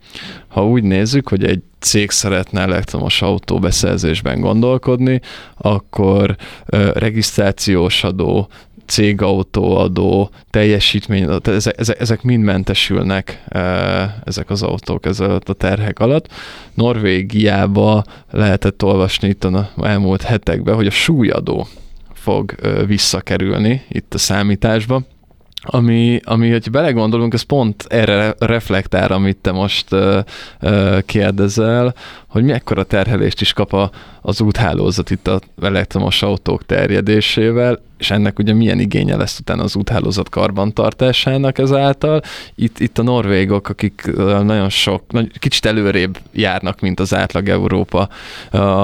Ha 0.47 0.67
úgy 0.67 0.83
nézzük, 0.83 1.29
hogy 1.29 1.43
egy 1.43 1.61
cég 1.79 2.11
szeretne 2.11 2.61
elektromos 2.61 3.21
autó 3.21 3.59
beszerzésben 3.59 4.39
gondolkodni, 4.39 5.21
akkor 5.57 6.35
ö, 6.65 6.91
regisztrációs 6.93 8.03
adó, 8.03 8.47
cégautóadó, 8.85 10.29
teljesítmény, 10.49 11.27
ezek, 11.43 11.99
ezek, 11.99 12.21
mind 12.21 12.43
mentesülnek 12.43 13.43
ezek 14.23 14.49
az 14.49 14.63
autók 14.63 15.05
ezzel 15.05 15.39
a 15.45 15.53
terhek 15.53 15.99
alatt. 15.99 16.27
Norvégiába 16.73 18.03
lehetett 18.31 18.83
olvasni 18.83 19.27
itt 19.27 19.43
a 19.43 19.69
elmúlt 19.83 20.21
hetekben, 20.21 20.75
hogy 20.75 20.87
a 20.87 20.91
súlyadó 20.91 21.67
fog 22.25 22.55
visszakerülni 22.87 23.81
itt 23.87 24.13
a 24.13 24.17
számításba, 24.17 25.03
ami, 25.65 26.19
ami, 26.23 26.51
hogy 26.51 26.71
belegondolunk, 26.71 27.33
ez 27.33 27.41
pont 27.41 27.85
erre 27.89 28.35
reflektál, 28.39 29.11
amit 29.11 29.37
te 29.37 29.51
most 29.51 29.91
uh, 29.91 30.17
uh, 30.61 31.01
kérdezel, 31.01 31.93
hogy 32.27 32.43
mekkora 32.43 32.83
terhelést 32.83 33.41
is 33.41 33.53
kap 33.53 33.73
a, 33.73 33.91
az 34.21 34.41
úthálózat 34.41 35.09
itt 35.09 35.27
az 35.27 35.39
elektromos 35.61 36.21
autók 36.21 36.65
terjedésével, 36.65 37.79
és 37.97 38.11
ennek 38.11 38.39
ugye 38.39 38.53
milyen 38.53 38.79
igénye 38.79 39.15
lesz 39.15 39.39
utána 39.39 39.63
az 39.63 39.75
úthálózat 39.75 40.29
karbantartásának 40.29 41.57
ezáltal. 41.57 42.21
Itt, 42.55 42.79
itt 42.79 42.97
a 42.97 43.03
norvégok, 43.03 43.69
akik 43.69 44.11
nagyon 44.43 44.69
sok, 44.69 45.03
kicsit 45.39 45.65
előrébb 45.65 46.17
járnak, 46.33 46.79
mint 46.79 46.99
az 46.99 47.13
átlag 47.13 47.49
Európa 47.49 48.09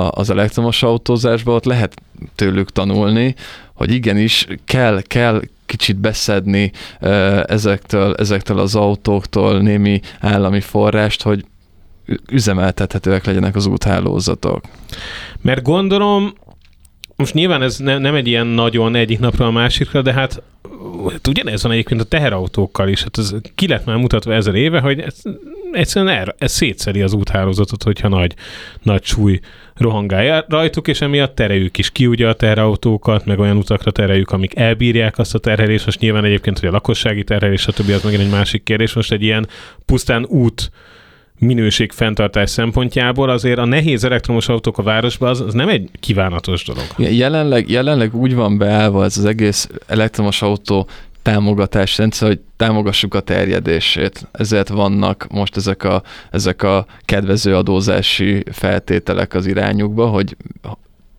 az 0.09 0.29
elektromos 0.29 0.84
autózásban, 0.84 1.55
ott 1.55 1.65
lehet 1.65 2.01
tőlük 2.36 2.71
tanulni, 2.71 3.36
hogy 3.73 3.91
igenis 3.91 4.47
kell, 4.65 5.01
kell 5.01 5.41
kicsit 5.72 5.97
beszedni 5.97 6.72
ezektől, 7.45 8.15
ezektől 8.15 8.59
az 8.59 8.76
autóktól 8.76 9.59
némi 9.59 10.01
állami 10.19 10.61
forrást, 10.61 11.22
hogy 11.22 11.45
üzemeltethetőek 12.32 13.26
legyenek 13.26 13.55
az 13.55 13.65
úthálózatok. 13.65 14.63
Mert 15.41 15.61
gondolom, 15.61 16.34
most 17.15 17.34
nyilván 17.34 17.61
ez 17.61 17.78
ne, 17.78 17.97
nem 17.97 18.15
egy 18.15 18.28
ilyen 18.28 18.47
nagyon 18.47 18.95
egyik 18.95 19.19
napról 19.19 19.47
a 19.47 19.51
másikra, 19.51 20.01
de 20.01 20.13
hát, 20.13 20.43
hát 21.11 21.28
ugyanez 21.28 21.63
van 21.63 21.72
egyébként 21.72 22.01
a 22.01 22.03
teherautókkal 22.03 22.88
is. 22.88 23.03
Hát 23.03 23.17
ez 23.17 23.36
ki 23.55 23.67
lett 23.67 23.86
már 23.86 23.97
mutatva 23.97 24.34
ezer 24.34 24.55
éve, 24.55 24.80
hogy 24.80 24.99
ez 24.99 25.15
egyszerűen 25.72 26.15
er, 26.15 26.36
ez 26.38 26.51
szétszeri 26.51 27.01
az 27.01 27.13
úthálózatot, 27.13 27.84
hogyha 27.84 28.07
nagy, 28.07 28.34
nagy 28.84 29.03
súly 29.03 29.39
rohangál 29.76 30.45
rajtuk, 30.47 30.88
és 30.88 31.01
emiatt 31.01 31.36
tereljük 31.36 31.78
is 31.78 31.91
ki 31.91 32.07
ugye 32.07 32.28
a 32.28 32.34
terautókat, 32.34 33.26
meg 33.26 33.39
olyan 33.39 33.57
utakra 33.57 33.91
tereljük, 33.91 34.32
amik 34.32 34.55
elbírják 34.55 35.17
azt 35.17 35.36
a 35.36 35.39
terhelést. 35.39 35.86
Most 35.86 35.99
nyilván 35.99 36.26
egyébként, 36.26 36.59
hogy 36.59 36.69
a 36.69 36.72
lakossági 36.72 37.24
terhelés, 37.24 37.61
stb. 37.61 37.89
az 37.89 38.03
megint 38.03 38.22
egy 38.22 38.30
másik 38.30 38.63
kérdés. 38.63 38.93
Most 38.93 39.11
egy 39.11 39.24
ilyen 39.24 39.47
pusztán 39.86 40.26
út 40.26 40.72
minőség 41.41 41.91
fenntartás 41.91 42.49
szempontjából 42.49 43.30
azért 43.30 43.57
a 43.57 43.65
nehéz 43.65 44.03
elektromos 44.03 44.47
autók 44.47 44.78
a 44.78 44.84
városban 44.84 45.30
az, 45.30 45.41
az 45.41 45.53
nem 45.53 45.69
egy 45.69 45.89
kívánatos 45.99 46.63
dolog. 46.63 46.84
Jelenleg, 46.97 47.69
jelenleg 47.69 48.15
úgy 48.15 48.36
van 48.36 48.57
beállva 48.57 49.03
ez 49.03 49.17
az 49.17 49.26
egész 49.26 49.69
elektromos 49.88 50.41
autó 50.41 50.88
támogatás 51.22 51.97
rendszer, 51.97 52.28
hogy 52.28 52.39
támogassuk 52.57 53.13
a 53.13 53.19
terjedését. 53.19 54.28
Ezért 54.32 54.69
vannak 54.69 55.28
most 55.30 55.57
ezek 55.57 55.84
a, 55.84 56.03
ezek 56.32 56.63
a 56.63 56.86
kedvező 57.05 57.55
adózási 57.55 58.43
feltételek 58.51 59.34
az 59.34 59.45
irányukba, 59.45 60.07
hogy 60.07 60.36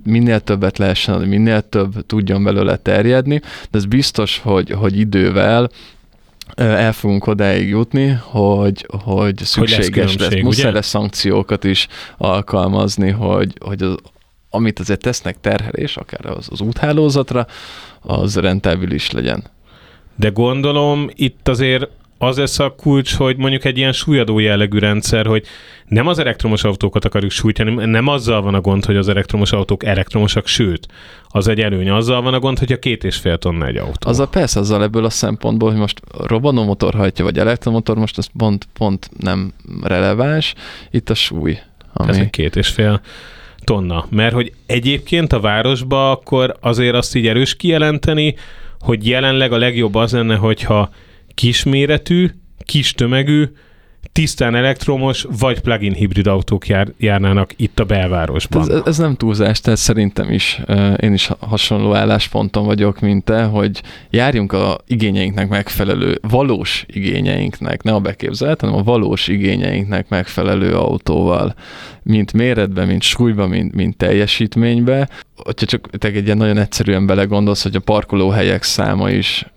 minél 0.05 0.41
többet 0.41 0.79
lehessen, 0.79 1.21
minél 1.21 1.69
több 1.69 2.07
tudjon 2.07 2.45
belőle 2.45 2.77
terjedni, 2.77 3.41
de 3.71 3.79
ez 3.79 3.85
biztos, 3.85 4.39
hogy, 4.39 4.71
hogy 4.71 4.99
idővel 4.99 5.71
el 6.57 6.93
fogunk 6.93 7.27
odáig 7.27 7.69
jutni, 7.69 8.19
hogy, 8.23 8.87
hogy 9.05 9.39
szükséges 9.39 10.11
hogy 10.11 10.21
lesz. 10.21 10.31
lesz. 10.31 10.43
Muszáj 10.43 10.73
lesz 10.73 10.87
szankciókat 10.87 11.65
is 11.65 11.89
alkalmazni, 12.19 13.11
hogy, 13.11 13.53
hogy 13.61 13.83
az, 13.83 13.97
amit 14.51 14.79
azért 14.79 15.01
tesznek 15.01 15.41
terhelés, 15.41 15.97
akár 15.97 16.27
az, 16.27 16.47
az 16.51 16.61
úthálózatra, 16.61 17.47
az 18.01 18.37
rentábilis 18.37 19.11
legyen. 19.11 19.45
De 20.17 20.29
gondolom 20.29 21.11
itt 21.15 21.49
azért 21.49 21.89
az 22.23 22.37
lesz 22.37 22.59
a 22.59 22.75
kulcs, 22.77 23.15
hogy 23.15 23.37
mondjuk 23.37 23.65
egy 23.65 23.79
ilyen 23.79 23.93
súlyadó 23.93 24.39
jellegű 24.39 24.79
rendszer, 24.79 25.27
hogy 25.27 25.47
nem 25.87 26.07
az 26.07 26.19
elektromos 26.19 26.65
autókat 26.65 27.05
akarjuk 27.05 27.31
sújtani, 27.31 27.85
nem 27.85 28.07
azzal 28.07 28.43
van 28.43 28.55
a 28.55 28.61
gond, 28.61 28.85
hogy 28.85 28.97
az 28.97 29.09
elektromos 29.09 29.53
autók 29.53 29.85
elektromosak, 29.85 30.47
sőt, 30.47 30.89
az 31.29 31.49
egy 31.49 31.61
előny, 31.61 31.91
azzal 31.91 32.23
van 32.23 32.35
a 32.35 32.39
gond, 32.39 32.59
hogy 32.59 32.73
a 32.73 32.79
két 32.79 33.05
és 33.05 33.17
fél 33.17 33.39
tonna 33.39 33.67
egy 33.67 33.77
autó. 33.77 34.09
Az 34.09 34.19
a 34.19 34.29
persze, 34.29 34.61
azzal 34.61 34.83
ebből 34.83 35.05
a 35.05 35.11
szempontból, 35.11 35.71
hogy 35.71 35.79
most 35.79 36.01
robbanó 36.27 36.65
motor 36.65 36.95
hajtja, 36.95 37.25
vagy 37.25 37.39
elektromotor, 37.39 37.97
most 37.97 38.19
ez 38.19 38.27
pont, 38.39 38.69
pont 38.73 39.11
nem 39.19 39.53
releváns, 39.83 40.55
itt 40.91 41.11
a 41.11 41.15
súly. 41.15 41.59
Ami... 41.93 42.11
Ez 42.11 42.17
egy 42.17 42.31
két 42.31 42.57
és 42.57 42.69
fél 42.69 43.01
tonna. 43.65 44.07
Mert 44.11 44.35
hogy 44.35 44.53
egyébként 44.67 45.33
a 45.33 45.41
városba 45.41 46.11
akkor 46.11 46.57
azért 46.61 46.95
azt 46.95 47.15
így 47.15 47.27
erős 47.27 47.57
kijelenteni, 47.57 48.35
hogy 48.83 49.09
jelenleg 49.09 49.53
a 49.53 49.59
legjobb 49.59 49.95
az 49.95 50.13
lenne, 50.13 50.37
hogyha 50.37 50.91
kisméretű, 51.35 52.31
kis 52.65 52.93
tömegű, 52.93 53.45
tisztán 54.13 54.55
elektromos 54.55 55.27
vagy 55.39 55.61
plug-in 55.61 55.93
hibrid 55.93 56.27
autók 56.27 56.67
jár, 56.67 56.89
járnának 56.99 57.53
itt 57.57 57.79
a 57.79 57.85
belvárosban. 57.85 58.71
Ez, 58.71 58.83
ez 58.85 58.99
nem 58.99 59.15
túlzás, 59.15 59.61
tehát 59.61 59.79
szerintem 59.79 60.31
is 60.31 60.61
én 61.01 61.13
is 61.13 61.31
hasonló 61.39 61.95
állásponton 61.95 62.65
vagyok, 62.65 63.01
mint 63.01 63.25
te, 63.25 63.43
hogy 63.43 63.83
járjunk 64.11 64.53
a 64.53 64.81
igényeinknek 64.87 65.49
megfelelő, 65.49 66.19
valós 66.29 66.85
igényeinknek, 66.89 67.83
ne 67.83 67.93
a 67.93 68.01
beképzelt, 68.01 68.61
hanem 68.61 68.77
a 68.77 68.83
valós 68.83 69.29
igényeinknek 69.29 70.09
megfelelő 70.09 70.77
autóval, 70.77 71.55
mint 72.03 72.33
méretben, 72.33 72.87
mint 72.87 73.03
súlyban, 73.03 73.49
mint, 73.49 73.75
mint 73.75 73.97
teljesítménybe. 73.97 75.09
Hogyha 75.37 75.67
csak 75.67 75.91
te 75.91 76.09
egy 76.09 76.25
ilyen 76.25 76.37
nagyon 76.37 76.59
egyszerűen 76.59 77.07
belegondolsz, 77.07 77.63
hogy 77.63 77.77
a 77.77 77.81
parkolóhelyek 77.81 78.63
száma 78.63 79.11
is 79.11 79.52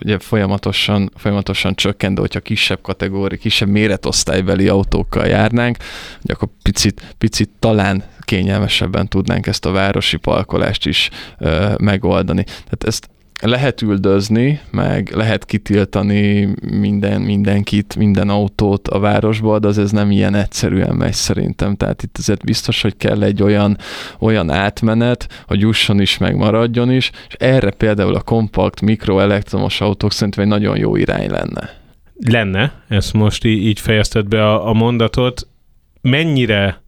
ugye 0.00 0.18
folyamatosan, 0.18 1.10
folyamatosan 1.16 1.74
csökken, 1.74 2.14
de 2.14 2.20
hogyha 2.20 2.40
kisebb 2.40 2.80
kategóri, 2.80 3.38
kisebb 3.38 3.68
méretosztálybeli 3.68 4.68
autókkal 4.68 5.26
járnánk, 5.26 5.76
ugye 6.22 6.34
akkor 6.34 6.48
picit, 6.62 7.14
picit 7.18 7.50
talán 7.58 8.04
kényelmesebben 8.20 9.08
tudnánk 9.08 9.46
ezt 9.46 9.64
a 9.64 9.70
városi 9.70 10.16
parkolást 10.16 10.86
is 10.86 11.10
ö, 11.38 11.74
megoldani. 11.78 12.44
Tehát 12.44 12.84
ezt 12.84 13.10
lehet 13.42 13.82
üldözni, 13.82 14.60
meg 14.70 15.12
lehet 15.14 15.44
kitiltani 15.44 16.48
minden, 16.70 17.20
mindenkit, 17.20 17.96
minden 17.96 18.28
autót 18.28 18.88
a 18.88 18.98
városból, 18.98 19.58
de 19.58 19.68
ez 19.68 19.90
nem 19.90 20.10
ilyen 20.10 20.34
egyszerűen 20.34 20.94
megy 20.94 21.12
szerintem. 21.12 21.76
Tehát 21.76 22.02
itt 22.02 22.18
azért 22.18 22.44
biztos, 22.44 22.82
hogy 22.82 22.96
kell 22.96 23.22
egy 23.22 23.42
olyan, 23.42 23.78
olyan 24.18 24.50
átmenet, 24.50 25.44
hogy 25.46 25.60
jusson 25.60 26.00
is, 26.00 26.18
meg 26.18 26.36
maradjon 26.36 26.90
is, 26.90 27.10
és 27.28 27.34
erre 27.34 27.70
például 27.70 28.14
a 28.14 28.20
kompakt, 28.20 28.80
mikroelektromos 28.80 29.80
autók 29.80 30.12
szerintem 30.12 30.42
egy 30.42 30.50
nagyon 30.50 30.76
jó 30.76 30.96
irány 30.96 31.30
lenne. 31.30 31.70
Lenne, 32.26 32.72
ezt 32.88 33.12
most 33.12 33.44
így, 33.44 33.66
így 33.66 33.80
fejezted 33.80 34.28
be 34.28 34.48
a, 34.48 34.68
a 34.68 34.72
mondatot. 34.72 35.46
Mennyire 36.00 36.82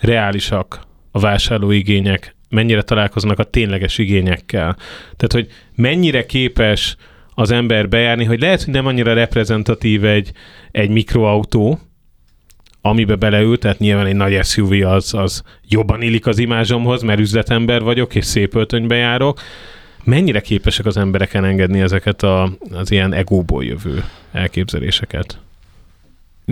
reálisak 0.00 0.80
a 1.10 1.20
vásárlóigények 1.20 2.34
mennyire 2.50 2.82
találkoznak 2.82 3.38
a 3.38 3.44
tényleges 3.44 3.98
igényekkel. 3.98 4.76
Tehát, 5.16 5.32
hogy 5.32 5.48
mennyire 5.74 6.26
képes 6.26 6.96
az 7.34 7.50
ember 7.50 7.88
bejárni, 7.88 8.24
hogy 8.24 8.40
lehet, 8.40 8.62
hogy 8.62 8.74
nem 8.74 8.86
annyira 8.86 9.12
reprezentatív 9.12 10.04
egy, 10.04 10.32
egy 10.70 10.90
mikroautó, 10.90 11.78
amibe 12.80 13.14
beleül, 13.14 13.58
tehát 13.58 13.78
nyilván 13.78 14.06
egy 14.06 14.16
nagy 14.16 14.44
SUV 14.44 14.72
az, 14.72 15.14
az 15.14 15.42
jobban 15.68 16.02
illik 16.02 16.26
az 16.26 16.38
imázsomhoz, 16.38 17.02
mert 17.02 17.20
üzletember 17.20 17.82
vagyok, 17.82 18.14
és 18.14 18.24
szép 18.24 18.54
öltönybe 18.54 18.94
járok. 18.94 19.40
Mennyire 20.04 20.40
képesek 20.40 20.86
az 20.86 20.96
emberek 20.96 21.34
elengedni 21.34 21.80
ezeket 21.80 22.22
a, 22.22 22.52
az 22.72 22.90
ilyen 22.90 23.12
egóból 23.12 23.64
jövő 23.64 24.04
elképzeléseket? 24.32 25.38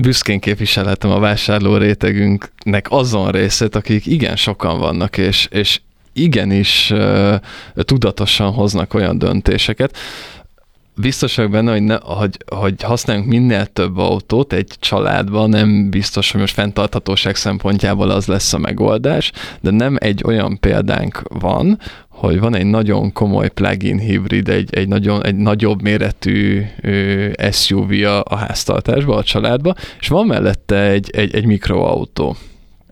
büszkén 0.01 0.41
képviselhetem 0.41 1.11
a 1.11 1.19
vásárló 1.19 1.77
rétegünknek 1.77 2.87
azon 2.91 3.31
részét, 3.31 3.75
akik 3.75 4.07
igen 4.07 4.37
sokan 4.37 4.79
vannak, 4.79 5.17
és, 5.17 5.49
és 5.51 5.81
igenis 6.19 6.91
uh, 6.91 7.35
tudatosan 7.75 8.53
hoznak 8.53 8.95
olyan 8.95 9.19
döntéseket, 9.19 9.97
biztos 10.99 11.37
vagyok 11.37 11.51
benne, 11.51 11.73
hogy, 11.73 11.83
ne, 11.83 11.99
hogy, 12.03 12.37
hogy 12.55 12.83
használjunk 12.83 13.29
minél 13.29 13.67
több 13.67 13.97
autót 13.97 14.53
egy 14.53 14.75
családban, 14.79 15.49
nem 15.49 15.91
biztos, 15.91 16.31
hogy 16.31 16.41
most 16.41 16.55
fenntarthatóság 16.55 17.37
szempontjából 17.37 18.11
az 18.11 18.27
lesz 18.27 18.53
a 18.53 18.59
megoldás, 18.59 19.33
de 19.61 19.71
nem 19.71 19.97
egy 19.99 20.23
olyan 20.25 20.61
példánk 20.61 21.23
van, 21.29 21.79
hogy 22.09 22.41
van 22.41 22.55
egy 22.55 22.67
nagyon 22.67 23.13
komoly 23.13 23.49
plug-in 23.49 23.99
hibrid, 23.99 24.49
egy, 24.49 24.75
egy, 24.75 24.89
nagyon, 24.89 25.25
egy 25.25 25.37
nagyobb 25.37 25.83
méretű 25.83 26.63
SUV 27.51 27.91
a, 28.25 28.37
háztartásba, 28.37 29.17
a 29.17 29.23
családba, 29.23 29.75
és 30.01 30.09
van 30.09 30.27
mellette 30.27 30.81
egy, 30.81 31.11
egy, 31.11 31.35
egy 31.35 31.47
mikroautó 31.47 32.37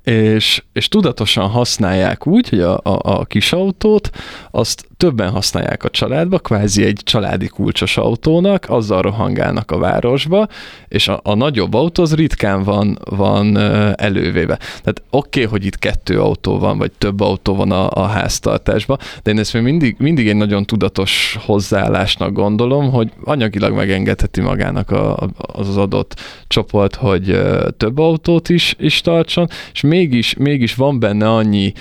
és, 0.07 0.63
és 0.73 0.89
tudatosan 0.89 1.49
használják 1.49 2.27
úgy, 2.27 2.49
hogy 2.49 2.61
a, 2.61 2.75
a, 2.75 2.99
a 3.03 3.25
kis 3.25 3.53
autót 3.53 4.11
azt 4.51 4.87
többen 4.97 5.31
használják 5.31 5.85
a 5.85 5.91
családba, 5.91 6.39
kvázi 6.39 6.85
egy 6.85 7.01
családi 7.05 7.47
kulcsos 7.47 7.97
autónak, 7.97 8.65
azzal 8.69 9.03
rohangálnak 9.03 9.71
a 9.71 9.79
városba, 9.79 10.49
és 10.89 11.09
a, 11.09 11.21
a 11.23 11.35
nagyobb 11.35 11.75
autó 11.75 12.03
az 12.03 12.15
ritkán 12.15 12.63
van, 12.63 12.99
van 13.11 13.57
elővéve. 13.95 14.57
Tehát 14.57 15.03
oké, 15.11 15.45
okay, 15.45 15.51
hogy 15.51 15.67
itt 15.67 15.79
kettő 15.79 16.21
autó 16.21 16.59
van, 16.59 16.79
vagy 16.79 16.93
több 16.93 17.21
autó 17.21 17.55
van 17.55 17.71
a, 17.71 17.91
a 17.91 18.07
háztartásban, 18.07 18.99
de 19.23 19.31
én 19.31 19.39
ezt 19.39 19.53
még 19.53 19.63
mindig, 19.63 19.97
mindig 19.99 20.29
egy 20.29 20.37
nagyon 20.37 20.65
tudatos 20.65 21.37
hozzáállásnak 21.41 22.33
gondolom, 22.33 22.91
hogy 22.91 23.13
anyagilag 23.25 23.75
megengedheti 23.75 24.41
magának 24.41 24.91
a, 24.91 25.17
az, 25.37 25.69
az 25.69 25.77
adott 25.77 26.21
csoport, 26.49 26.95
hogy 26.95 27.41
több 27.77 27.99
autót 27.99 28.49
is, 28.49 28.75
is 28.79 29.01
tartson, 29.01 29.49
és 29.73 29.81
mégis, 29.81 30.35
mégis 30.35 30.75
van 30.75 31.01
benne 31.01 31.31
annyi 31.31 31.73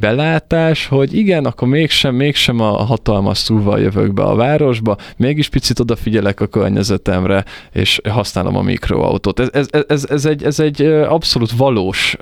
belátás, 0.00 0.86
hogy 0.86 1.14
igen, 1.14 1.44
akkor 1.44 1.68
mégsem, 1.68 2.14
mégsem 2.14 2.47
sem 2.48 2.60
a 2.60 2.84
hatalmas 2.84 3.38
szúval 3.38 3.80
jövök 3.80 4.12
be 4.12 4.22
a 4.22 4.34
városba, 4.34 4.96
mégis 5.16 5.48
picit 5.48 5.78
odafigyelek 5.78 6.40
a 6.40 6.46
környezetemre, 6.46 7.44
és 7.72 8.00
használom 8.08 8.56
a 8.56 8.62
mikroautót. 8.62 9.40
Ez, 9.40 9.48
ez, 9.52 9.84
ez, 9.88 10.06
ez, 10.08 10.24
egy, 10.24 10.44
ez 10.44 10.60
egy 10.60 10.82
abszolút 10.86 11.50
valós 11.50 12.16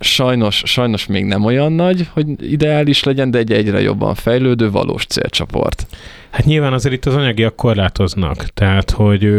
sajnos, 0.00 0.62
sajnos 0.64 1.06
még 1.06 1.24
nem 1.24 1.44
olyan 1.44 1.72
nagy, 1.72 2.08
hogy 2.12 2.52
ideális 2.52 3.02
legyen, 3.02 3.30
de 3.30 3.38
egy 3.38 3.52
egyre 3.52 3.80
jobban 3.80 4.14
fejlődő 4.14 4.70
valós 4.70 5.06
célcsoport. 5.06 5.86
Hát 6.30 6.44
nyilván 6.44 6.72
azért 6.72 6.94
itt 6.94 7.06
az 7.06 7.14
anyagiak 7.14 7.56
korlátoznak, 7.56 8.36
tehát 8.36 8.90
hogy 8.90 9.30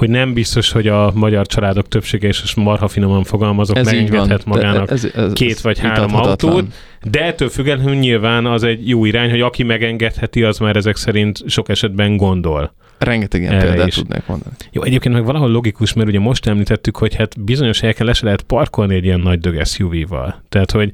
hogy 0.00 0.10
nem 0.10 0.32
biztos, 0.32 0.72
hogy 0.72 0.88
a 0.88 1.12
magyar 1.14 1.46
családok 1.46 1.88
többsége, 1.88 2.28
és 2.28 2.40
most 2.40 2.56
marha 2.56 2.88
finoman 2.88 3.24
fogalmazok, 3.24 3.76
ez 3.76 3.86
megengedhet 3.86 4.44
magának 4.44 4.90
ez, 4.90 5.04
ez, 5.04 5.14
ez, 5.14 5.32
két 5.32 5.60
vagy 5.60 5.78
három 5.78 6.14
autót, 6.14 6.64
de 7.02 7.24
ettől 7.24 7.48
függetlenül 7.48 7.94
nyilván 7.94 8.46
az 8.46 8.62
egy 8.62 8.88
jó 8.88 9.04
irány, 9.04 9.30
hogy 9.30 9.40
aki 9.40 9.62
megengedheti, 9.62 10.42
az 10.42 10.58
már 10.58 10.76
ezek 10.76 10.96
szerint 10.96 11.50
sok 11.50 11.68
esetben 11.68 12.16
gondol. 12.16 12.74
Rengeteg 12.98 13.40
ilyen 13.40 13.58
példát 13.58 13.86
is. 13.86 13.94
tudnék 13.94 14.26
mondani. 14.26 14.54
Jó, 14.70 14.82
egyébként 14.82 15.14
meg 15.14 15.24
valahol 15.24 15.50
logikus, 15.50 15.92
mert 15.92 16.08
ugye 16.08 16.18
most 16.18 16.46
említettük, 16.46 16.96
hogy 16.96 17.14
hát 17.14 17.44
bizonyos 17.44 17.80
helyeken 17.80 18.06
le 18.06 18.12
se 18.12 18.24
lehet 18.24 18.42
parkolni 18.42 18.94
egy 18.94 19.04
ilyen 19.04 19.20
nagy 19.20 19.38
dög 19.38 19.64
SUV-val. 19.64 20.42
Tehát, 20.48 20.70
hogy 20.70 20.90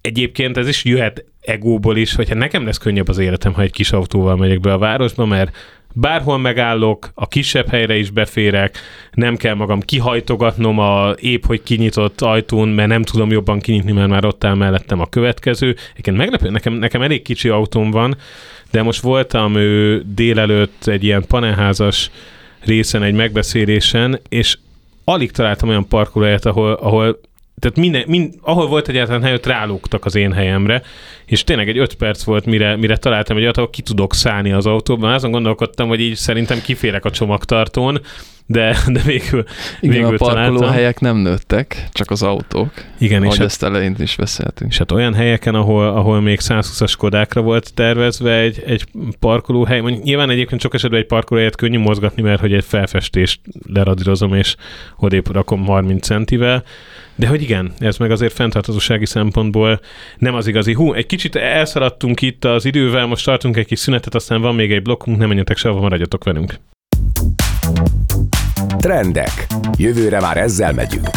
egyébként 0.00 0.56
ez 0.56 0.68
is 0.68 0.84
jöhet 0.84 1.24
egóból 1.40 1.96
is, 1.96 2.14
hogy 2.14 2.28
hát 2.28 2.38
nekem 2.38 2.64
lesz 2.64 2.78
könnyebb 2.78 3.08
az 3.08 3.18
életem, 3.18 3.52
ha 3.52 3.62
egy 3.62 3.72
kis 3.72 3.92
autóval 3.92 4.36
megyek 4.36 4.60
be 4.60 4.72
a 4.72 4.78
városba, 4.78 5.24
mert 5.24 5.56
bárhol 5.94 6.38
megállok, 6.38 7.10
a 7.14 7.28
kisebb 7.28 7.68
helyre 7.68 7.96
is 7.96 8.10
beférek, 8.10 8.78
nem 9.12 9.36
kell 9.36 9.54
magam 9.54 9.80
kihajtogatnom 9.80 10.78
a 10.78 11.14
épp, 11.20 11.44
hogy 11.44 11.62
kinyitott 11.62 12.20
ajtón, 12.20 12.68
mert 12.68 12.88
nem 12.88 13.02
tudom 13.02 13.30
jobban 13.30 13.60
kinyitni, 13.60 13.92
mert 13.92 14.08
már 14.08 14.24
ott 14.24 14.44
áll 14.44 14.54
mellettem 14.54 15.00
a 15.00 15.06
következő. 15.06 15.76
Egyébként 15.92 16.16
meglepő, 16.16 16.50
nekem, 16.50 16.72
nekem 16.72 17.02
elég 17.02 17.22
kicsi 17.22 17.48
autóm 17.48 17.90
van, 17.90 18.16
de 18.70 18.82
most 18.82 19.00
voltam 19.00 19.56
ő 19.56 20.02
délelőtt 20.14 20.86
egy 20.86 21.04
ilyen 21.04 21.24
panelházas 21.28 22.10
részen, 22.60 23.02
egy 23.02 23.14
megbeszélésen, 23.14 24.20
és 24.28 24.58
alig 25.04 25.30
találtam 25.30 25.68
olyan 25.68 25.88
parkolóhelyet, 25.88 26.46
ahol, 26.46 26.72
ahol 26.72 27.20
tehát 27.58 27.76
minden, 27.76 28.04
mind, 28.06 28.34
ahol 28.40 28.66
volt 28.66 28.88
egyáltalán 28.88 29.22
hely, 29.22 29.32
ott 29.32 29.46
rálógtak 29.46 30.04
az 30.04 30.14
én 30.14 30.32
helyemre, 30.32 30.82
és 31.26 31.44
tényleg 31.44 31.68
egy 31.68 31.78
öt 31.78 31.94
perc 31.94 32.22
volt, 32.22 32.46
mire, 32.46 32.76
mire 32.76 32.96
találtam 32.96 33.36
egy 33.36 33.42
olyat, 33.42 33.56
ahol 33.56 33.70
ki 33.70 33.82
tudok 33.82 34.14
szállni 34.14 34.52
az 34.52 34.66
autóban. 34.66 35.12
Azon 35.12 35.30
gondolkodtam, 35.30 35.88
hogy 35.88 36.00
így 36.00 36.14
szerintem 36.14 36.60
kiférek 36.62 37.04
a 37.04 37.10
csomagtartón, 37.10 38.00
de, 38.46 38.76
de 38.86 39.00
végül, 39.00 39.44
Igen, 39.80 39.94
végül 39.94 40.14
a 40.14 40.16
parkolóhelyek 40.16 41.00
nem 41.00 41.16
nőttek, 41.16 41.88
csak 41.92 42.10
az 42.10 42.22
autók. 42.22 42.72
Igen, 42.98 43.24
és 43.24 43.36
hát, 43.36 43.46
ezt 43.46 43.62
elején 43.62 43.94
is 43.98 44.16
beszéltünk. 44.16 44.70
és 44.70 44.78
hát 44.78 44.92
olyan 44.92 45.14
helyeken, 45.14 45.54
ahol, 45.54 45.86
ahol 45.86 46.20
még 46.20 46.38
120-as 46.42 46.94
kodákra 46.98 47.40
volt 47.40 47.74
tervezve 47.74 48.38
egy, 48.38 48.62
egy 48.66 48.84
parkolóhely, 49.18 49.80
mondjuk 49.80 50.04
nyilván 50.04 50.30
egyébként 50.30 50.60
sok 50.60 50.74
esetben 50.74 51.00
egy 51.00 51.06
parkolóhelyet 51.06 51.56
könnyű 51.56 51.78
mozgatni, 51.78 52.22
mert 52.22 52.40
hogy 52.40 52.52
egy 52.52 52.64
felfestést 52.64 53.40
leradírozom, 53.72 54.34
és 54.34 54.56
odébb 54.96 55.32
rakom 55.32 55.64
30 55.64 56.06
centivel, 56.06 56.64
de 57.14 57.26
hogy 57.26 57.42
igen, 57.42 57.72
ez 57.78 57.96
meg 57.96 58.10
azért 58.10 58.32
fenntarthatósági 58.32 59.06
szempontból 59.06 59.80
nem 60.18 60.34
az 60.34 60.46
igazi. 60.46 60.72
Hú, 60.72 60.92
egy 60.92 61.06
kicsit 61.06 61.36
elszaladtunk 61.36 62.22
itt 62.22 62.44
az 62.44 62.64
idővel, 62.64 63.06
most 63.06 63.24
tartunk 63.24 63.56
egy 63.56 63.66
kis 63.66 63.78
szünetet, 63.78 64.14
aztán 64.14 64.40
van 64.40 64.54
még 64.54 64.72
egy 64.72 64.82
blokkunk, 64.82 65.18
nem 65.18 65.28
menjetek 65.28 65.56
sehova, 65.56 65.80
maradjatok 65.80 66.24
velünk. 66.24 66.54
Trendek. 68.78 69.46
Jövőre 69.78 70.20
már 70.20 70.36
ezzel 70.36 70.72
megyünk. 70.72 71.08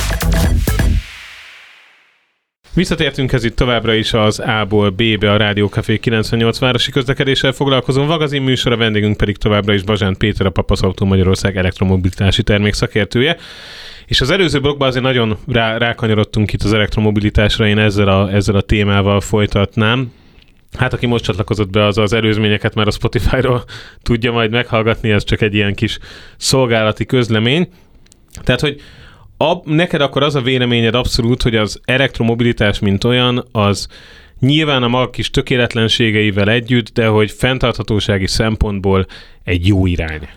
Visszatértünk 2.73 3.31
ez 3.31 3.43
itt 3.43 3.55
továbbra 3.55 3.93
is 3.93 4.13
az 4.13 4.39
A-ból 4.39 4.89
B-be 4.89 5.31
a 5.31 5.37
Rádió 5.37 5.67
Café 5.67 5.97
98 5.97 6.59
városi 6.59 6.91
közlekedéssel 6.91 7.51
foglalkozó 7.51 8.03
magazin 8.03 8.41
műsor, 8.41 8.71
a 8.71 8.77
vendégünk 8.77 9.17
pedig 9.17 9.37
továbbra 9.37 9.73
is 9.73 9.83
Bazsán 9.83 10.15
Péter, 10.17 10.45
a 10.45 10.49
Papaszautó 10.49 11.05
Magyarország 11.05 11.57
elektromobilitási 11.57 12.43
termék 12.43 12.73
szakértője. 12.73 13.37
És 14.07 14.21
az 14.21 14.31
előző 14.31 14.59
blogban 14.59 14.87
azért 14.87 15.03
nagyon 15.03 15.37
rá, 15.47 15.77
rákanyarodtunk 15.77 16.53
itt 16.53 16.61
az 16.61 16.73
elektromobilitásra, 16.73 17.67
én 17.67 17.77
ezzel 17.77 18.07
a, 18.07 18.31
ezzel 18.31 18.55
a 18.55 18.61
témával 18.61 19.21
folytatnám. 19.21 20.11
Hát 20.77 20.93
aki 20.93 21.05
most 21.05 21.23
csatlakozott 21.23 21.69
be, 21.69 21.85
az 21.85 21.97
az 21.97 22.13
előzményeket 22.13 22.75
már 22.75 22.87
a 22.87 22.91
Spotify-ról 22.91 23.63
tudja 24.03 24.31
majd 24.31 24.51
meghallgatni, 24.51 25.11
ez 25.11 25.23
csak 25.23 25.41
egy 25.41 25.53
ilyen 25.53 25.73
kis 25.73 25.97
szolgálati 26.37 27.05
közlemény. 27.05 27.69
Tehát, 28.43 28.61
hogy 28.61 28.81
ab, 29.37 29.65
neked 29.65 30.01
akkor 30.01 30.23
az 30.23 30.35
a 30.35 30.41
véleményed 30.41 30.95
abszolút, 30.95 31.41
hogy 31.41 31.55
az 31.55 31.81
elektromobilitás, 31.85 32.79
mint 32.79 33.03
olyan, 33.03 33.47
az 33.51 33.87
nyilván 34.39 34.83
a 34.83 34.87
maga 34.87 35.09
kis 35.09 35.29
tökéletlenségeivel 35.29 36.49
együtt, 36.49 36.93
de 36.93 37.07
hogy 37.07 37.31
fenntarthatósági 37.31 38.27
szempontból 38.27 39.05
egy 39.43 39.67
jó 39.67 39.85
irány. 39.85 40.29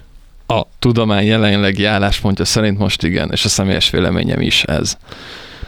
A 0.51 0.66
tudomány 0.78 1.26
jelenlegi 1.26 1.84
álláspontja 1.84 2.44
szerint 2.44 2.78
most 2.78 3.03
igen, 3.03 3.30
és 3.32 3.44
a 3.44 3.48
személyes 3.48 3.90
véleményem 3.90 4.40
is 4.40 4.62
ez. 4.62 4.96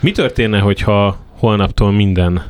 Mi 0.00 0.10
történne, 0.10 0.58
hogyha 0.58 1.16
holnaptól 1.38 1.92
minden 1.92 2.42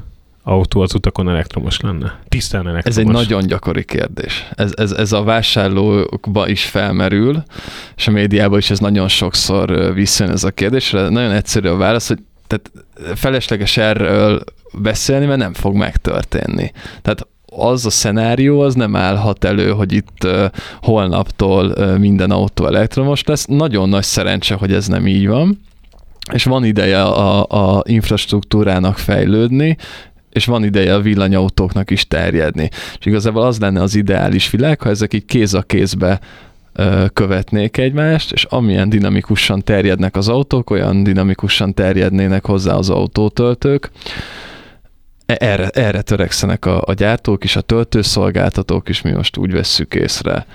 autó 0.43 0.80
az 0.80 0.95
utakon 0.95 1.28
elektromos 1.28 1.80
lenne? 1.80 2.18
Tisztán 2.28 2.68
elektromos. 2.68 2.99
Ez 2.99 2.99
egy 2.99 3.07
nagyon 3.07 3.47
gyakori 3.47 3.85
kérdés. 3.85 4.49
Ez, 4.55 4.72
ez, 4.76 4.93
ez 4.93 5.12
a 5.12 5.22
vásárlókba 5.22 6.49
is 6.49 6.64
felmerül, 6.64 7.43
és 7.97 8.09
a 8.09 8.11
médiában 8.11 8.59
is 8.59 8.70
ez 8.70 8.78
nagyon 8.78 9.09
sokszor 9.09 9.95
visszajön 9.95 10.33
ez 10.33 10.45
a 10.45 10.51
kérdés. 10.51 10.91
Nagyon 10.91 11.30
egyszerű 11.30 11.68
a 11.68 11.76
válasz, 11.76 12.09
hogy 12.09 12.18
tehát 12.47 12.70
felesleges 13.18 13.76
erről 13.76 14.43
beszélni, 14.72 15.26
mert 15.26 15.39
nem 15.39 15.53
fog 15.53 15.74
megtörténni. 15.74 16.72
Tehát 17.03 17.26
az 17.57 17.86
a 17.86 17.90
szenárió 17.90 18.61
az 18.61 18.74
nem 18.74 18.96
állhat 18.96 19.44
elő, 19.44 19.70
hogy 19.70 19.92
itt 19.92 20.26
holnaptól 20.82 21.96
minden 21.98 22.30
autó 22.30 22.66
elektromos 22.66 23.24
lesz. 23.24 23.44
Nagyon 23.44 23.88
nagy 23.88 24.03
szerencse, 24.03 24.55
hogy 24.55 24.72
ez 24.72 24.86
nem 24.86 25.07
így 25.07 25.28
van 25.28 25.59
és 26.32 26.44
van 26.44 26.64
ideje 26.64 27.03
a, 27.03 27.46
a 27.76 27.82
infrastruktúrának 27.86 28.98
fejlődni, 28.98 29.76
és 30.32 30.44
van 30.44 30.64
ideje 30.64 30.94
a 30.94 31.00
villanyautóknak 31.00 31.90
is 31.90 32.07
terjedni. 32.07 32.68
És 32.98 33.07
igazából 33.07 33.42
az 33.42 33.59
lenne 33.59 33.82
az 33.82 33.94
ideális 33.94 34.50
világ, 34.50 34.80
ha 34.80 34.88
ezek 34.88 35.14
így 35.14 35.24
kéz 35.24 35.55
a 35.55 35.62
kézbe 35.62 36.20
követnék 37.12 37.76
egymást, 37.76 38.32
és 38.32 38.44
amilyen 38.44 38.88
dinamikusan 38.88 39.62
terjednek 39.62 40.16
az 40.16 40.28
autók, 40.28 40.70
olyan 40.70 41.03
dinamikusan 41.03 41.74
terjednének 41.74 42.46
hozzá 42.46 42.74
az 42.74 42.90
autótöltők. 42.90 43.90
E, 45.33 45.37
erre, 45.39 45.68
erre 45.68 46.03
törekszenek 46.03 46.64
a, 46.66 46.83
a 46.87 46.93
gyártók 46.93 47.45
is, 47.45 47.57
a 47.57 47.61
töltőszolgáltatók 47.61 48.89
is, 48.89 49.03
mi 49.03 49.11
most 49.11 49.37
úgy 49.37 49.53
vesszük 49.53 49.95
észre 49.95 50.47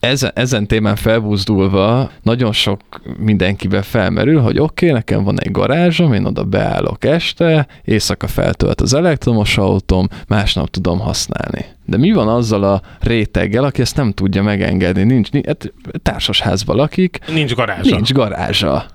ezen, 0.00 0.30
ezen 0.34 0.66
témán 0.66 0.96
felbuzdulva 0.96 2.10
nagyon 2.22 2.52
sok 2.52 2.80
mindenkibe 3.18 3.82
felmerül, 3.82 4.40
hogy 4.40 4.58
oké, 4.58 4.86
okay, 4.86 4.98
nekem 4.98 5.24
van 5.24 5.40
egy 5.40 5.50
garázsom, 5.50 6.12
én 6.12 6.24
oda 6.24 6.44
beállok 6.44 7.04
este, 7.04 7.66
éjszaka 7.84 8.26
feltölt 8.26 8.80
az 8.80 8.94
elektromos 8.94 9.58
autóm, 9.58 10.08
másnap 10.28 10.70
tudom 10.70 10.98
használni. 10.98 11.64
De 11.84 11.96
mi 11.96 12.12
van 12.12 12.28
azzal 12.28 12.62
a 12.62 12.82
réteggel, 13.00 13.64
aki 13.64 13.80
ezt 13.80 13.96
nem 13.96 14.12
tudja 14.12 14.42
megengedni? 14.42 15.02
Nincs, 15.02 15.28
hát 15.46 15.72
társasházban 16.02 16.76
lakik. 16.76 17.18
Nincs 17.32 17.54
garázsa. 17.54 17.94
Nincs 17.94 18.12
garázsa. 18.12 18.86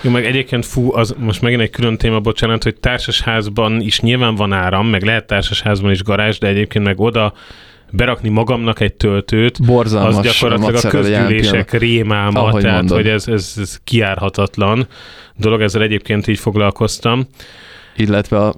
Jó, 0.00 0.10
meg 0.10 0.24
egyébként 0.24 0.66
fú, 0.66 0.94
az 0.94 1.14
most 1.18 1.42
megint 1.42 1.60
egy 1.60 1.70
külön 1.70 1.96
téma, 1.96 2.20
bocsánat, 2.20 2.62
hogy 2.62 2.76
társasházban 2.76 3.80
is 3.80 4.00
nyilván 4.00 4.34
van 4.34 4.52
áram, 4.52 4.86
meg 4.86 5.02
lehet 5.02 5.26
társasházban 5.26 5.90
is 5.90 6.02
garázs, 6.02 6.38
de 6.38 6.46
egyébként 6.46 6.84
meg 6.84 7.00
oda 7.00 7.32
berakni 7.90 8.28
magamnak 8.28 8.80
egy 8.80 8.94
töltőt, 8.94 9.66
Borzalmas 9.66 10.16
az 10.16 10.22
gyakorlatilag 10.22 10.84
a 10.84 10.88
közgyűlések 10.88 11.72
rémálma, 11.72 12.40
Ahogy 12.40 12.62
tehát 12.62 12.76
mondod. 12.76 12.96
hogy 12.96 13.08
ez, 13.08 13.28
ez, 13.28 13.54
ez 13.56 13.80
kiárhatatlan 13.84 14.86
dolog, 15.36 15.60
ezzel 15.60 15.82
egyébként 15.82 16.26
így 16.26 16.38
foglalkoztam. 16.38 17.26
Illetve 17.96 18.38
a, 18.38 18.54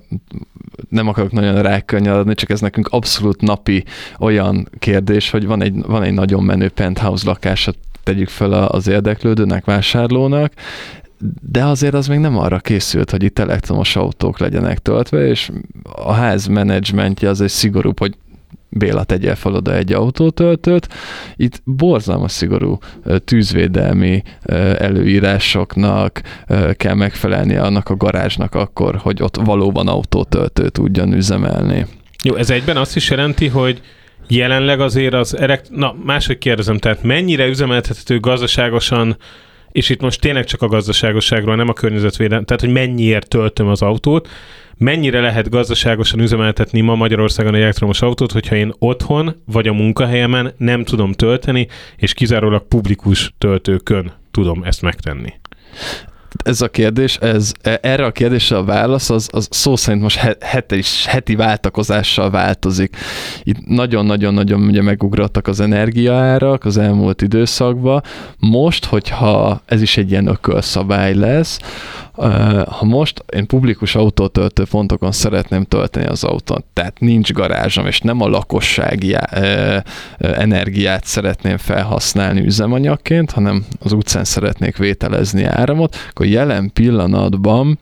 nem 0.89 1.09
akarok 1.09 1.33
nagyon 1.33 1.63
rákanyarodni, 1.63 2.35
csak 2.35 2.51
ez 2.51 2.61
nekünk 2.61 2.89
abszolút 2.89 3.41
napi 3.41 3.85
olyan 4.19 4.69
kérdés, 4.79 5.31
hogy 5.31 5.47
van 5.47 5.63
egy, 5.63 5.75
van 5.87 6.03
egy 6.03 6.13
nagyon 6.13 6.43
menő 6.43 6.69
penthouse 6.69 7.27
lakása, 7.27 7.73
tegyük 8.03 8.29
fel 8.29 8.53
az 8.53 8.89
érdeklődőnek, 8.89 9.65
vásárlónak, 9.65 10.53
de 11.51 11.65
azért 11.65 11.95
az 11.95 12.07
még 12.07 12.19
nem 12.19 12.39
arra 12.39 12.59
készült, 12.59 13.11
hogy 13.11 13.23
itt 13.23 13.39
elektromos 13.39 13.97
autók 13.97 14.39
legyenek 14.39 14.79
töltve, 14.79 15.27
és 15.27 15.51
a 15.83 16.13
ház 16.13 16.47
menedzsmentje 16.47 17.29
az 17.29 17.41
egy 17.41 17.49
szigorúbb, 17.49 17.99
hogy 17.99 18.15
Béla 18.71 19.05
tegyél 19.05 19.35
fel 19.35 19.55
oda 19.55 19.75
egy 19.75 19.93
autótöltőt. 19.93 20.89
Itt 21.37 21.63
borzalmas 21.65 22.33
szigorú 22.33 22.79
tűzvédelmi 23.25 24.23
előírásoknak 24.79 26.23
kell 26.73 26.95
megfelelni 26.95 27.57
annak 27.57 27.89
a 27.89 27.97
garázsnak 27.97 28.55
akkor, 28.55 28.97
hogy 28.97 29.23
ott 29.23 29.37
valóban 29.37 29.89
autótöltő 29.89 30.69
tudjon 30.69 31.13
üzemelni. 31.13 31.87
Jó, 32.25 32.35
ez 32.35 32.51
egyben 32.51 32.77
azt 32.77 32.97
is 32.97 33.11
jelenti, 33.11 33.47
hogy 33.47 33.81
jelenleg 34.29 34.81
azért 34.81 35.15
az 35.15 35.37
erek... 35.37 35.65
Na, 35.71 35.97
máshogy 36.05 36.39
kérdezem, 36.39 36.79
tehát 36.79 37.03
mennyire 37.03 37.47
üzemeltethető 37.47 38.21
gazdaságosan 38.21 39.17
és 39.73 39.89
itt 39.89 40.01
most 40.01 40.21
tényleg 40.21 40.45
csak 40.45 40.63
a 40.63 40.67
gazdaságosságról, 40.67 41.57
nem 41.57 41.69
a 41.69 41.73
környezetvédelem, 41.73 42.45
tehát 42.45 42.63
hogy 42.63 42.73
mennyiért 42.73 43.29
töltöm 43.29 43.69
az 43.69 43.83
autót, 43.83 44.29
mennyire 44.77 45.21
lehet 45.21 45.49
gazdaságosan 45.49 46.21
üzemeltetni 46.21 46.81
ma 46.81 46.95
Magyarországon 46.95 47.55
egy 47.55 47.61
elektromos 47.61 48.03
autót, 48.03 48.33
hogyha 48.33 48.57
én 48.57 48.73
otthon 48.79 49.43
vagy 49.45 49.69
a 49.69 49.73
munkahelyemen 49.73 50.53
nem 50.57 50.85
tudom 50.85 51.13
tölteni, 51.13 51.69
és 51.97 52.15
kizárólag 52.15 52.69
publikus 52.69 53.35
töltőkön 53.39 54.13
tudom 54.31 54.63
ezt 54.63 54.83
megtenni 54.83 55.33
ez 56.45 56.61
a 56.61 56.69
kérdés, 56.69 57.17
ez, 57.17 57.53
e, 57.63 57.79
erre 57.83 58.05
a 58.05 58.11
kérdésre 58.11 58.57
a 58.57 58.65
válasz 58.65 59.11
az, 59.11 59.29
az 59.33 59.49
szó 59.51 59.77
szerint 59.77 60.03
most 60.03 60.37
heti, 60.41 60.83
heti 61.07 61.37
váltakozással 61.37 62.31
változik. 62.31 62.97
Itt 63.43 63.67
nagyon-nagyon-nagyon 63.67 64.63
ugye 64.63 64.83
megugrottak 64.83 65.47
az 65.47 65.61
energiaárak 65.61 66.65
az 66.65 66.77
elmúlt 66.77 67.23
időszakban. 67.23 68.03
Most, 68.39 68.85
hogyha 68.85 69.63
ez 69.67 69.83
is 69.83 69.97
egy 69.97 70.11
ilyen 70.11 70.27
ökölszabály 70.27 71.15
lesz, 71.15 71.59
ha 72.69 72.85
most 72.85 73.25
én 73.33 73.47
publikus 73.47 73.95
autótöltő 73.95 74.65
pontokon 74.71 75.13
szeretném 75.13 75.65
tölteni 75.65 76.07
az 76.07 76.25
autót, 76.25 76.65
tehát 76.73 77.01
nincs 77.01 77.33
garázsom, 77.33 77.87
és 77.87 78.01
nem 78.01 78.21
a 78.21 78.29
lakossági 78.29 79.17
energiát 80.19 81.05
szeretném 81.05 81.57
felhasználni 81.57 82.41
üzemanyagként, 82.45 83.31
hanem 83.31 83.65
az 83.81 83.93
utcán 83.93 84.25
szeretnék 84.25 84.77
vételezni 84.77 85.45
áramot, 85.45 85.97
akkor 86.11 86.27
jelen 86.27 86.71
pillanatban 86.73 87.79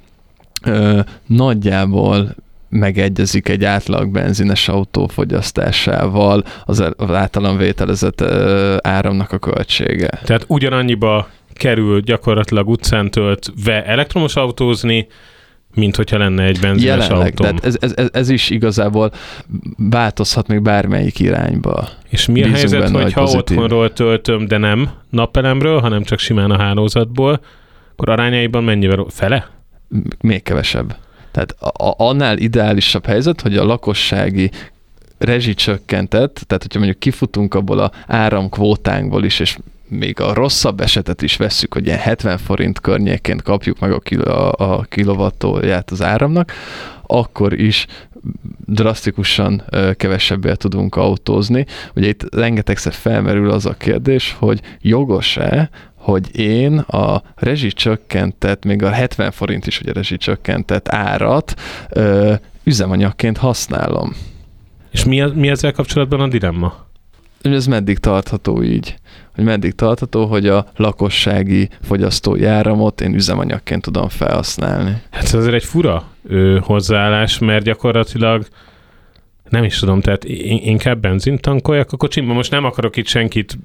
nagyjából 1.26 2.34
megegyezik 2.68 3.48
egy 3.48 3.64
átlag 3.64 4.08
benzines 4.08 4.68
autó 4.68 5.06
fogyasztásával 5.06 6.44
az, 6.64 6.84
általam 6.96 7.56
vételezett 7.56 8.20
áramnak 8.80 9.32
a 9.32 9.38
költsége. 9.38 10.08
Tehát 10.24 10.44
ugyanannyiba 10.46 11.28
kerül 11.56 12.00
gyakorlatilag 12.00 12.68
utcán 12.68 13.10
töltve 13.10 13.84
elektromos 13.84 14.36
autózni, 14.36 15.06
mint 15.74 15.96
hogyha 15.96 16.18
lenne 16.18 16.44
egy 16.44 16.60
benzines 16.60 17.06
Jelenleg, 17.06 17.26
autó. 17.26 17.42
tehát 17.42 17.64
ez, 17.64 17.76
ez, 17.80 18.08
ez, 18.12 18.28
is 18.28 18.50
igazából 18.50 19.12
változhat 19.76 20.46
még 20.46 20.62
bármelyik 20.62 21.18
irányba. 21.18 21.88
És 22.08 22.26
mi 22.26 22.32
a 22.32 22.44
Bízunk 22.44 22.56
helyzet, 22.56 22.80
benne, 22.80 23.02
hogyha 23.02 23.20
hogy 23.20 23.30
pozitív. 23.30 23.56
otthonról 23.56 23.92
töltöm, 23.92 24.46
de 24.46 24.56
nem 24.56 24.90
napelemről, 25.10 25.80
hanem 25.80 26.02
csak 26.02 26.18
simán 26.18 26.50
a 26.50 26.56
hálózatból, 26.56 27.40
akkor 27.92 28.08
arányaiban 28.08 28.64
mennyivel 28.64 29.06
fele? 29.08 29.48
Még 30.20 30.42
kevesebb. 30.42 30.96
Tehát 31.30 31.56
a, 31.60 31.84
a, 31.84 31.94
annál 31.96 32.38
ideálisabb 32.38 33.06
helyzet, 33.06 33.40
hogy 33.40 33.56
a 33.56 33.64
lakossági 33.64 34.50
rezsicsökkentett, 35.18 36.34
tehát 36.46 36.62
hogyha 36.62 36.78
mondjuk 36.78 36.98
kifutunk 36.98 37.54
abból 37.54 37.78
a 37.78 37.90
áramkvótánkból 38.06 39.24
is, 39.24 39.40
és 39.40 39.56
még 39.88 40.20
a 40.20 40.34
rosszabb 40.34 40.80
esetet 40.80 41.22
is 41.22 41.36
vesszük, 41.36 41.72
hogy 41.72 41.86
ilyen 41.86 41.98
70 41.98 42.38
forint 42.38 42.80
környékén 42.80 43.40
kapjuk 43.44 43.78
meg 43.78 43.92
a, 43.92 43.98
kil- 43.98 44.26
a, 44.26 44.86
kilovattóját 44.88 45.90
az 45.90 46.02
áramnak, 46.02 46.52
akkor 47.06 47.60
is 47.60 47.86
drasztikusan 48.66 49.62
kevesebbé 49.96 50.52
tudunk 50.52 50.96
autózni. 50.96 51.66
Ugye 51.94 52.08
itt 52.08 52.34
rengetegszer 52.34 52.92
felmerül 52.92 53.50
az 53.50 53.66
a 53.66 53.74
kérdés, 53.74 54.36
hogy 54.38 54.60
jogos-e, 54.80 55.70
hogy 55.94 56.38
én 56.38 56.78
a 56.78 57.22
rezsicsökkentett, 57.34 58.64
még 58.64 58.82
a 58.82 58.90
70 58.90 59.30
forint 59.30 59.66
is 59.66 59.80
ugye 59.80 59.92
rezsicsökkentett 59.92 60.88
árat 60.88 61.54
ö, 61.90 62.34
üzemanyagként 62.64 63.36
használom. 63.36 64.16
És 64.90 65.04
mi, 65.04 65.20
mi 65.34 65.48
ezzel 65.48 65.72
kapcsolatban 65.72 66.20
a 66.20 66.28
dilemma? 66.28 66.85
Hogy 67.46 67.54
ez 67.54 67.66
meddig 67.66 67.98
tartható 67.98 68.62
így? 68.62 68.94
Hogy 69.34 69.44
meddig 69.44 69.74
tartható, 69.74 70.26
hogy 70.26 70.48
a 70.48 70.66
lakossági 70.76 71.68
fogyasztói 71.82 72.44
áramot 72.44 73.00
én 73.00 73.14
üzemanyagként 73.14 73.82
tudom 73.82 74.08
felhasználni. 74.08 75.02
Hát 75.10 75.22
ez 75.22 75.34
azért 75.34 75.54
egy 75.54 75.64
fura 75.64 76.04
ő, 76.22 76.58
hozzáállás, 76.58 77.38
mert 77.38 77.64
gyakorlatilag 77.64 78.46
nem 79.48 79.64
is 79.64 79.78
tudom, 79.78 80.00
tehát 80.00 80.24
inkább 80.24 81.00
benzint 81.00 81.40
tankoljak 81.40 81.92
a 81.92 81.96
kocsimban. 81.96 82.34
Most 82.36 82.50
nem 82.50 82.64
akarok 82.64 82.96
itt 82.96 83.06
senkit 83.06 83.58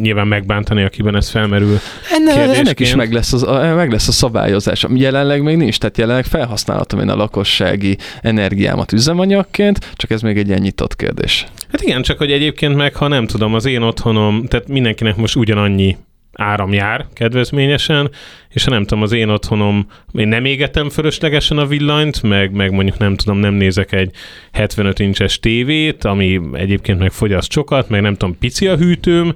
nyilván 0.00 0.26
megbántani, 0.26 0.82
akiben 0.82 1.16
ez 1.16 1.28
felmerül. 1.28 1.78
Enne, 2.12 2.54
ennek 2.54 2.80
is 2.80 2.94
meg 2.94 3.12
lesz, 3.12 3.32
az, 3.32 3.42
meg 3.74 3.90
lesz 3.90 4.08
a 4.08 4.12
szabályozás. 4.12 4.86
Jelenleg 4.94 5.42
még 5.42 5.56
nincs, 5.56 5.78
tehát 5.78 5.98
jelenleg 5.98 6.24
felhasználhatom 6.24 7.00
én 7.00 7.08
a 7.08 7.16
lakossági 7.16 7.98
energiámat 8.22 8.92
üzemanyagként, 8.92 9.92
csak 9.94 10.10
ez 10.10 10.22
még 10.22 10.36
egy 10.36 10.48
ilyen 10.48 10.60
nyitott 10.60 10.96
kérdés. 10.96 11.46
Hát 11.72 11.80
igen, 11.80 12.02
csak 12.02 12.18
hogy 12.18 12.32
egyébként 12.32 12.76
meg, 12.76 12.94
ha 12.94 13.08
nem 13.08 13.26
tudom, 13.26 13.54
az 13.54 13.64
én 13.64 13.82
otthonom, 13.82 14.46
tehát 14.46 14.68
mindenkinek 14.68 15.16
most 15.16 15.36
ugyanannyi 15.36 15.96
áram 16.34 16.72
jár 16.72 17.06
kedvezményesen, 17.12 18.10
és 18.48 18.64
ha 18.64 18.70
nem 18.70 18.84
tudom, 18.84 19.02
az 19.02 19.12
én 19.12 19.28
otthonom, 19.28 19.86
én 20.12 20.28
nem 20.28 20.44
égetem 20.44 20.88
fölöslegesen 20.88 21.58
a 21.58 21.66
villanyt, 21.66 22.22
meg, 22.22 22.52
meg 22.52 22.72
mondjuk 22.72 22.98
nem 22.98 23.16
tudom, 23.16 23.38
nem 23.38 23.54
nézek 23.54 23.92
egy 23.92 24.10
75 24.52 24.98
incses 24.98 25.40
tévét, 25.40 26.04
ami 26.04 26.40
egyébként 26.52 26.98
meg 26.98 27.12
fogyaszt 27.12 27.52
sokat, 27.52 27.88
meg 27.88 28.00
nem 28.00 28.14
tudom, 28.14 28.38
pici 28.38 28.68
a 28.68 28.76
hűtőm, 28.76 29.34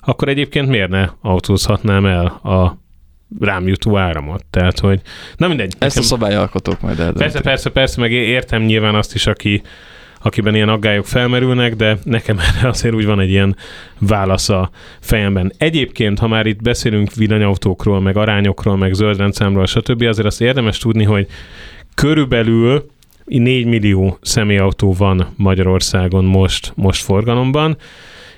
akkor 0.00 0.28
egyébként 0.28 0.68
miért 0.68 0.90
ne 0.90 1.08
autózhatnám 1.22 2.06
el 2.06 2.26
a 2.26 2.78
rám 3.40 3.68
jutó 3.68 3.96
áramot. 3.96 4.44
Tehát, 4.50 4.78
hogy 4.78 5.00
na 5.36 5.48
mindegy. 5.48 5.72
Ezt 5.78 5.80
nekem... 5.80 6.02
a 6.02 6.02
szabályalkotók 6.02 6.80
majd 6.80 6.98
eldöntik. 6.98 7.22
Persze, 7.22 7.40
persze, 7.40 7.70
persze, 7.70 8.00
meg 8.00 8.12
értem 8.12 8.62
nyilván 8.62 8.94
azt 8.94 9.14
is, 9.14 9.26
aki, 9.26 9.62
akiben 10.28 10.54
ilyen 10.54 10.68
aggályok 10.68 11.06
felmerülnek, 11.06 11.74
de 11.74 11.98
nekem 12.04 12.38
erre 12.38 12.68
azért 12.68 12.94
úgy 12.94 13.06
van 13.06 13.20
egy 13.20 13.30
ilyen 13.30 13.56
válasz 13.98 14.48
a 14.48 14.70
fejemben. 15.00 15.52
Egyébként, 15.58 16.18
ha 16.18 16.28
már 16.28 16.46
itt 16.46 16.62
beszélünk 16.62 17.14
villanyautókról, 17.14 18.00
meg 18.00 18.16
arányokról, 18.16 18.76
meg 18.76 18.92
zöldrendszámról, 18.92 19.66
stb., 19.66 20.02
azért 20.02 20.26
azt 20.26 20.40
érdemes 20.40 20.78
tudni, 20.78 21.04
hogy 21.04 21.26
körülbelül 21.94 22.90
4 23.24 23.66
millió 23.66 24.18
személyautó 24.20 24.92
van 24.92 25.26
Magyarországon 25.36 26.24
most, 26.24 26.72
most 26.74 27.02
forgalomban, 27.02 27.76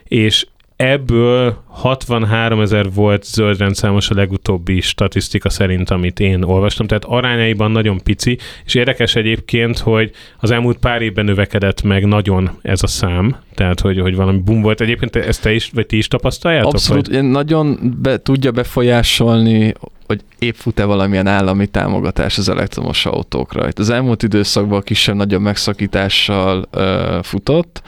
és 0.05 0.47
ebből 0.81 1.63
63 1.69 2.61
ezer 2.61 2.93
volt 2.93 3.25
zöldrendszámos 3.25 4.11
a 4.11 4.15
legutóbbi 4.15 4.81
statisztika 4.81 5.51
szerint, 5.51 5.91
amit 5.91 6.21
én 6.21 6.43
olvastam, 6.43 6.87
tehát 6.87 7.05
arányaiban 7.05 7.71
nagyon 7.71 8.03
pici, 8.03 8.39
és 8.65 8.75
érdekes 8.75 9.15
egyébként, 9.15 9.79
hogy 9.79 10.11
az 10.39 10.51
elmúlt 10.51 10.79
pár 10.79 11.03
évben 11.03 11.25
növekedett 11.25 11.83
meg 11.83 12.07
nagyon 12.07 12.51
ez 12.63 12.83
a 12.83 12.87
szám, 12.87 13.37
tehát 13.55 13.81
hogy, 13.81 14.01
hogy 14.01 14.17
valami 14.17 14.39
boom 14.39 14.63
volt. 14.63 14.81
Egyébként 14.81 15.17
ezt 15.17 15.43
te 15.43 15.53
is, 15.53 15.71
vagy 15.75 15.87
ti 15.87 15.97
is 15.97 16.09
tapasztaljátok? 16.09 16.73
Abszolút, 16.73 17.09
vagy? 17.09 17.23
nagyon 17.23 17.79
be, 18.03 18.19
tudja 18.23 18.51
befolyásolni 18.51 19.75
hogy 20.11 20.21
épp 20.39 20.55
fut-e 20.55 20.85
valamilyen 20.85 21.27
állami 21.27 21.67
támogatás 21.67 22.39
az 22.39 22.49
elektromos 22.49 23.07
autókra. 23.07 23.69
Itt 23.69 23.79
az 23.79 23.91
elmúlt 23.91 24.23
időszakban 24.23 24.81
kisebb-nagyobb 24.81 25.41
megszakítással 25.41 26.69
ö, 26.71 27.19
futott. 27.23 27.83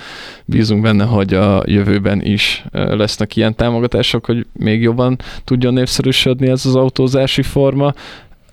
Bízunk 0.44 0.82
benne, 0.82 1.04
hogy 1.04 1.34
a 1.34 1.62
jövőben 1.66 2.22
is 2.24 2.64
ö, 2.70 2.96
lesznek 2.96 3.36
ilyen 3.36 3.54
támogatások, 3.54 4.26
hogy 4.26 4.46
még 4.52 4.82
jobban 4.82 5.18
tudjon 5.44 5.72
népszerűsödni 5.72 6.48
ez 6.48 6.66
az 6.66 6.74
autózási 6.74 7.42
forma. 7.42 7.94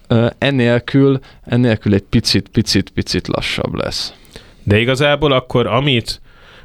Ö, 0.08 0.28
ennélkül, 0.38 1.20
ennélkül 1.44 1.94
egy 1.94 2.06
picit, 2.10 2.48
picit, 2.48 2.90
picit 2.90 3.28
lassabb 3.28 3.74
lesz. 3.74 4.14
De 4.64 4.80
igazából 4.80 5.32
akkor 5.32 5.68
amit 5.68 6.22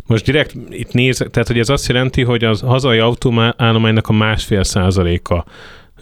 most 0.06 0.24
direkt 0.24 0.54
itt 0.68 0.92
néz, 0.92 1.16
tehát 1.16 1.48
hogy 1.48 1.58
ez 1.58 1.68
azt 1.68 1.88
jelenti, 1.88 2.22
hogy 2.22 2.44
az 2.44 2.60
hazai 2.60 2.98
autóállománynak 2.98 4.08
a 4.08 4.12
másfél 4.12 4.64
százaléka 4.64 5.44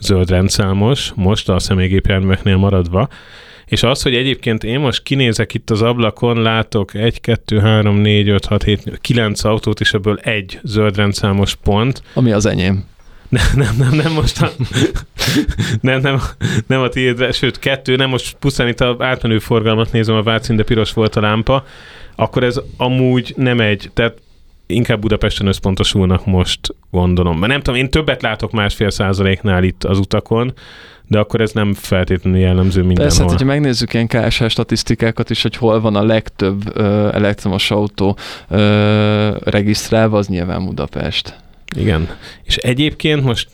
zöld 0.01 0.31
rendszámos, 0.31 1.13
most 1.15 1.49
a 1.49 1.59
személygépjárműveknél 1.59 2.57
maradva, 2.57 3.09
és 3.65 3.83
az, 3.83 4.03
hogy 4.03 4.15
egyébként 4.15 4.65
én 4.65 4.81
most 4.81 5.03
kinézek 5.03 5.55
itt 5.55 5.71
az 5.71 5.83
ablakon, 5.83 6.43
látok 6.43 6.95
1, 6.95 7.21
2, 7.21 7.59
3, 7.59 7.97
4, 7.97 8.29
5, 8.29 8.45
6, 8.45 8.63
7, 8.63 8.99
9 9.01 9.45
autót, 9.45 9.81
és 9.81 9.93
ebből 9.93 10.19
egy 10.23 10.61
zöld 10.63 10.97
rendszámos 10.97 11.55
pont. 11.55 12.03
Ami 12.15 12.33
az 12.33 12.47
enyém. 12.47 12.85
Nem, 13.29 13.45
nem, 13.55 13.75
nem, 13.79 13.95
nem 13.95 14.13
most 14.13 14.43
a, 14.43 14.51
nem, 15.81 16.01
nem, 16.01 16.21
nem 16.67 16.81
a 16.81 16.89
tiédre, 16.89 17.33
sőt 17.33 17.59
kettő, 17.59 17.97
nem 17.97 18.09
most 18.09 18.37
pusztán 18.39 18.69
itt 18.69 18.81
a 18.81 18.97
átmenő 18.99 19.39
forgalmat 19.39 19.93
nézem, 19.93 20.15
a 20.15 20.23
Vácin, 20.23 20.57
de 20.57 20.63
piros 20.63 20.93
volt 20.93 21.17
a 21.17 21.21
lámpa, 21.21 21.65
akkor 22.17 22.45
ez 22.45 22.61
amúgy 22.77 23.33
nem 23.37 23.61
egy, 23.61 23.91
tehát 23.95 24.19
inkább 24.73 25.01
Budapesten 25.01 25.47
összpontosulnak 25.47 26.27
most, 26.27 26.75
gondolom. 26.91 27.39
Mert 27.39 27.53
nem 27.53 27.61
tudom, 27.61 27.81
én 27.81 27.91
többet 27.91 28.23
látok 28.23 28.53
másfél 28.53 28.91
százaléknál 28.91 29.65
itt 29.65 29.85
az 29.85 29.99
utakon, 29.99 30.53
de 31.07 31.19
akkor 31.19 31.41
ez 31.41 31.53
nem 31.53 31.75
feltétlenül 31.75 32.41
jellemző 32.41 32.81
mindenhol. 32.81 33.05
Persze, 33.05 33.23
hát, 33.23 33.31
hogyha 33.31 33.47
megnézzük 33.47 33.95
ilyen 33.95 34.07
KSH 34.07 34.47
statisztikákat 34.49 35.31
is, 35.31 35.43
hogy 35.43 35.57
hol 35.57 35.81
van 35.81 35.97
a 35.97 36.05
legtöbb 36.05 36.77
ö, 36.77 37.09
elektromos 37.13 37.71
autó 37.71 38.17
ö, 38.49 39.37
regisztrálva, 39.45 40.19
az 40.19 40.29
nyilván 40.29 40.65
Budapest. 40.65 41.35
Igen. 41.77 42.09
És 42.45 42.57
egyébként 42.57 43.25
most 43.25 43.49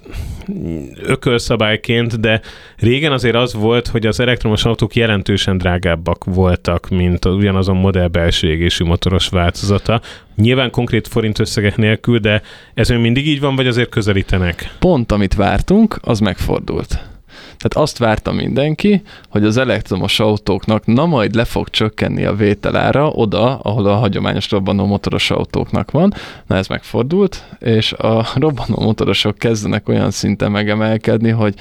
ökölszabályként, 1.03 2.21
de 2.21 2.41
régen 2.77 3.12
azért 3.12 3.35
az 3.35 3.55
volt, 3.55 3.87
hogy 3.87 4.07
az 4.07 4.21
elektromos 4.21 4.64
autók 4.64 4.95
jelentősen 4.95 5.59
drágábbak 5.59 6.25
voltak, 6.25 6.89
mint 6.89 7.25
az 7.25 7.35
ugyanazon 7.35 7.77
modell 7.77 8.09
belső 8.09 8.49
égésű 8.49 8.85
motoros 8.85 9.29
változata. 9.29 10.01
Nyilván 10.37 10.71
konkrét 10.71 11.09
forint 11.09 11.39
összegek 11.39 11.77
nélkül, 11.77 12.19
de 12.19 12.43
ez 12.75 12.89
még 12.89 12.99
mindig 12.99 13.27
így 13.27 13.41
van, 13.41 13.57
vagy 13.57 13.66
azért 13.66 13.89
közelítenek? 13.89 14.75
Pont 14.79 15.12
amit 15.12 15.35
vártunk, 15.35 15.99
az 16.01 16.19
megfordult. 16.19 17.18
Tehát 17.59 17.89
azt 17.89 17.99
várta 17.99 18.33
mindenki, 18.33 19.03
hogy 19.29 19.45
az 19.45 19.57
elektromos 19.57 20.21
autóknak 20.21 20.87
na 20.87 21.07
majd 21.07 21.35
le 21.35 21.45
fog 21.45 21.69
csökkenni 21.69 22.25
a 22.25 22.35
vételára 22.35 23.09
oda, 23.09 23.59
ahol 23.59 23.87
a 23.87 23.95
hagyományos 23.95 24.51
robbanó 24.51 24.87
motoros 24.87 25.31
autóknak 25.31 25.91
van. 25.91 26.15
Na 26.47 26.57
ez 26.57 26.67
megfordult, 26.67 27.45
és 27.59 27.93
a 27.93 28.27
robbanó 28.35 28.83
motorosok 28.83 29.39
kezdenek 29.39 29.89
olyan 29.89 30.11
szinten 30.11 30.51
megemelkedni, 30.51 31.31
hogy 31.31 31.55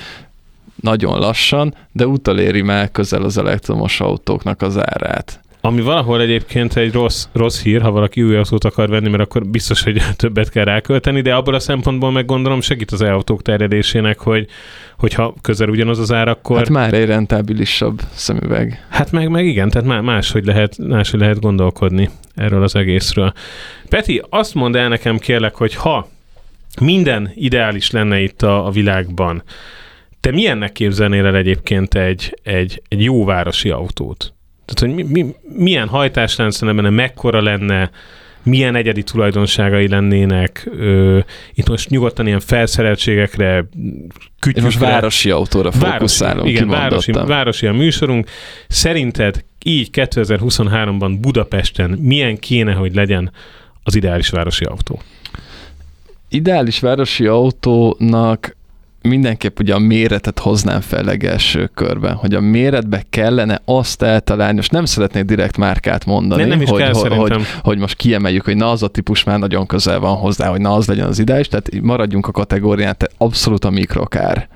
nagyon 0.75 1.19
lassan, 1.19 1.73
de 1.91 2.07
utaléri 2.07 2.61
már 2.61 2.91
közel 2.91 3.23
az 3.23 3.37
elektromos 3.37 3.99
autóknak 3.99 4.61
az 4.61 4.77
árát. 4.77 5.39
Ami 5.67 5.81
valahol 5.81 6.21
egyébként 6.21 6.75
egy 6.75 6.91
rossz, 6.91 7.25
rossz 7.33 7.61
hír, 7.61 7.81
ha 7.81 7.91
valaki 7.91 8.23
új 8.23 8.35
autót 8.35 8.63
akar 8.63 8.89
venni, 8.89 9.09
mert 9.09 9.23
akkor 9.23 9.45
biztos, 9.45 9.83
hogy 9.83 10.01
többet 10.15 10.49
kell 10.49 10.63
rákölteni, 10.63 11.21
de 11.21 11.35
abból 11.35 11.53
a 11.53 11.59
szempontból 11.59 12.11
meg 12.11 12.25
gondolom 12.25 12.61
segít 12.61 12.91
az 12.91 13.01
e-autók 13.01 13.41
terjedésének, 13.41 14.19
hogy 14.19 14.47
hogyha 14.97 15.33
közel 15.41 15.69
ugyanaz 15.69 15.99
az 15.99 16.11
ár, 16.11 16.27
akkor... 16.27 16.57
Hát 16.57 16.69
már 16.69 16.93
egy 16.93 17.05
rentábilisabb 17.05 18.01
szemüveg. 18.13 18.85
Hát 18.89 19.11
meg, 19.11 19.29
meg 19.29 19.45
igen, 19.45 19.69
tehát 19.69 20.01
máshogy 20.01 20.45
lehet, 20.45 20.77
máshogy 20.77 21.19
lehet 21.19 21.39
gondolkodni 21.39 22.09
erről 22.35 22.63
az 22.63 22.75
egészről. 22.75 23.33
Peti, 23.89 24.23
azt 24.29 24.53
mondd 24.53 24.77
el 24.77 24.87
nekem 24.87 25.17
kérlek, 25.17 25.55
hogy 25.55 25.75
ha 25.75 26.07
minden 26.81 27.31
ideális 27.35 27.91
lenne 27.91 28.19
itt 28.19 28.41
a, 28.41 28.65
a 28.65 28.69
világban, 28.69 29.43
te 30.19 30.31
milyennek 30.31 30.71
képzelnél 30.71 31.25
el 31.25 31.35
egyébként 31.35 31.95
egy, 31.95 32.39
egy, 32.43 32.81
egy 32.87 33.03
jó 33.03 33.25
városi 33.25 33.69
autót? 33.69 34.35
Tehát, 34.67 34.95
hogy 34.95 35.05
mi, 35.05 35.21
mi, 35.21 35.35
milyen 35.57 35.87
hajtáslánc 35.87 36.61
lenne 36.61 36.73
benne, 36.73 36.89
mekkora 36.89 37.41
lenne, 37.41 37.91
milyen 38.43 38.75
egyedi 38.75 39.03
tulajdonságai 39.03 39.87
lennének. 39.87 40.69
Ö, 40.77 41.19
itt 41.53 41.69
most 41.69 41.89
nyugodtan 41.89 42.27
ilyen 42.27 42.39
felszereltségekre, 42.39 43.67
kütyükre. 44.39 44.63
most 44.63 44.79
városi 44.79 45.29
autóra 45.31 45.71
fókuszálunk, 45.71 46.47
Igen, 46.47 46.67
városi, 46.67 47.11
városi 47.11 47.67
a 47.67 47.73
műsorunk. 47.73 48.29
Szerinted 48.67 49.43
így 49.63 49.89
2023-ban 49.93 51.17
Budapesten 51.21 51.89
milyen 51.89 52.37
kéne, 52.37 52.73
hogy 52.73 52.95
legyen 52.95 53.31
az 53.83 53.95
ideális 53.95 54.29
városi 54.29 54.63
autó? 54.63 55.01
Ideális 56.29 56.79
városi 56.79 57.25
autónak 57.25 58.56
mindenképp 59.07 59.59
ugye 59.59 59.73
a 59.73 59.79
méretet 59.79 60.39
hoznám 60.39 60.81
fel 60.81 61.03
legelső 61.03 61.69
körben, 61.73 62.13
hogy 62.13 62.33
a 62.33 62.41
méretbe 62.41 63.03
kellene 63.09 63.61
azt 63.65 64.01
eltalálni, 64.01 64.55
most 64.55 64.71
nem 64.71 64.85
szeretnék 64.85 65.23
direkt 65.23 65.57
márkát 65.57 66.05
mondani, 66.05 66.41
nem, 66.41 66.49
nem 66.49 66.61
is 66.61 66.69
hogy, 66.69 66.79
kell, 66.79 66.93
hogy, 66.93 67.31
hogy, 67.31 67.41
hogy 67.61 67.77
most 67.77 67.95
kiemeljük, 67.95 68.45
hogy 68.45 68.55
na 68.55 68.71
az 68.71 68.83
a 68.83 68.87
típus 68.87 69.23
már 69.23 69.39
nagyon 69.39 69.65
közel 69.65 69.99
van 69.99 70.15
hozzá, 70.15 70.49
hogy 70.49 70.61
na 70.61 70.73
az 70.73 70.87
legyen 70.87 71.07
az 71.07 71.19
ideális, 71.19 71.47
tehát 71.47 71.81
maradjunk 71.81 72.27
a 72.27 72.31
kategórián, 72.31 72.95
tehát 72.97 73.15
abszolút 73.17 73.65
a 73.65 73.69
mikrokár 73.69 74.47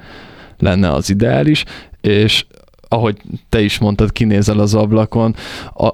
lenne 0.58 0.92
az 0.92 1.10
ideális, 1.10 1.64
és 2.02 2.46
ahogy 2.88 3.16
te 3.50 3.62
is 3.62 3.80
mondtad, 3.80 4.12
kinézel 4.12 4.60
az 4.60 4.76
ablakon, 4.76 5.36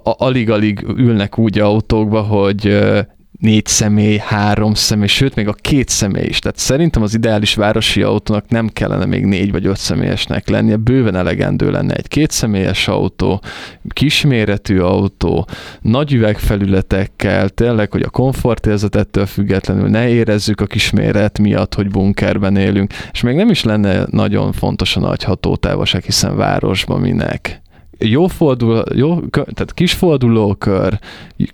alig-alig 0.03 0.86
ülnek 0.95 1.38
úgy 1.38 1.60
autókba, 1.60 2.22
hogy 2.22 2.80
négy 3.38 3.66
személy, 3.66 4.18
három 4.18 4.74
személy, 4.74 5.08
sőt 5.08 5.36
még 5.36 5.48
a 5.48 5.54
két 5.54 5.90
személy 5.90 6.26
is. 6.26 6.40
Tehát 6.40 6.58
szerintem 6.58 7.02
az 7.02 7.14
ideális 7.14 7.56
városi 7.56 8.02
autónak 8.02 8.50
nem 8.50 8.68
kellene 8.68 9.06
még 9.06 9.26
négy 9.26 9.52
vagy 9.52 9.66
öt 9.66 9.78
személyesnek 9.78 10.50
lennie, 10.50 10.76
bőven 10.76 11.16
elegendő 11.16 11.72
lenne 11.72 11.94
egy 11.94 12.08
kétszemélyes 12.08 12.88
autó, 12.88 13.42
kisméretű 13.90 14.80
autó, 14.80 15.48
nagy 15.82 16.14
üvegfelületekkel, 16.14 17.50
tényleg, 17.50 17.92
hogy 17.92 18.02
a 18.02 18.10
komfortérzet 18.10 18.96
ettől 18.96 19.26
függetlenül 19.26 19.90
ne 19.90 20.08
érezzük 20.10 20.62
a 20.62 20.66
kisméret 20.66 21.40
miatt, 21.40 21.74
hogy 21.74 21.90
bunkerben 21.90 22.56
élünk, 22.56 22.94
és 23.12 23.22
még 23.22 23.36
nem 23.36 23.50
is 23.50 23.64
lenne 23.64 24.06
nagyon 24.10 24.52
fontos 24.52 24.96
a 24.96 25.00
nagy 25.00 25.24
hatótávolság, 25.24 26.04
hiszen 26.04 26.36
városban 26.36 27.00
minek 27.00 27.62
jó 28.00 28.28
fordul, 28.28 28.84
jó, 28.93 29.20
tehát 29.30 29.74
kis 29.74 29.93
fordulókör, 29.93 31.00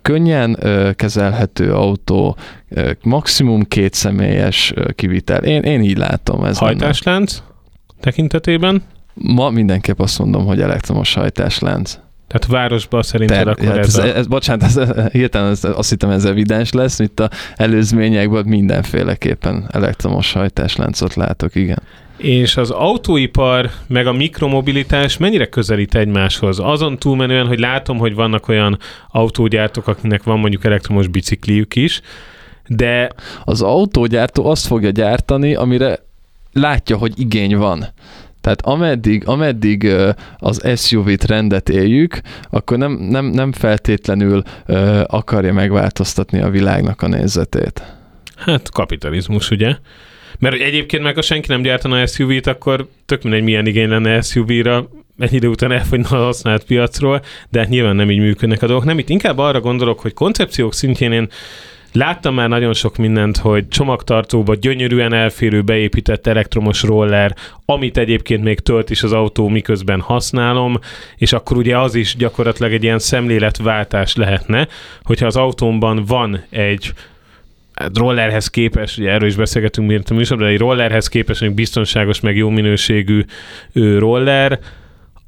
könnyen 0.01 0.57
ö, 0.59 0.91
kezelhető 0.95 1.73
autó, 1.73 2.37
ö, 2.69 2.91
maximum 3.03 3.63
két 3.63 3.93
személyes 3.93 4.71
ö, 4.75 4.91
kivitel. 4.91 5.43
Én, 5.43 5.61
én 5.61 5.81
így 5.81 5.97
látom. 5.97 6.43
Ez 6.43 6.57
Hajtáslánc 6.57 7.41
tekintetében? 7.99 8.81
Ma 9.13 9.49
mindenképp 9.49 9.99
azt 9.99 10.19
mondom, 10.19 10.45
hogy 10.45 10.61
elektromos 10.61 11.13
hajtáslánc. 11.13 11.99
Tehát 12.27 12.47
városban 12.47 13.01
szerinted 13.01 13.37
Ter, 13.37 13.47
akkor 13.47 13.65
hát 13.65 13.77
ez, 13.77 13.97
ez, 13.97 14.03
a... 14.03 14.15
ez, 14.15 14.27
Bocsánat, 14.27 14.63
ez, 14.63 14.79
hirtelen 15.11 15.49
ez, 15.49 15.63
azt 15.63 15.89
hittem 15.89 16.09
ez 16.09 16.25
evidens 16.25 16.71
lesz, 16.71 16.99
mint 16.99 17.19
a 17.19 17.29
előzményekben 17.55 18.45
mindenféleképpen 18.45 19.69
elektromos 19.71 20.33
hajtásláncot 20.33 21.13
látok, 21.13 21.55
igen. 21.55 21.81
És 22.23 22.57
az 22.57 22.69
autóipar 22.69 23.69
meg 23.87 24.07
a 24.07 24.13
mikromobilitás 24.13 25.17
mennyire 25.17 25.45
közelít 25.45 25.95
egymáshoz? 25.95 26.59
Azon 26.59 26.97
túlmenően, 26.97 27.47
hogy 27.47 27.59
látom, 27.59 27.97
hogy 27.97 28.13
vannak 28.15 28.47
olyan 28.47 28.77
autógyártók, 29.11 29.87
akinek 29.87 30.23
van 30.23 30.39
mondjuk 30.39 30.65
elektromos 30.65 31.07
bicikliük 31.07 31.75
is, 31.75 32.01
de... 32.67 33.09
Az 33.43 33.61
autógyártó 33.61 34.45
azt 34.45 34.67
fogja 34.67 34.89
gyártani, 34.89 35.55
amire 35.55 35.99
látja, 36.53 36.97
hogy 36.97 37.19
igény 37.19 37.57
van. 37.57 37.85
Tehát 38.41 38.61
ameddig, 38.61 39.27
ameddig 39.27 39.93
az 40.37 40.61
SUV 40.75 41.13
trendet 41.13 41.69
éljük, 41.69 42.21
akkor 42.49 42.77
nem, 42.77 42.91
nem, 42.91 43.25
nem 43.25 43.51
feltétlenül 43.51 44.43
akarja 45.05 45.53
megváltoztatni 45.53 46.41
a 46.41 46.49
világnak 46.49 47.01
a 47.01 47.07
nézetét. 47.07 47.83
Hát 48.35 48.71
kapitalizmus, 48.71 49.49
ugye? 49.49 49.75
Mert 50.39 50.59
egyébként 50.59 51.03
meg, 51.03 51.15
ha 51.15 51.21
senki 51.21 51.47
nem 51.47 51.61
gyártana 51.61 52.05
SUV-t, 52.05 52.47
akkor 52.47 52.87
tök 53.05 53.23
mindegy, 53.23 53.43
milyen 53.43 53.65
igény 53.65 53.89
lenne 53.89 54.21
SUV-ra, 54.21 54.89
egy 55.19 55.33
idő 55.33 55.47
után 55.47 55.71
elfogyna 55.71 56.07
a 56.09 56.23
használt 56.23 56.63
piacról, 56.63 57.21
de 57.49 57.59
hát 57.59 57.69
nyilván 57.69 57.95
nem 57.95 58.11
így 58.11 58.19
működnek 58.19 58.61
a 58.61 58.65
dolgok. 58.67 58.85
Nem, 58.85 58.99
itt 58.99 59.09
inkább 59.09 59.37
arra 59.37 59.59
gondolok, 59.59 59.99
hogy 59.99 60.13
koncepciók 60.13 60.73
szintjén 60.73 61.11
én 61.11 61.29
Láttam 61.93 62.33
már 62.33 62.49
nagyon 62.49 62.73
sok 62.73 62.97
mindent, 62.97 63.37
hogy 63.37 63.67
csomagtartóba 63.67 64.55
gyönyörűen 64.55 65.13
elférő 65.13 65.61
beépített 65.61 66.27
elektromos 66.27 66.83
roller, 66.83 67.35
amit 67.65 67.97
egyébként 67.97 68.43
még 68.43 68.59
tölt 68.59 68.89
is 68.89 69.03
az 69.03 69.11
autó, 69.11 69.47
miközben 69.47 69.99
használom, 69.99 70.79
és 71.17 71.33
akkor 71.33 71.57
ugye 71.57 71.77
az 71.77 71.95
is 71.95 72.15
gyakorlatilag 72.15 72.73
egy 72.73 72.83
ilyen 72.83 72.99
szemléletváltás 72.99 74.15
lehetne, 74.15 74.67
hogyha 75.03 75.25
az 75.25 75.35
autómban 75.35 76.03
van 76.05 76.43
egy 76.49 76.93
Hát 77.73 77.97
rollerhez 77.97 78.47
képes, 78.47 78.97
ugye 78.97 79.09
erről 79.09 79.27
is 79.27 79.35
beszélgetünk 79.35 79.87
miért 79.87 80.09
a 80.09 80.13
műsorban, 80.13 80.47
de 80.47 80.53
egy 80.53 80.59
rollerhez 80.59 81.07
képes, 81.07 81.41
egy 81.41 81.53
biztonságos, 81.53 82.19
meg 82.19 82.37
jó 82.37 82.49
minőségű 82.49 83.25
roller, 83.73 84.59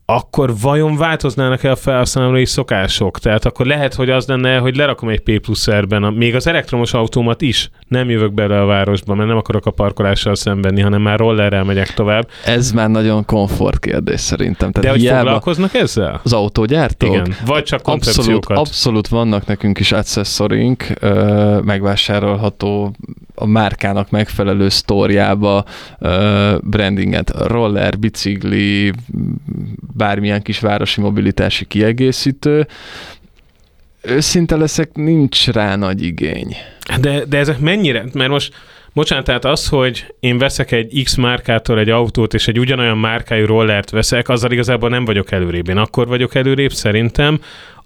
akkor 0.06 0.54
vajon 0.62 0.98
változnának-e 0.98 1.72
a 1.72 1.76
felhasználói 1.76 2.46
szokások? 2.46 3.20
Tehát 3.20 3.46
akkor 3.46 3.66
lehet, 3.66 3.94
hogy 3.94 4.10
az 4.10 4.28
lenne, 4.28 4.58
hogy 4.58 4.76
lerakom 4.76 5.10
egy 5.10 5.20
P 5.20 5.40
plusz 5.40 5.68
a, 5.68 6.10
még 6.10 6.36
az 6.36 6.48
elektromos 6.48 6.94
autómat 6.94 7.42
is, 7.42 7.70
nem 7.88 8.10
jövök 8.10 8.34
bele 8.34 8.62
a 8.62 8.66
városba, 8.66 9.16
mert 9.16 9.28
nem 9.28 9.38
akarok 9.38 9.66
a 9.66 9.72
parkolással 9.72 10.36
szembenni, 10.36 10.82
hanem 10.82 11.02
már 11.02 11.20
rollerrel 11.20 11.64
megyek 11.64 11.94
tovább. 11.94 12.30
Ez 12.46 12.72
már 12.72 12.90
nagyon 12.90 13.26
komfort 13.26 13.80
kérdés 13.80 14.20
szerintem. 14.20 14.72
Tehát 14.72 15.00
De 15.00 15.08
hogy 15.08 15.18
foglalkoznak 15.18 15.74
ezzel? 15.74 16.20
Az 16.24 16.34
autógyártók? 16.34 17.10
Igen, 17.10 17.36
vagy 17.46 17.64
csak 17.64 17.88
abszolút, 17.88 18.46
abszolút 18.46 19.08
vannak 19.08 19.46
nekünk 19.46 19.80
is 19.80 19.92
accessorink, 19.92 20.88
megvásárolható 21.64 22.96
a 23.36 23.46
márkának 23.46 24.10
megfelelő 24.10 24.70
sztóriába 24.70 25.66
brandinget, 26.62 27.30
roller, 27.30 28.00
bicikli, 28.00 28.94
bármilyen 29.94 30.42
kis 30.42 30.60
városi 30.60 31.02
mobilitási 31.02 31.66
kiegészítő. 31.66 32.68
Őszinte 34.02 34.56
leszek, 34.56 34.90
nincs 34.94 35.48
rá 35.48 35.76
nagy 35.76 36.04
igény. 36.04 36.56
De, 37.00 37.26
de 37.26 37.38
ezek 37.38 37.60
mennyire? 37.60 38.06
Mert 38.14 38.30
most 38.30 38.54
Bocsánat, 38.96 39.26
tehát 39.26 39.46
az, 39.46 39.68
hogy 39.68 40.14
én 40.20 40.38
veszek 40.38 40.72
egy 40.72 41.02
X 41.04 41.16
márkától 41.16 41.80
egy 41.80 41.90
autót, 41.90 42.34
és 42.34 42.48
egy 42.48 42.60
ugyanolyan 42.60 42.98
márkájú 42.98 43.46
rollert 43.46 43.90
veszek, 43.90 44.30
azzal 44.30 44.52
igazából 44.52 44.90
nem 44.90 45.06
vagyok 45.06 45.32
előrébb. 45.32 45.70
Én 45.70 45.78
akkor 45.78 46.08
vagyok 46.08 46.36
előrébb 46.36 46.72
szerintem, 46.72 47.40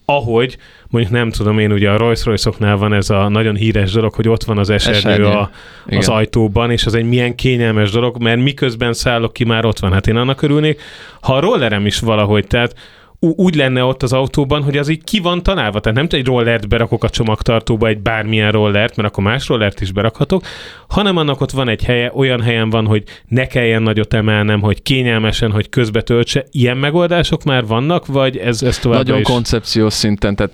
ahogy 0.09 0.57
mondjuk 0.87 1.13
nem 1.13 1.29
tudom 1.29 1.59
én, 1.59 1.71
ugye 1.71 1.89
a 1.89 1.97
rolls 1.97 2.25
royce 2.25 2.49
van 2.75 2.93
ez 2.93 3.09
a 3.09 3.27
nagyon 3.27 3.55
híres 3.55 3.91
dolog, 3.91 4.13
hogy 4.13 4.29
ott 4.29 4.43
van 4.43 4.57
az 4.57 4.69
esernyő 4.69 5.25
a, 5.25 5.49
az 5.85 6.07
ajtóban, 6.07 6.71
és 6.71 6.85
az 6.85 6.95
egy 6.95 7.05
milyen 7.05 7.35
kényelmes 7.35 7.91
dolog, 7.91 8.21
mert 8.21 8.41
miközben 8.41 8.93
szállok 8.93 9.33
ki, 9.33 9.43
már 9.43 9.65
ott 9.65 9.79
van. 9.79 9.93
Hát 9.93 10.07
én 10.07 10.15
annak 10.15 10.41
örülnék. 10.41 10.81
Ha 11.21 11.35
a 11.35 11.39
rollerem 11.39 11.85
is 11.85 11.99
valahogy, 11.99 12.47
tehát 12.47 12.75
úgy 13.19 13.55
lenne 13.55 13.83
ott 13.83 14.03
az 14.03 14.13
autóban, 14.13 14.63
hogy 14.63 14.77
az 14.77 14.87
így 14.89 15.03
ki 15.03 15.19
van 15.19 15.43
találva. 15.43 15.79
Tehát 15.79 15.97
nem 15.97 16.07
egy 16.19 16.25
rollert 16.25 16.67
berakok 16.67 17.03
a 17.03 17.09
csomagtartóba, 17.09 17.87
egy 17.87 17.99
bármilyen 17.99 18.51
rollert, 18.51 18.95
mert 18.95 19.09
akkor 19.09 19.23
más 19.23 19.47
rollert 19.47 19.81
is 19.81 19.91
berakhatok, 19.91 20.43
hanem 20.87 21.17
annak 21.17 21.41
ott 21.41 21.51
van 21.51 21.69
egy 21.69 21.83
helye, 21.83 22.11
olyan 22.13 22.41
helyen 22.41 22.69
van, 22.69 22.85
hogy 22.85 23.03
ne 23.27 23.45
kelljen 23.45 23.81
nagyot 23.81 24.13
emelnem, 24.13 24.61
hogy 24.61 24.81
kényelmesen, 24.81 25.51
hogy 25.51 25.69
közbe 25.69 26.01
töltse. 26.01 26.45
Ilyen 26.51 26.77
megoldások 26.77 27.43
már 27.43 27.65
vannak, 27.65 28.05
vagy 28.05 28.37
ez, 28.37 28.61
ez 28.61 28.77
tovább 28.77 29.05
Nagyon 29.05 29.19
is? 29.19 29.27
koncepciós 29.27 29.93
szinten, 29.93 30.35
tehát 30.35 30.53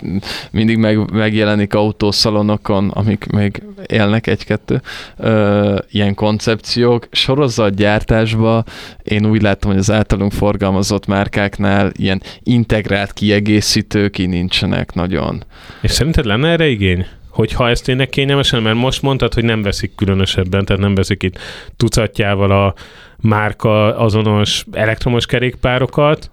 mindig 0.50 0.76
meg, 0.76 1.10
megjelenik 1.12 1.74
autószalonokon, 1.74 2.88
amik 2.88 3.26
még 3.26 3.62
élnek 3.86 4.26
egy-kettő, 4.26 4.82
ö, 5.16 5.78
ilyen 5.90 6.14
koncepciók. 6.14 7.08
Sorozatgyártásban 7.10 8.64
én 9.02 9.26
úgy 9.26 9.42
látom, 9.42 9.70
hogy 9.70 9.80
az 9.80 9.90
általunk 9.90 10.32
forgalmazott 10.32 11.06
márkáknál 11.06 11.92
ilyen 11.96 12.22
integrált 12.56 13.12
kiegészítők 13.12 14.10
ki 14.10 14.26
nincsenek 14.26 14.94
nagyon. 14.94 15.44
És 15.82 15.90
szerinted 15.90 16.24
lenne 16.24 16.48
erre 16.48 16.66
igény? 16.68 17.06
hogy 17.36 17.52
ha 17.52 17.68
ezt 17.68 17.84
tényleg 17.84 18.08
kényelmesen, 18.08 18.62
mert 18.62 18.76
most 18.76 19.02
mondtad, 19.02 19.34
hogy 19.34 19.44
nem 19.44 19.62
veszik 19.62 19.94
különösebben, 19.94 20.64
tehát 20.64 20.82
nem 20.82 20.94
veszik 20.94 21.22
itt 21.22 21.38
tucatjával 21.76 22.50
a 22.50 22.74
márka 23.16 23.98
azonos 23.98 24.64
elektromos 24.72 25.26
kerékpárokat, 25.26 26.30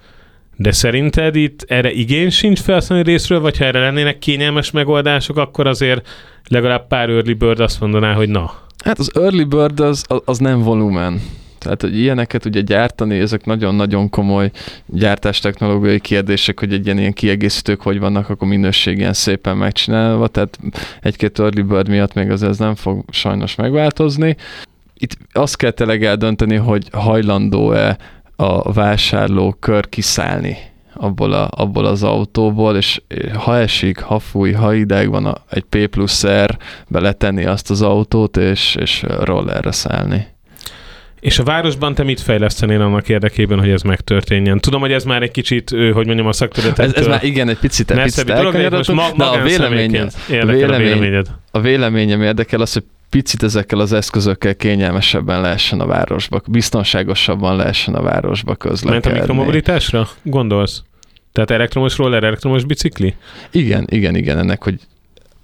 de 0.56 0.72
szerinted 0.72 1.36
itt 1.36 1.66
erre 1.68 1.92
igény 1.92 2.30
sincs 2.30 2.60
felszínű 2.60 3.02
részről, 3.02 3.40
vagy 3.40 3.58
ha 3.58 3.66
erre 3.66 3.80
lennének 3.80 4.20
kényelmes 4.20 4.72
megoldások, 4.72 5.38
akkor 5.38 5.68
azért 5.68 6.08
legalább 6.48 6.88
pár 6.88 7.10
early 7.10 7.34
bird 7.34 7.60
azt 7.60 7.80
mondaná, 7.80 8.14
hogy 8.14 8.30
na. 8.30 8.54
Hát 8.86 9.00
az 9.00 9.12
early 9.16 9.44
bird 9.44 9.80
az, 9.80 10.06
az 10.26 10.38
nem 10.38 10.62
volumen. 10.62 11.22
Tehát, 11.64 11.82
hogy 11.82 11.98
ilyeneket 11.98 12.46
ugye 12.46 12.62
gyártani, 12.62 13.20
ezek 13.20 13.46
nagyon-nagyon 13.46 14.10
komoly 14.10 14.52
gyártástechnológiai 14.86 16.00
kérdések, 16.00 16.60
hogy 16.60 16.74
egy 16.74 16.86
ilyen, 16.86 16.98
ilyen 16.98 17.14
kiegészítők 17.14 17.82
hogy 17.82 18.00
vannak, 18.00 18.30
akkor 18.30 18.48
minőség 18.48 18.98
ilyen 18.98 19.14
szépen 19.14 19.58
megcsinálva, 19.58 20.28
tehát 20.28 20.60
egy-két 21.02 21.40
early 21.40 21.62
bird 21.62 21.88
miatt 21.88 22.14
még 22.14 22.30
az 22.30 22.44
ez 22.44 22.58
nem 22.58 22.76
fog 22.76 23.04
sajnos 23.10 23.56
megváltozni. 23.56 24.36
Itt 24.98 25.18
azt 25.32 25.56
kell 25.56 25.72
tényleg 25.72 26.04
eldönteni, 26.04 26.56
hogy 26.56 26.88
hajlandó-e 26.92 27.98
a 28.36 28.74
vásárló 28.74 29.56
kör 29.60 29.90
kiszállni 29.90 30.58
abból, 30.94 31.34
a, 31.34 31.48
abból 31.52 31.86
az 31.86 32.04
autóból, 32.04 32.76
és 32.76 33.02
ha 33.34 33.58
esik, 33.58 34.00
ha 34.00 34.20
fúj, 34.20 34.52
ha 34.52 34.74
ideg 34.74 35.10
van, 35.10 35.26
a, 35.26 35.36
egy 35.50 35.64
P 35.64 35.88
plusz 35.88 36.28
R 36.28 36.58
beletenni 36.88 37.46
azt 37.46 37.70
az 37.70 37.82
autót, 37.82 38.38
és, 38.38 38.76
és 38.76 39.06
rollerre 39.20 39.72
szállni. 39.72 40.33
És 41.24 41.40
a 41.40 41.44
városban 41.44 41.96
te 41.96 42.04
mit 42.04 42.22
fejlesztenél 42.22 42.82
annak 42.82 43.10
érdekében, 43.10 43.60
hogy 43.60 43.70
ez 43.70 43.82
megtörténjen? 43.82 44.60
Tudom, 44.60 44.82
hogy 44.82 44.92
ez 44.92 45.04
már 45.04 45.22
egy 45.22 45.32
kicsit, 45.32 45.70
hogy 45.70 46.06
mondjam, 46.06 46.28
a 46.28 46.34
szaktudatot. 46.34 46.80
Ez, 46.80 46.94
ez 46.94 47.08
már 47.08 47.24
igen, 47.24 47.50
egy 47.50 47.58
picit, 47.58 47.94
picit 47.94 48.26
dolog, 48.26 48.84
ma, 48.94 49.12
de 49.18 49.24
a 49.24 49.42
véleményem, 49.42 50.08
a, 50.42 50.46
vélemény, 50.46 51.24
a 51.52 51.60
véleményem 51.60 52.22
érdekel 52.22 52.62
az, 52.62 52.74
hogy 52.74 52.84
picit 53.10 53.44
ezekkel 53.44 53.80
az 53.80 53.94
eszközökkel 53.94 54.56
kényelmesebben 54.56 55.42
lehessen 55.42 55.80
a 55.80 55.86
városba, 55.86 56.42
biztonságosabban 56.48 57.56
lehessen 57.56 57.96
a 57.96 58.02
városba 58.02 58.56
közlekedni. 58.56 59.10
Ment 59.10 59.18
a 59.18 59.20
mikromobilitásra? 59.20 60.10
Gondolsz? 60.22 60.84
Tehát 61.32 61.52
elektromos 61.52 61.98
roller, 61.98 62.24
elektromos 62.24 62.64
bicikli? 62.64 63.16
Igen, 63.52 63.88
igen, 63.90 64.16
igen, 64.16 64.38
ennek, 64.38 64.64
hogy 64.64 64.80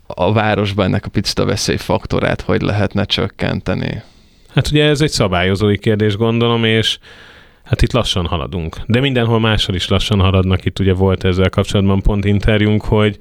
a 0.07 0.33
városban 0.33 0.85
ennek 0.85 1.05
a 1.05 1.09
picit 1.09 1.39
a 1.39 1.45
veszélyfaktorát 1.45 2.41
hogy 2.41 2.61
lehetne 2.61 3.05
csökkenteni. 3.05 4.01
Hát 4.53 4.67
ugye 4.67 4.83
ez 4.83 5.01
egy 5.01 5.09
szabályozói 5.09 5.77
kérdés, 5.77 6.15
gondolom, 6.15 6.63
és 6.63 6.97
hát 7.63 7.81
itt 7.81 7.93
lassan 7.93 8.25
haladunk. 8.25 8.77
De 8.85 8.99
mindenhol 8.99 9.39
máshol 9.39 9.75
is 9.75 9.87
lassan 9.87 10.19
haladnak. 10.19 10.65
Itt 10.65 10.79
ugye 10.79 10.93
volt 10.93 11.23
ezzel 11.23 11.49
kapcsolatban 11.49 12.01
pont 12.01 12.25
interjúnk, 12.25 12.83
hogy 12.83 13.17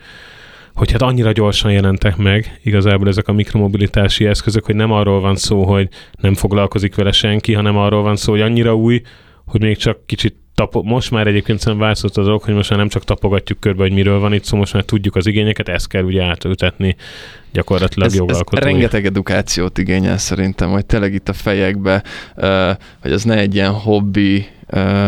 hogy 0.75 0.93
hát 0.93 1.03
annyira 1.03 1.33
gyorsan 1.33 1.73
jelentek 1.73 2.17
meg 2.17 2.61
igazából 2.63 3.09
ezek 3.09 3.29
a 3.29 3.33
mikromobilitási 3.33 4.27
eszközök, 4.27 4.65
hogy 4.65 4.75
nem 4.75 4.93
arról 4.93 5.21
van 5.21 5.37
szó, 5.37 5.65
hogy 5.65 5.89
nem 6.21 6.35
foglalkozik 6.35 6.95
vele 6.95 7.13
senki, 7.13 7.53
hanem 7.53 7.77
arról 7.77 8.03
van 8.03 8.17
szó, 8.17 8.33
hogy 8.33 8.41
annyira 8.41 8.77
új, 8.77 9.01
hogy 9.45 9.61
még 9.61 9.77
csak 9.77 10.07
kicsit 10.07 10.37
tapo- 10.59 10.85
most 10.85 11.11
már 11.11 11.27
egyébként 11.27 11.59
szerintem 11.59 11.87
változott 11.87 12.17
az 12.17 12.29
ok, 12.29 12.45
hogy 12.45 12.55
most 12.55 12.71
már 12.71 12.79
nem 12.79 12.89
csak 12.89 13.05
tapogatjuk 13.05 13.61
körbe, 13.61 13.83
hogy 13.83 13.93
miről 13.93 14.19
van 14.19 14.33
itt 14.33 14.45
szó, 14.45 14.57
most 14.57 14.73
már 14.73 14.83
tudjuk 14.83 15.17
az 15.17 15.27
igényeket, 15.27 15.69
ezt 15.69 15.89
kell 15.89 16.03
ugye 16.03 16.23
átültetni 16.23 16.97
gyakorlatilag 17.53 18.09
ez, 18.09 18.15
jogalkotói. 18.15 18.59
Ez 18.59 18.65
rengeteg 18.65 19.07
edukációt 19.07 19.79
igényel 19.79 20.19
szerintem, 20.19 20.71
hogy 20.71 20.87
tényleg 20.87 21.15
itt 21.15 21.29
a 21.29 21.33
fejekbe, 21.33 22.03
hogy 23.01 23.13
ez 23.13 23.23
ne 23.23 23.37
egy 23.37 23.55
ilyen 23.55 23.73
hobbi 23.73 24.47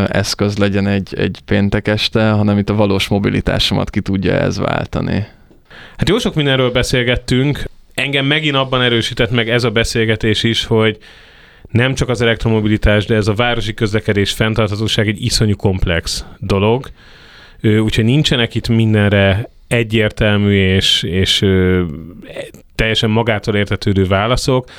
eszköz 0.07 0.59
legyen 0.59 0.87
egy, 0.87 1.15
egy 1.17 1.39
péntek 1.45 1.89
este, 1.89 2.31
hanem 2.31 2.59
itt 2.59 2.71
a 2.71 2.75
valós 2.75 3.09
mobilitásomat 3.09 3.91
ki 3.91 4.01
tudja 4.01 4.33
ez 4.33 4.59
váltani. 4.59 5.27
Hát 5.97 6.09
jó 6.09 6.19
sok 6.19 6.35
mindenről 6.35 6.71
beszélgettünk. 6.71 7.65
Engem 7.95 8.27
megint 8.27 8.57
abban 8.57 8.83
erősített 8.83 9.31
meg 9.31 9.49
ez 9.49 9.65
a 9.65 9.71
beszélgetés 9.71 10.43
is, 10.43 10.65
hogy 10.65 10.99
nem 11.71 11.95
csak 11.95 12.09
az 12.09 12.21
elektromobilitás, 12.21 13.07
de 13.07 13.15
ez 13.15 13.29
a 13.29 13.35
városi 13.35 13.75
közlekedés 13.75 14.33
fenntarthatóság 14.33 15.09
egy 15.09 15.25
iszonyú 15.25 15.57
komplex 15.57 16.25
dolog. 16.39 16.91
Úgyhogy 17.63 18.05
nincsenek 18.05 18.55
itt 18.55 18.69
mindenre 18.69 19.51
egyértelmű 19.69 20.75
és, 20.75 21.03
és 21.03 21.47
teljesen 22.75 23.11
magától 23.11 23.57
értetődő 23.57 24.05
válaszok, 24.05 24.71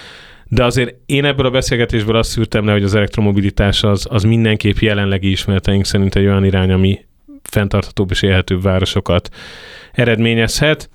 de 0.47 0.63
azért 0.63 0.95
én 1.05 1.26
ebből 1.26 1.45
a 1.45 1.49
beszélgetésből 1.49 2.15
azt 2.15 2.30
szűrtem 2.30 2.65
le, 2.65 2.72
hogy 2.72 2.84
az 2.84 2.95
elektromobilitás 2.95 3.84
az, 3.84 4.07
az 4.09 4.23
mindenképp 4.23 4.77
jelenlegi 4.77 5.30
ismereteink 5.30 5.85
szerint 5.85 6.15
egy 6.15 6.26
olyan 6.26 6.45
irány, 6.45 6.72
ami 6.72 7.05
fenntarthatóbb 7.43 8.11
és 8.11 8.22
élhetőbb 8.22 8.61
városokat 8.61 9.30
eredményezhet 9.91 10.89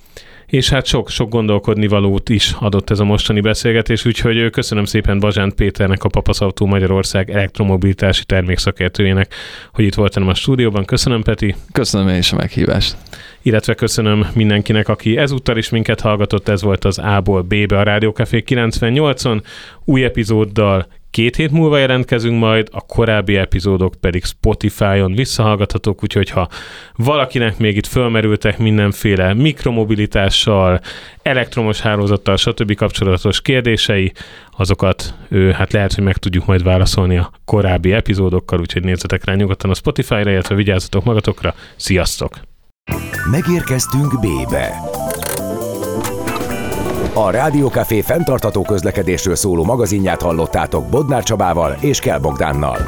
és 0.47 0.69
hát 0.69 0.87
sok, 0.87 1.11
sok 1.11 1.29
gondolkodni 1.29 1.87
valót 1.87 2.29
is 2.29 2.55
adott 2.59 2.91
ez 2.91 3.01
a 3.01 3.05
mostani 3.05 3.41
beszélgetés, 3.41 4.05
úgyhogy 4.05 4.51
köszönöm 4.51 4.85
szépen 4.85 5.19
Bazsánt 5.19 5.55
Péternek, 5.55 6.05
a 6.05 6.09
Papaszautó 6.09 6.67
Magyarország 6.67 7.31
elektromobilitási 7.31 8.25
termékszakértőjének, 8.25 9.35
hogy 9.73 9.85
itt 9.85 9.95
voltam 9.95 10.29
a 10.29 10.35
stúdióban. 10.35 10.85
Köszönöm, 10.85 11.23
Peti. 11.23 11.55
Köszönöm 11.73 12.09
én 12.09 12.19
is 12.19 12.33
a 12.33 12.37
meghívást. 12.37 12.97
Illetve 13.47 13.75
köszönöm 13.75 14.27
mindenkinek, 14.35 14.89
aki 14.89 15.17
ezúttal 15.17 15.57
is 15.57 15.69
minket 15.69 16.01
hallgatott, 16.01 16.49
ez 16.49 16.63
volt 16.63 16.85
az 16.85 16.99
A-ból 16.99 17.43
B-be 17.43 17.79
a 17.79 17.83
Rádiókafé 17.83 18.43
98-on, 18.47 19.43
új 19.85 20.05
epizóddal 20.05 20.87
Két 21.11 21.37
hét 21.37 21.51
múlva 21.51 21.79
jelentkezünk 21.79 22.39
majd, 22.39 22.69
a 22.73 22.81
korábbi 22.81 23.37
epizódok 23.37 23.95
pedig 24.01 24.25
Spotify-on 24.25 25.15
visszahallgathatók, 25.15 26.03
úgyhogy 26.03 26.31
ha 26.31 26.49
valakinek 26.97 27.59
még 27.59 27.77
itt 27.77 27.87
fölmerültek 27.87 28.59
mindenféle 28.59 29.35
mikromobilitással, 29.35 30.81
elektromos 31.23 31.81
hálózattal, 31.81 32.37
stb. 32.37 32.75
kapcsolatos 32.75 33.43
kérdései, 33.43 34.13
azokat 34.57 35.15
ő, 35.29 35.51
hát 35.51 35.73
lehet, 35.73 35.95
hogy 35.95 36.05
meg 36.05 36.17
tudjuk 36.17 36.47
majd 36.47 36.63
válaszolni 36.63 37.17
a 37.17 37.31
korábbi 37.45 37.93
epizódokkal, 37.93 38.61
úgyhogy 38.61 38.85
nézzetek 38.85 39.25
rá 39.25 39.35
nyugodtan 39.35 39.71
a 39.71 39.75
Spotify-ra, 39.75 40.31
illetve 40.31 40.55
vigyázzatok 40.55 41.05
magatokra. 41.05 41.55
Sziasztok! 41.77 42.39
Megérkeztünk 43.31 44.21
B-be. 44.21 44.81
A 47.15 47.31
Rádiókafé 47.31 48.01
fenntartató 48.01 48.63
közlekedésről 48.63 49.35
szóló 49.35 49.65
magazinját 49.65 50.23
hallottátok 50.23 50.89
Bodnár 50.89 51.23
Csabával 51.23 51.77
és 51.81 51.99
Kell 51.99 52.19
Bogdánnal. 52.19 52.79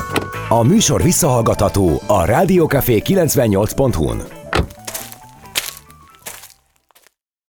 A 0.49 0.63
műsor 0.63 1.03
visszahallgatható 1.03 2.03
a 2.07 2.25
rádiókafé 2.25 3.03
98.hu-n. 3.05 4.38